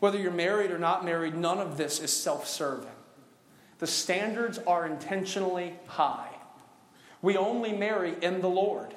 Whether 0.00 0.18
you're 0.18 0.32
married 0.32 0.72
or 0.72 0.78
not 0.78 1.04
married, 1.04 1.36
none 1.36 1.58
of 1.58 1.76
this 1.76 2.00
is 2.00 2.12
self 2.12 2.48
serving. 2.48 2.90
The 3.78 3.86
standards 3.86 4.58
are 4.66 4.86
intentionally 4.86 5.74
high. 5.86 6.34
We 7.22 7.36
only 7.36 7.72
marry 7.72 8.16
in 8.20 8.40
the 8.40 8.48
Lord. 8.48 8.92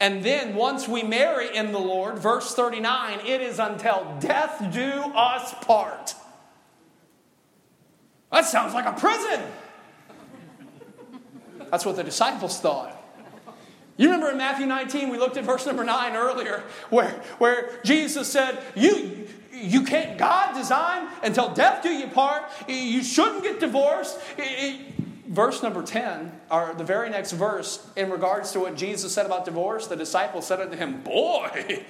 And 0.00 0.22
then 0.22 0.54
once 0.54 0.88
we 0.88 1.02
marry 1.02 1.54
in 1.54 1.72
the 1.72 1.78
Lord, 1.78 2.18
verse 2.18 2.54
39, 2.54 3.20
it 3.26 3.40
is 3.40 3.58
until 3.58 4.16
death 4.20 4.72
do 4.72 4.90
us 5.14 5.54
part. 5.64 6.14
That 8.32 8.44
sounds 8.44 8.74
like 8.74 8.86
a 8.86 8.98
prison. 8.98 9.40
That's 11.70 11.84
what 11.84 11.96
the 11.96 12.04
disciples 12.04 12.60
thought. 12.60 13.00
You 13.96 14.06
remember 14.06 14.30
in 14.30 14.38
Matthew 14.38 14.66
19, 14.66 15.08
we 15.08 15.18
looked 15.18 15.36
at 15.36 15.44
verse 15.44 15.66
number 15.66 15.84
9 15.84 16.16
earlier, 16.16 16.64
where, 16.90 17.10
where 17.38 17.80
Jesus 17.84 18.30
said, 18.30 18.58
You, 18.74 19.28
you 19.52 19.82
can't, 19.82 20.18
God 20.18 20.54
designed 20.54 21.08
until 21.22 21.54
death 21.54 21.82
do 21.82 21.90
you 21.90 22.08
part. 22.08 22.42
You 22.66 23.04
shouldn't 23.04 23.44
get 23.44 23.60
divorced. 23.60 24.18
Verse 25.26 25.62
number 25.62 25.82
10, 25.82 26.32
or 26.50 26.74
the 26.76 26.84
very 26.84 27.10
next 27.10 27.32
verse, 27.32 27.86
in 27.96 28.10
regards 28.10 28.52
to 28.52 28.60
what 28.60 28.76
Jesus 28.76 29.12
said 29.12 29.26
about 29.26 29.44
divorce, 29.44 29.86
the 29.86 29.96
disciples 29.96 30.46
said 30.46 30.60
unto 30.60 30.76
him, 30.76 31.02
Boy, 31.02 31.84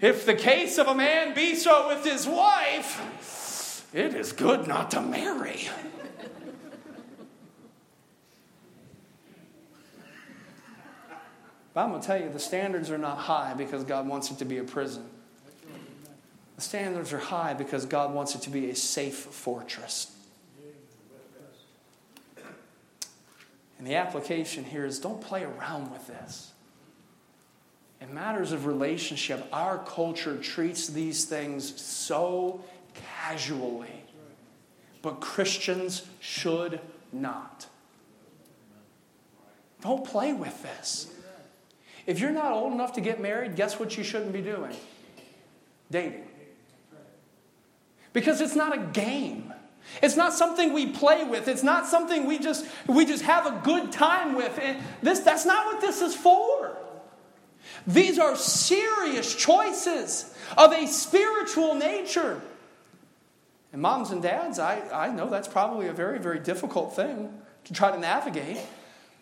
if 0.00 0.26
the 0.26 0.34
case 0.34 0.78
of 0.78 0.88
a 0.88 0.94
man 0.94 1.34
be 1.34 1.54
so 1.54 1.88
with 1.88 2.04
his 2.04 2.26
wife, 2.26 3.86
it 3.94 4.14
is 4.14 4.32
good 4.32 4.66
not 4.66 4.90
to 4.92 5.00
marry. 5.00 5.68
But 11.76 11.82
I'm 11.82 11.90
going 11.90 12.00
to 12.00 12.06
tell 12.06 12.18
you, 12.18 12.30
the 12.30 12.38
standards 12.38 12.90
are 12.90 12.96
not 12.96 13.18
high 13.18 13.52
because 13.52 13.84
God 13.84 14.08
wants 14.08 14.30
it 14.30 14.38
to 14.38 14.46
be 14.46 14.56
a 14.56 14.64
prison. 14.64 15.04
The 16.56 16.62
standards 16.62 17.12
are 17.12 17.18
high 17.18 17.52
because 17.52 17.84
God 17.84 18.14
wants 18.14 18.34
it 18.34 18.40
to 18.42 18.50
be 18.50 18.70
a 18.70 18.74
safe 18.74 19.14
fortress. 19.14 20.15
And 23.78 23.86
the 23.86 23.94
application 23.94 24.64
here 24.64 24.86
is 24.86 24.98
don't 24.98 25.20
play 25.20 25.44
around 25.44 25.90
with 25.90 26.06
this. 26.06 26.52
In 28.00 28.12
matters 28.12 28.52
of 28.52 28.66
relationship, 28.66 29.46
our 29.52 29.78
culture 29.78 30.36
treats 30.36 30.88
these 30.88 31.24
things 31.24 31.80
so 31.80 32.62
casually. 32.94 34.04
But 35.02 35.20
Christians 35.20 36.06
should 36.20 36.80
not. 37.12 37.66
Don't 39.80 40.04
play 40.04 40.32
with 40.32 40.62
this. 40.62 41.12
If 42.06 42.20
you're 42.20 42.30
not 42.30 42.52
old 42.52 42.72
enough 42.72 42.92
to 42.94 43.00
get 43.00 43.20
married, 43.20 43.56
guess 43.56 43.78
what 43.78 43.96
you 43.96 44.04
shouldn't 44.04 44.32
be 44.32 44.42
doing? 44.42 44.74
Dating. 45.90 46.26
Because 48.12 48.40
it's 48.40 48.56
not 48.56 48.74
a 48.74 48.80
game. 48.80 49.52
It's 50.02 50.16
not 50.16 50.32
something 50.32 50.72
we 50.72 50.86
play 50.86 51.24
with. 51.24 51.48
It's 51.48 51.62
not 51.62 51.86
something 51.86 52.26
we 52.26 52.38
just 52.38 52.66
we 52.86 53.06
just 53.06 53.22
have 53.24 53.46
a 53.46 53.60
good 53.64 53.92
time 53.92 54.34
with. 54.34 54.58
And 54.58 54.78
this 55.02 55.20
that's 55.20 55.46
not 55.46 55.66
what 55.66 55.80
this 55.80 56.02
is 56.02 56.14
for. 56.14 56.76
These 57.86 58.18
are 58.18 58.36
serious 58.36 59.34
choices 59.34 60.34
of 60.56 60.72
a 60.72 60.86
spiritual 60.86 61.74
nature. 61.74 62.40
And 63.72 63.82
moms 63.82 64.10
and 64.10 64.22
dads, 64.22 64.58
I, 64.58 64.80
I 64.92 65.12
know 65.12 65.28
that's 65.28 65.48
probably 65.48 65.88
a 65.88 65.92
very, 65.92 66.18
very 66.18 66.38
difficult 66.38 66.94
thing 66.94 67.32
to 67.64 67.72
try 67.72 67.90
to 67.90 67.98
navigate 67.98 68.58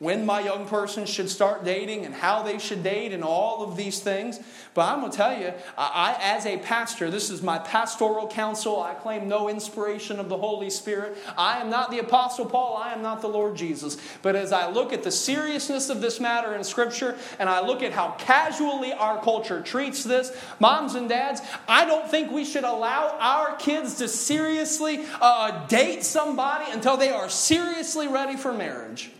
when 0.00 0.26
my 0.26 0.40
young 0.40 0.66
person 0.66 1.06
should 1.06 1.30
start 1.30 1.64
dating 1.64 2.04
and 2.04 2.12
how 2.12 2.42
they 2.42 2.58
should 2.58 2.82
date 2.82 3.12
and 3.12 3.22
all 3.22 3.62
of 3.62 3.76
these 3.76 4.00
things. 4.00 4.40
But 4.74 4.88
I'm 4.88 5.00
going 5.00 5.12
to 5.12 5.16
tell 5.16 5.38
you, 5.38 5.52
I, 5.78 6.16
as 6.20 6.46
a 6.46 6.58
pastor, 6.58 7.10
this 7.10 7.30
is 7.30 7.42
my 7.42 7.58
pastoral 7.60 8.26
counsel. 8.26 8.82
I 8.82 8.94
claim 8.94 9.28
no 9.28 9.48
inspiration 9.48 10.18
of 10.18 10.28
the 10.28 10.36
Holy 10.36 10.68
Spirit. 10.68 11.16
I 11.38 11.60
am 11.60 11.70
not 11.70 11.92
the 11.92 12.00
Apostle 12.00 12.46
Paul. 12.46 12.76
I 12.76 12.92
am 12.92 13.02
not 13.02 13.20
the 13.20 13.28
Lord 13.28 13.54
Jesus. 13.54 13.96
But 14.20 14.34
as 14.34 14.50
I 14.52 14.68
look 14.68 14.92
at 14.92 15.04
the 15.04 15.12
seriousness 15.12 15.88
of 15.88 16.00
this 16.00 16.18
matter 16.18 16.54
in 16.54 16.64
Scripture 16.64 17.16
and 17.38 17.48
I 17.48 17.64
look 17.64 17.80
at 17.82 17.92
how 17.92 18.16
casually 18.18 18.92
our 18.92 19.22
culture 19.22 19.62
treats 19.62 20.02
this, 20.02 20.36
moms 20.58 20.96
and 20.96 21.08
dads, 21.08 21.40
I 21.68 21.84
don't 21.84 22.10
think 22.10 22.32
we 22.32 22.44
should 22.44 22.64
allow 22.64 23.16
our 23.20 23.54
kids 23.56 23.94
to 23.98 24.08
seriously 24.08 25.04
uh, 25.20 25.66
date 25.68 26.02
somebody 26.02 26.72
until 26.72 26.96
they 26.96 27.10
are 27.10 27.28
seriously 27.28 28.08
ready 28.08 28.36
for 28.36 28.52
marriage. 28.52 29.12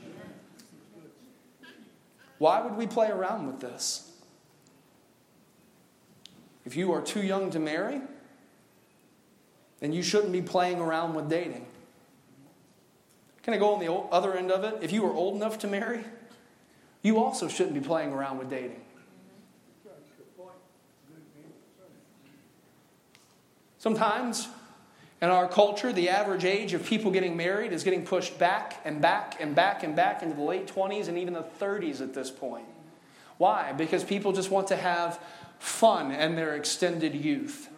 Why 2.44 2.60
would 2.60 2.76
we 2.76 2.86
play 2.86 3.08
around 3.08 3.46
with 3.46 3.60
this? 3.60 4.12
If 6.66 6.76
you 6.76 6.92
are 6.92 7.00
too 7.00 7.22
young 7.22 7.50
to 7.52 7.58
marry, 7.58 8.02
then 9.80 9.94
you 9.94 10.02
shouldn't 10.02 10.30
be 10.30 10.42
playing 10.42 10.78
around 10.78 11.14
with 11.14 11.30
dating. 11.30 11.64
Can 13.44 13.54
I 13.54 13.56
go 13.56 13.72
on 13.72 13.80
the 13.80 13.90
other 13.90 14.36
end 14.36 14.50
of 14.50 14.62
it? 14.62 14.76
If 14.82 14.92
you 14.92 15.06
are 15.06 15.12
old 15.14 15.36
enough 15.36 15.58
to 15.60 15.66
marry, 15.66 16.04
you 17.00 17.16
also 17.16 17.48
shouldn't 17.48 17.72
be 17.72 17.80
playing 17.80 18.12
around 18.12 18.36
with 18.36 18.50
dating. 18.50 18.82
Sometimes 23.78 24.48
in 25.24 25.30
our 25.30 25.48
culture, 25.48 25.90
the 25.90 26.10
average 26.10 26.44
age 26.44 26.74
of 26.74 26.84
people 26.84 27.10
getting 27.10 27.34
married 27.34 27.72
is 27.72 27.82
getting 27.82 28.04
pushed 28.04 28.38
back 28.38 28.78
and 28.84 29.00
back 29.00 29.38
and 29.40 29.54
back 29.54 29.82
and 29.82 29.96
back 29.96 30.22
into 30.22 30.36
the 30.36 30.42
late 30.42 30.66
20s 30.66 31.08
and 31.08 31.16
even 31.16 31.32
the 31.32 31.42
30s 31.42 32.02
at 32.02 32.12
this 32.12 32.30
point. 32.30 32.66
Why? 33.38 33.72
Because 33.72 34.04
people 34.04 34.32
just 34.34 34.50
want 34.50 34.68
to 34.68 34.76
have 34.76 35.18
fun 35.58 36.12
in 36.12 36.36
their 36.36 36.54
extended 36.54 37.14
youth. 37.14 37.70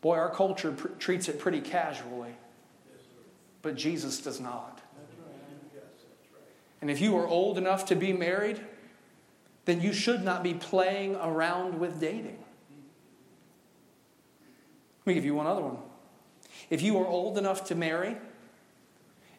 Boy, 0.00 0.16
our 0.16 0.30
culture 0.30 0.72
pr- 0.72 0.88
treats 0.98 1.28
it 1.28 1.38
pretty 1.38 1.60
casually, 1.60 2.36
but 3.60 3.74
Jesus 3.74 4.18
does 4.18 4.40
not. 4.40 4.80
And 6.80 6.90
if 6.90 7.02
you 7.02 7.18
are 7.18 7.28
old 7.28 7.58
enough 7.58 7.84
to 7.86 7.94
be 7.94 8.14
married, 8.14 8.60
then 9.66 9.82
you 9.82 9.92
should 9.92 10.24
not 10.24 10.42
be 10.42 10.54
playing 10.54 11.16
around 11.16 11.78
with 11.78 12.00
dating. 12.00 12.38
Me 15.08 15.14
give 15.14 15.24
you 15.24 15.34
one 15.34 15.46
other 15.46 15.62
one. 15.62 15.78
If 16.68 16.82
you 16.82 16.98
are 16.98 17.06
old 17.06 17.38
enough 17.38 17.64
to 17.68 17.74
marry 17.74 18.18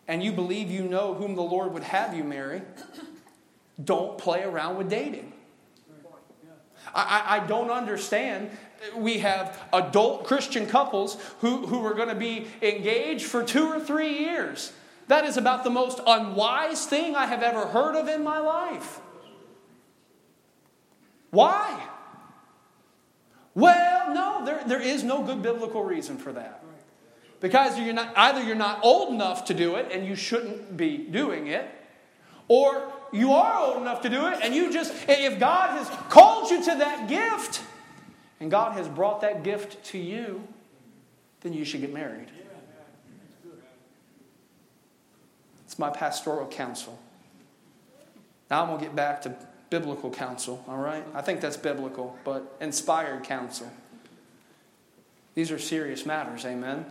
and 0.07 0.24
you 0.24 0.32
believe 0.32 0.72
you 0.72 0.82
know 0.82 1.13
whom 1.13 1.36
the 1.36 1.43
Lord 1.43 1.74
would 1.74 1.84
have 1.84 2.15
you 2.15 2.24
marry, 2.24 2.63
don't 3.84 4.17
play 4.17 4.41
around 4.41 4.78
with 4.78 4.89
dating. 4.89 5.32
I, 6.95 7.38
I, 7.38 7.45
don't 7.45 7.70
understand. 7.70 8.49
We 8.95 9.20
have 9.20 9.61
adult 9.72 10.24
Christian 10.24 10.65
couples 10.65 11.22
who, 11.41 11.67
who 11.67 11.86
are 11.86 11.93
going 11.93 12.09
to 12.09 12.15
be 12.15 12.47
engaged 12.63 13.26
for 13.26 13.43
two 13.43 13.67
or 13.67 13.80
three 13.80 14.17
years. 14.17 14.74
That 15.07 15.24
is 15.24 15.38
about 15.38 15.63
the 15.63 15.70
most 15.70 15.99
unwise 16.07 16.88
thing 16.88 17.15
I 17.15 17.28
have 17.28 17.43
ever 17.43 17.67
heard 17.67 17.95
of 17.95 18.07
in 18.07 18.24
my 18.24 18.39
life. 18.39 19.01
Why? 21.30 21.80
Well, 23.60 24.14
no, 24.14 24.45
there, 24.45 24.64
there 24.66 24.82
is 24.82 25.03
no 25.03 25.22
good 25.22 25.41
biblical 25.41 25.84
reason 25.84 26.18
for 26.18 26.32
that. 26.32 26.64
Because 27.41 27.78
you're 27.78 27.93
not, 27.93 28.18
either 28.18 28.41
you're 28.43 28.55
not 28.55 28.80
old 28.84 29.14
enough 29.14 29.45
to 29.45 29.53
do 29.53 29.76
it 29.76 29.91
and 29.91 30.05
you 30.05 30.16
shouldn't 30.16 30.78
be 30.78 30.97
doing 30.97 31.47
it, 31.47 31.70
or 32.47 32.91
you 33.12 33.34
are 33.34 33.57
old 33.60 33.78
enough 33.78 34.01
to 34.01 34.10
do 34.10 34.28
it 34.28 34.39
and 34.41 34.55
you 34.55 34.72
just, 34.72 34.93
if 35.07 35.39
God 35.39 35.78
has 35.78 35.89
called 36.10 36.49
you 36.49 36.60
to 36.64 36.76
that 36.76 37.07
gift 37.07 37.62
and 38.39 38.49
God 38.49 38.74
has 38.74 38.88
brought 38.88 39.22
that 39.22 39.43
gift 39.43 39.84
to 39.86 39.97
you, 39.97 40.41
then 41.41 41.53
you 41.53 41.66
should 41.66 41.82
get 41.82 41.93
married. 41.93 42.30
It's 45.66 45.78
my 45.78 45.89
pastoral 45.89 46.47
counsel. 46.47 46.97
Now 48.49 48.62
I'm 48.62 48.68
going 48.68 48.80
to 48.80 48.86
get 48.86 48.95
back 48.95 49.22
to 49.24 49.36
biblical 49.70 50.09
counsel, 50.09 50.63
all 50.67 50.78
right? 50.78 51.03
I 51.13 51.22
think 51.22 51.41
that's 51.41 51.57
biblical, 51.57 52.17
but 52.24 52.55
inspired 52.59 53.24
counsel. 53.24 53.72
These 55.36 55.51
are 55.51 55.59
serious 55.59 56.05
matters, 56.05 56.45
amen? 56.45 56.86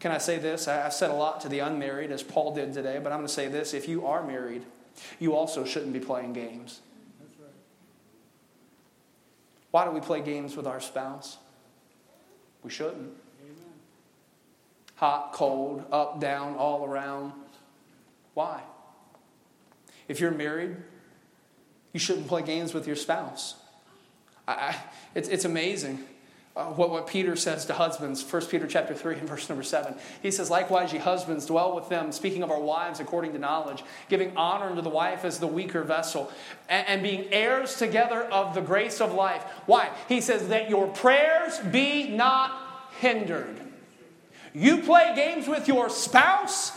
Can 0.00 0.12
I 0.12 0.18
say 0.18 0.38
this? 0.38 0.68
I've 0.68 0.92
said 0.92 1.10
a 1.10 1.14
lot 1.14 1.40
to 1.42 1.48
the 1.48 1.60
unmarried, 1.60 2.10
as 2.10 2.22
Paul 2.22 2.54
did 2.54 2.74
today, 2.74 3.00
but 3.02 3.10
I'm 3.10 3.18
going 3.18 3.26
to 3.26 3.32
say 3.32 3.48
this. 3.48 3.72
If 3.72 3.88
you 3.88 4.06
are 4.06 4.22
married, 4.22 4.62
you 5.18 5.34
also 5.34 5.64
shouldn't 5.64 5.92
be 5.92 6.00
playing 6.00 6.34
games. 6.34 6.80
Why 9.70 9.84
do 9.84 9.90
we 9.90 10.00
play 10.00 10.20
games 10.20 10.56
with 10.56 10.66
our 10.66 10.80
spouse? 10.80 11.38
We 12.62 12.70
shouldn't. 12.70 13.12
Hot, 14.96 15.32
cold, 15.32 15.84
up, 15.90 16.20
down, 16.20 16.54
all 16.56 16.84
around. 16.84 17.32
Why? 18.34 18.62
If 20.08 20.20
you're 20.20 20.30
married, 20.30 20.76
you 21.92 22.00
shouldn't 22.00 22.28
play 22.28 22.42
games 22.42 22.74
with 22.74 22.86
your 22.86 22.96
spouse. 22.96 23.54
I, 24.46 24.52
I, 24.52 24.76
it's, 25.14 25.28
it's 25.28 25.44
amazing. 25.44 26.04
Uh, 26.56 26.66
what, 26.66 26.88
what 26.88 27.08
Peter 27.08 27.34
says 27.34 27.66
to 27.66 27.74
husbands, 27.74 28.22
1 28.22 28.46
Peter 28.46 28.68
chapter 28.68 28.94
3 28.94 29.16
and 29.18 29.28
verse 29.28 29.48
number 29.48 29.64
7. 29.64 29.94
He 30.22 30.30
says, 30.30 30.50
Likewise, 30.50 30.92
ye 30.92 30.98
husbands, 30.98 31.46
dwell 31.46 31.74
with 31.74 31.88
them, 31.88 32.12
speaking 32.12 32.42
of 32.42 32.50
our 32.50 32.60
wives 32.60 33.00
according 33.00 33.32
to 33.32 33.38
knowledge, 33.38 33.82
giving 34.08 34.36
honor 34.36 34.66
unto 34.66 34.82
the 34.82 34.90
wife 34.90 35.24
as 35.24 35.38
the 35.38 35.48
weaker 35.48 35.82
vessel, 35.82 36.30
and, 36.68 36.86
and 36.86 37.02
being 37.02 37.32
heirs 37.32 37.76
together 37.76 38.22
of 38.22 38.54
the 38.54 38.60
grace 38.60 39.00
of 39.00 39.12
life. 39.14 39.42
Why? 39.66 39.90
He 40.08 40.20
says, 40.20 40.48
That 40.48 40.70
your 40.70 40.86
prayers 40.88 41.58
be 41.58 42.08
not 42.08 42.52
hindered. 43.00 43.60
You 44.52 44.82
play 44.82 45.12
games 45.16 45.48
with 45.48 45.66
your 45.66 45.90
spouse, 45.90 46.70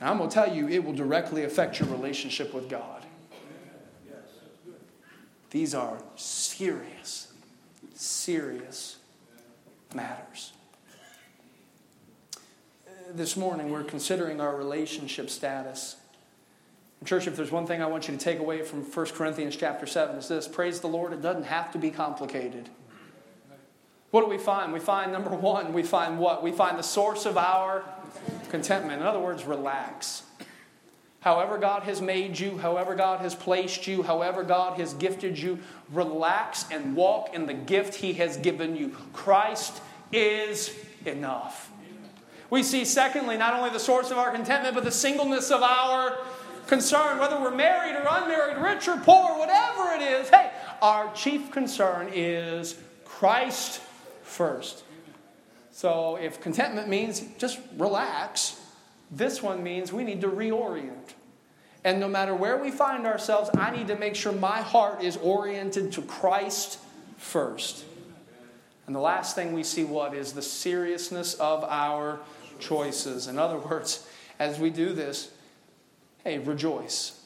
and 0.00 0.08
I'm 0.08 0.16
going 0.16 0.30
to 0.30 0.34
tell 0.34 0.54
you, 0.54 0.66
it 0.68 0.82
will 0.82 0.94
directly 0.94 1.44
affect 1.44 1.78
your 1.78 1.88
relationship 1.90 2.54
with 2.54 2.70
God. 2.70 3.04
These 5.50 5.74
are 5.74 5.98
serious, 6.16 7.32
serious 7.94 8.96
matters. 9.94 10.52
This 13.12 13.36
morning, 13.36 13.70
we're 13.70 13.82
considering 13.82 14.40
our 14.40 14.56
relationship 14.56 15.28
status. 15.28 15.96
church, 17.04 17.26
if 17.26 17.36
there's 17.36 17.50
one 17.50 17.66
thing 17.66 17.82
I 17.82 17.86
want 17.86 18.08
you 18.08 18.16
to 18.16 18.24
take 18.24 18.38
away 18.38 18.62
from 18.62 18.82
1 18.82 19.06
Corinthians 19.08 19.56
chapter 19.56 19.86
7 19.86 20.16
is 20.16 20.28
this 20.28 20.46
praise 20.46 20.80
the 20.80 20.86
Lord, 20.86 21.12
it 21.12 21.20
doesn't 21.20 21.44
have 21.44 21.72
to 21.72 21.78
be 21.78 21.90
complicated. 21.90 22.70
What 24.12 24.22
do 24.22 24.28
we 24.28 24.38
find? 24.38 24.72
We 24.72 24.80
find 24.80 25.12
number 25.12 25.30
one, 25.30 25.72
we 25.72 25.82
find 25.82 26.18
what? 26.18 26.42
We 26.42 26.52
find 26.52 26.78
the 26.78 26.82
source 26.82 27.26
of 27.26 27.36
our 27.36 27.84
contentment. 28.48 29.00
In 29.00 29.06
other 29.06 29.20
words, 29.20 29.44
relax. 29.44 30.22
However, 31.20 31.58
God 31.58 31.82
has 31.82 32.00
made 32.00 32.38
you, 32.38 32.56
however, 32.56 32.94
God 32.94 33.20
has 33.20 33.34
placed 33.34 33.86
you, 33.86 34.02
however, 34.02 34.42
God 34.42 34.78
has 34.80 34.94
gifted 34.94 35.38
you, 35.38 35.58
relax 35.92 36.64
and 36.70 36.96
walk 36.96 37.34
in 37.34 37.46
the 37.46 37.54
gift 37.54 37.96
He 37.96 38.14
has 38.14 38.38
given 38.38 38.74
you. 38.74 38.96
Christ 39.12 39.82
is 40.12 40.74
enough. 41.04 41.70
We 42.48 42.62
see, 42.62 42.84
secondly, 42.84 43.36
not 43.36 43.54
only 43.54 43.70
the 43.70 43.78
source 43.78 44.10
of 44.10 44.18
our 44.18 44.32
contentment, 44.32 44.74
but 44.74 44.82
the 44.82 44.90
singleness 44.90 45.50
of 45.50 45.62
our 45.62 46.18
concern, 46.66 47.18
whether 47.18 47.38
we're 47.38 47.54
married 47.54 47.96
or 47.96 48.06
unmarried, 48.08 48.56
rich 48.58 48.88
or 48.88 48.96
poor, 48.96 49.38
whatever 49.38 49.92
it 49.94 50.02
is. 50.02 50.30
Hey, 50.30 50.50
our 50.80 51.12
chief 51.14 51.50
concern 51.50 52.08
is 52.14 52.76
Christ 53.04 53.82
first. 54.22 54.84
So 55.80 56.16
if 56.16 56.42
contentment 56.42 56.90
means 56.90 57.24
just 57.38 57.58
relax, 57.78 58.60
this 59.10 59.42
one 59.42 59.62
means 59.62 59.94
we 59.94 60.04
need 60.04 60.20
to 60.20 60.28
reorient. 60.28 61.14
And 61.84 61.98
no 61.98 62.06
matter 62.06 62.34
where 62.34 62.58
we 62.58 62.70
find 62.70 63.06
ourselves, 63.06 63.48
I 63.54 63.74
need 63.74 63.88
to 63.88 63.96
make 63.96 64.14
sure 64.14 64.30
my 64.30 64.60
heart 64.60 65.02
is 65.02 65.16
oriented 65.16 65.92
to 65.92 66.02
Christ 66.02 66.80
first. 67.16 67.86
And 68.86 68.94
the 68.94 69.00
last 69.00 69.34
thing 69.34 69.54
we 69.54 69.62
see 69.62 69.84
what 69.84 70.12
is 70.12 70.34
the 70.34 70.42
seriousness 70.42 71.32
of 71.36 71.64
our 71.64 72.20
choices. 72.58 73.26
In 73.26 73.38
other 73.38 73.56
words, 73.70 74.06
as 74.38 74.58
we 74.58 74.68
do 74.68 74.92
this, 74.92 75.30
hey, 76.24 76.40
rejoice. 76.40 77.18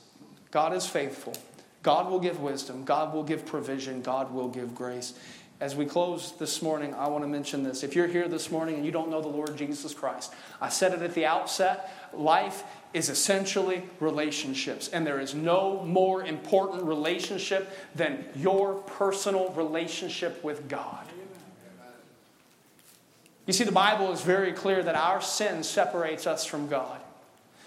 God 0.52 0.72
is 0.72 0.86
faithful. 0.86 1.34
God 1.82 2.08
will 2.08 2.20
give 2.20 2.38
wisdom. 2.38 2.84
God 2.84 3.12
will 3.12 3.24
give 3.24 3.44
provision. 3.46 4.00
God 4.00 4.32
will 4.32 4.48
give 4.48 4.76
grace. 4.76 5.12
As 5.60 5.76
we 5.76 5.86
close 5.86 6.32
this 6.32 6.62
morning, 6.62 6.94
I 6.94 7.08
want 7.08 7.22
to 7.22 7.28
mention 7.28 7.62
this. 7.62 7.84
If 7.84 7.94
you're 7.94 8.08
here 8.08 8.26
this 8.28 8.50
morning 8.50 8.74
and 8.74 8.84
you 8.84 8.90
don't 8.90 9.08
know 9.08 9.20
the 9.20 9.28
Lord 9.28 9.56
Jesus 9.56 9.94
Christ, 9.94 10.32
I 10.60 10.68
said 10.68 10.92
it 10.92 11.00
at 11.00 11.14
the 11.14 11.26
outset 11.26 11.90
life 12.12 12.64
is 12.92 13.08
essentially 13.08 13.82
relationships. 14.00 14.88
And 14.88 15.06
there 15.06 15.20
is 15.20 15.34
no 15.34 15.84
more 15.84 16.24
important 16.24 16.84
relationship 16.84 17.70
than 17.94 18.24
your 18.34 18.74
personal 18.74 19.50
relationship 19.50 20.42
with 20.42 20.68
God. 20.68 21.06
You 23.46 23.52
see, 23.52 23.64
the 23.64 23.72
Bible 23.72 24.10
is 24.12 24.22
very 24.22 24.52
clear 24.52 24.82
that 24.82 24.94
our 24.96 25.20
sin 25.20 25.62
separates 25.62 26.26
us 26.26 26.44
from 26.44 26.68
God. 26.68 27.00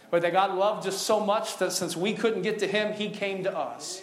But 0.10 0.22
that 0.22 0.32
God 0.32 0.58
loved 0.58 0.88
us 0.88 0.98
so 0.98 1.20
much 1.20 1.58
that 1.58 1.72
since 1.72 1.96
we 1.96 2.14
couldn't 2.14 2.42
get 2.42 2.60
to 2.60 2.68
Him, 2.68 2.94
He 2.94 3.10
came 3.10 3.44
to 3.44 3.56
us. 3.56 4.02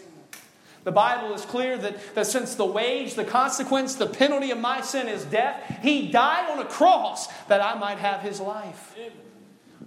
The 0.85 0.93
Bible 0.93 1.35
is 1.35 1.45
clear 1.47 1.79
that, 1.79 2.15
that 2.15 2.27
since 2.27 2.55
the 2.55 2.67
wage, 2.67 3.15
the 3.15 3.25
consequence, 3.25 3.95
the 3.95 4.07
penalty 4.07 4.51
of 4.51 4.59
my 4.59 4.83
sin 4.83 5.09
is 5.09 5.25
death, 5.25 5.79
He 5.83 6.11
died 6.11 6.51
on 6.51 6.59
a 6.59 6.69
cross 6.69 7.27
that 7.49 7.63
I 7.63 7.79
might 7.79 7.99
have 7.99 8.21
His 8.21 8.39
life. 8.39 8.95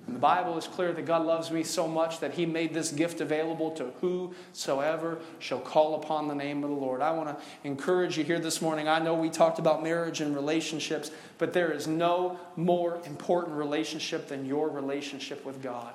And 0.07 0.15
the 0.15 0.19
Bible 0.19 0.57
is 0.57 0.67
clear 0.67 0.93
that 0.93 1.05
God 1.05 1.25
loves 1.25 1.51
me 1.51 1.63
so 1.63 1.87
much 1.87 2.19
that 2.21 2.33
He 2.33 2.47
made 2.47 2.73
this 2.73 2.91
gift 2.91 3.21
available 3.21 3.71
to 3.71 3.91
whosoever 4.01 5.19
shall 5.37 5.59
call 5.59 5.95
upon 5.95 6.27
the 6.27 6.35
name 6.35 6.63
of 6.63 6.71
the 6.71 6.75
Lord. 6.75 7.01
I 7.01 7.11
want 7.11 7.29
to 7.29 7.45
encourage 7.63 8.17
you 8.17 8.23
here 8.23 8.39
this 8.39 8.61
morning. 8.61 8.87
I 8.87 8.97
know 8.97 9.13
we 9.13 9.29
talked 9.29 9.59
about 9.59 9.83
marriage 9.83 10.19
and 10.21 10.33
relationships, 10.33 11.11
but 11.37 11.53
there 11.53 11.71
is 11.71 11.87
no 11.87 12.39
more 12.55 12.99
important 13.05 13.55
relationship 13.55 14.27
than 14.27 14.45
your 14.45 14.69
relationship 14.69 15.45
with 15.45 15.61
God 15.61 15.93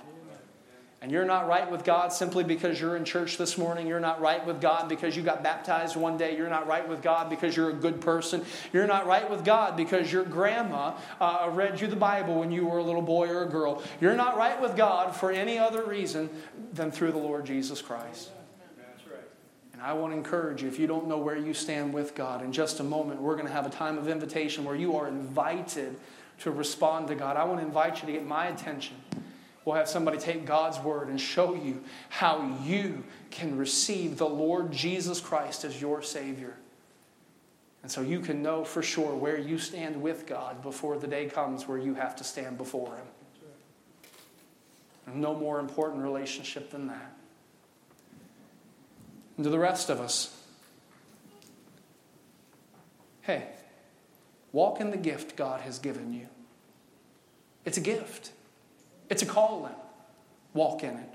and 1.02 1.10
you're 1.10 1.24
not 1.24 1.48
right 1.48 1.68
with 1.68 1.82
God 1.82 2.12
simply 2.12 2.44
because 2.44 2.80
you're 2.80 2.96
in 2.96 3.04
church 3.04 3.36
this 3.36 3.58
morning, 3.58 3.88
you're 3.88 3.98
not 3.98 4.20
right 4.20 4.46
with 4.46 4.60
God 4.60 4.88
because 4.88 5.16
you 5.16 5.22
got 5.22 5.42
baptized 5.42 5.96
one 5.96 6.16
day, 6.16 6.36
you're 6.36 6.48
not 6.48 6.68
right 6.68 6.88
with 6.88 7.02
God 7.02 7.28
because 7.28 7.56
you're 7.56 7.70
a 7.70 7.74
good 7.74 8.00
person, 8.00 8.44
you're 8.72 8.86
not 8.86 9.04
right 9.04 9.28
with 9.28 9.44
God 9.44 9.76
because 9.76 10.12
your 10.12 10.22
grandma 10.22 10.94
uh, 11.20 11.50
read 11.52 11.80
you 11.80 11.88
the 11.88 11.96
Bible 11.96 12.36
when 12.36 12.52
you 12.52 12.66
were 12.66 12.78
a 12.78 12.84
little 12.84 13.02
boy 13.02 13.28
or 13.28 13.42
a 13.42 13.48
girl, 13.48 13.82
you're 14.00 14.14
not 14.14 14.36
right 14.36 14.62
with 14.62 14.76
God 14.76 15.14
for 15.16 15.32
any 15.32 15.58
other 15.58 15.84
reason 15.84 16.30
than 16.72 16.92
through 16.92 17.10
the 17.10 17.18
Lord 17.18 17.46
Jesus 17.46 17.82
Christ. 17.82 18.30
And 19.72 19.82
I 19.82 19.94
want 19.94 20.12
to 20.12 20.16
encourage 20.16 20.62
you, 20.62 20.68
if 20.68 20.78
you 20.78 20.86
don't 20.86 21.08
know 21.08 21.18
where 21.18 21.36
you 21.36 21.52
stand 21.52 21.92
with 21.92 22.14
God, 22.14 22.44
in 22.44 22.52
just 22.52 22.78
a 22.78 22.84
moment, 22.84 23.20
we're 23.20 23.34
going 23.34 23.48
to 23.48 23.52
have 23.52 23.66
a 23.66 23.70
time 23.70 23.98
of 23.98 24.06
invitation 24.06 24.62
where 24.62 24.76
you 24.76 24.96
are 24.96 25.08
invited 25.08 25.96
to 26.40 26.52
respond 26.52 27.08
to 27.08 27.16
God. 27.16 27.36
I 27.36 27.42
want 27.42 27.58
to 27.58 27.66
invite 27.66 28.00
you 28.00 28.06
to 28.06 28.12
get 28.12 28.24
my 28.24 28.46
attention. 28.46 28.94
We'll 29.64 29.76
have 29.76 29.88
somebody 29.88 30.18
take 30.18 30.44
God's 30.44 30.80
word 30.80 31.08
and 31.08 31.20
show 31.20 31.54
you 31.54 31.84
how 32.08 32.58
you 32.64 33.04
can 33.30 33.56
receive 33.56 34.18
the 34.18 34.28
Lord 34.28 34.72
Jesus 34.72 35.20
Christ 35.20 35.64
as 35.64 35.80
your 35.80 36.02
Savior. 36.02 36.56
And 37.82 37.90
so 37.90 38.00
you 38.00 38.20
can 38.20 38.42
know 38.42 38.64
for 38.64 38.82
sure 38.82 39.14
where 39.14 39.38
you 39.38 39.58
stand 39.58 40.00
with 40.00 40.26
God 40.26 40.62
before 40.62 40.98
the 40.98 41.06
day 41.06 41.26
comes 41.26 41.66
where 41.66 41.78
you 41.78 41.94
have 41.94 42.16
to 42.16 42.24
stand 42.24 42.58
before 42.58 42.96
Him. 42.96 43.06
No 45.14 45.34
more 45.34 45.58
important 45.58 46.02
relationship 46.02 46.70
than 46.70 46.86
that. 46.88 47.16
And 49.36 49.44
to 49.44 49.50
the 49.50 49.58
rest 49.58 49.90
of 49.90 50.00
us, 50.00 50.36
hey, 53.22 53.48
walk 54.52 54.80
in 54.80 54.90
the 54.90 54.96
gift 54.96 55.36
God 55.36 55.60
has 55.62 55.78
given 55.78 56.12
you. 56.12 56.28
It's 57.64 57.78
a 57.78 57.80
gift. 57.80 58.30
It's 59.08 59.22
a 59.22 59.26
calling. 59.26 59.74
Walk 60.54 60.82
in 60.82 60.96
it. 60.96 61.08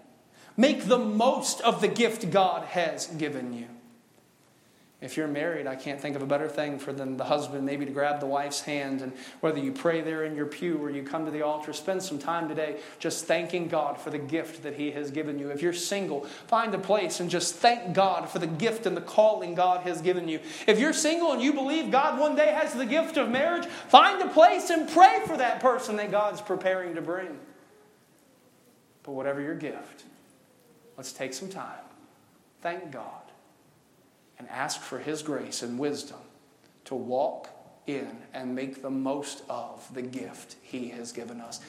Make 0.56 0.86
the 0.86 0.98
most 0.98 1.62
of 1.62 1.82
the 1.82 1.88
gift 1.88 2.32
God 2.32 2.66
has 2.66 3.08
given 3.08 3.54
you. 3.54 3.68
If 5.00 5.16
you're 5.16 5.28
married, 5.28 5.68
I 5.68 5.76
can't 5.76 6.02
think 6.02 6.16
of 6.16 6.24
a 6.24 6.26
better 6.26 6.48
thing 6.48 6.80
for 6.80 6.92
than 6.92 7.18
the 7.18 7.24
husband 7.26 7.64
maybe 7.64 7.86
to 7.86 7.92
grab 7.92 8.20
the 8.20 8.26
wife's 8.26 8.62
hand 8.62 9.04
and 9.04 9.14
whether 9.42 9.60
you 9.60 9.72
pray 9.72 10.02
there 10.02 10.24
in 10.24 10.36
your 10.36 10.48
pew 10.48 10.80
or 10.80 10.90
you 10.90 11.04
come 11.04 11.24
to 11.26 11.30
the 11.30 11.44
altar, 11.44 11.72
spend 11.72 12.02
some 12.02 12.18
time 12.18 12.50
today 12.50 12.78
just 12.98 13.26
thanking 13.26 13.68
God 13.68 14.00
for 14.00 14.10
the 14.10 14.18
gift 14.18 14.64
that 14.64 14.74
He 14.74 14.90
has 14.92 15.12
given 15.12 15.38
you. 15.38 15.52
If 15.52 15.62
you're 15.62 15.72
single, 15.72 16.22
find 16.48 16.74
a 16.74 16.80
place 16.80 17.20
and 17.20 17.30
just 17.30 17.54
thank 17.54 17.94
God 17.94 18.28
for 18.28 18.40
the 18.40 18.48
gift 18.48 18.88
and 18.88 18.98
the 18.98 19.02
calling 19.02 19.54
God 19.54 19.82
has 19.82 20.02
given 20.02 20.28
you. 20.28 20.40
If 20.66 20.80
you're 20.80 20.94
single 20.94 21.32
and 21.32 21.44
you 21.44 21.54
believe 21.54 21.92
God 21.92 22.20
one 22.20 22.36
day 22.36 22.52
has 22.52 22.74
the 22.74 22.86
gift 22.88 23.18
of 23.18 23.30
marriage, 23.30 23.68
find 23.68 24.20
a 24.24 24.30
place 24.30 24.72
and 24.72 24.90
pray 24.90 25.20
for 25.28 25.38
that 25.38 25.60
person 25.60 25.98
that 25.98 26.10
God's 26.10 26.42
preparing 26.42 26.96
to 26.96 27.04
bring. 27.04 27.38
But 29.08 29.14
whatever 29.14 29.40
your 29.40 29.56
gift, 29.56 30.04
let's 30.98 31.14
take 31.14 31.34
some 31.34 31.48
time, 31.48 31.80
thank 32.62 32.92
God, 32.92 33.22
and 34.38 34.50
ask 34.50 34.82
for 34.82 35.00
His 35.00 35.22
grace 35.22 35.64
and 35.64 35.80
wisdom 35.80 36.20
to 36.84 36.96
walk 36.96 37.50
in 37.88 38.10
and 38.34 38.54
make 38.54 38.82
the 38.82 38.90
most 38.90 39.44
of 39.48 39.88
the 39.94 40.02
gift 40.02 40.58
He 40.62 40.90
has 40.90 41.14
given 41.14 41.40
us. 41.40 41.62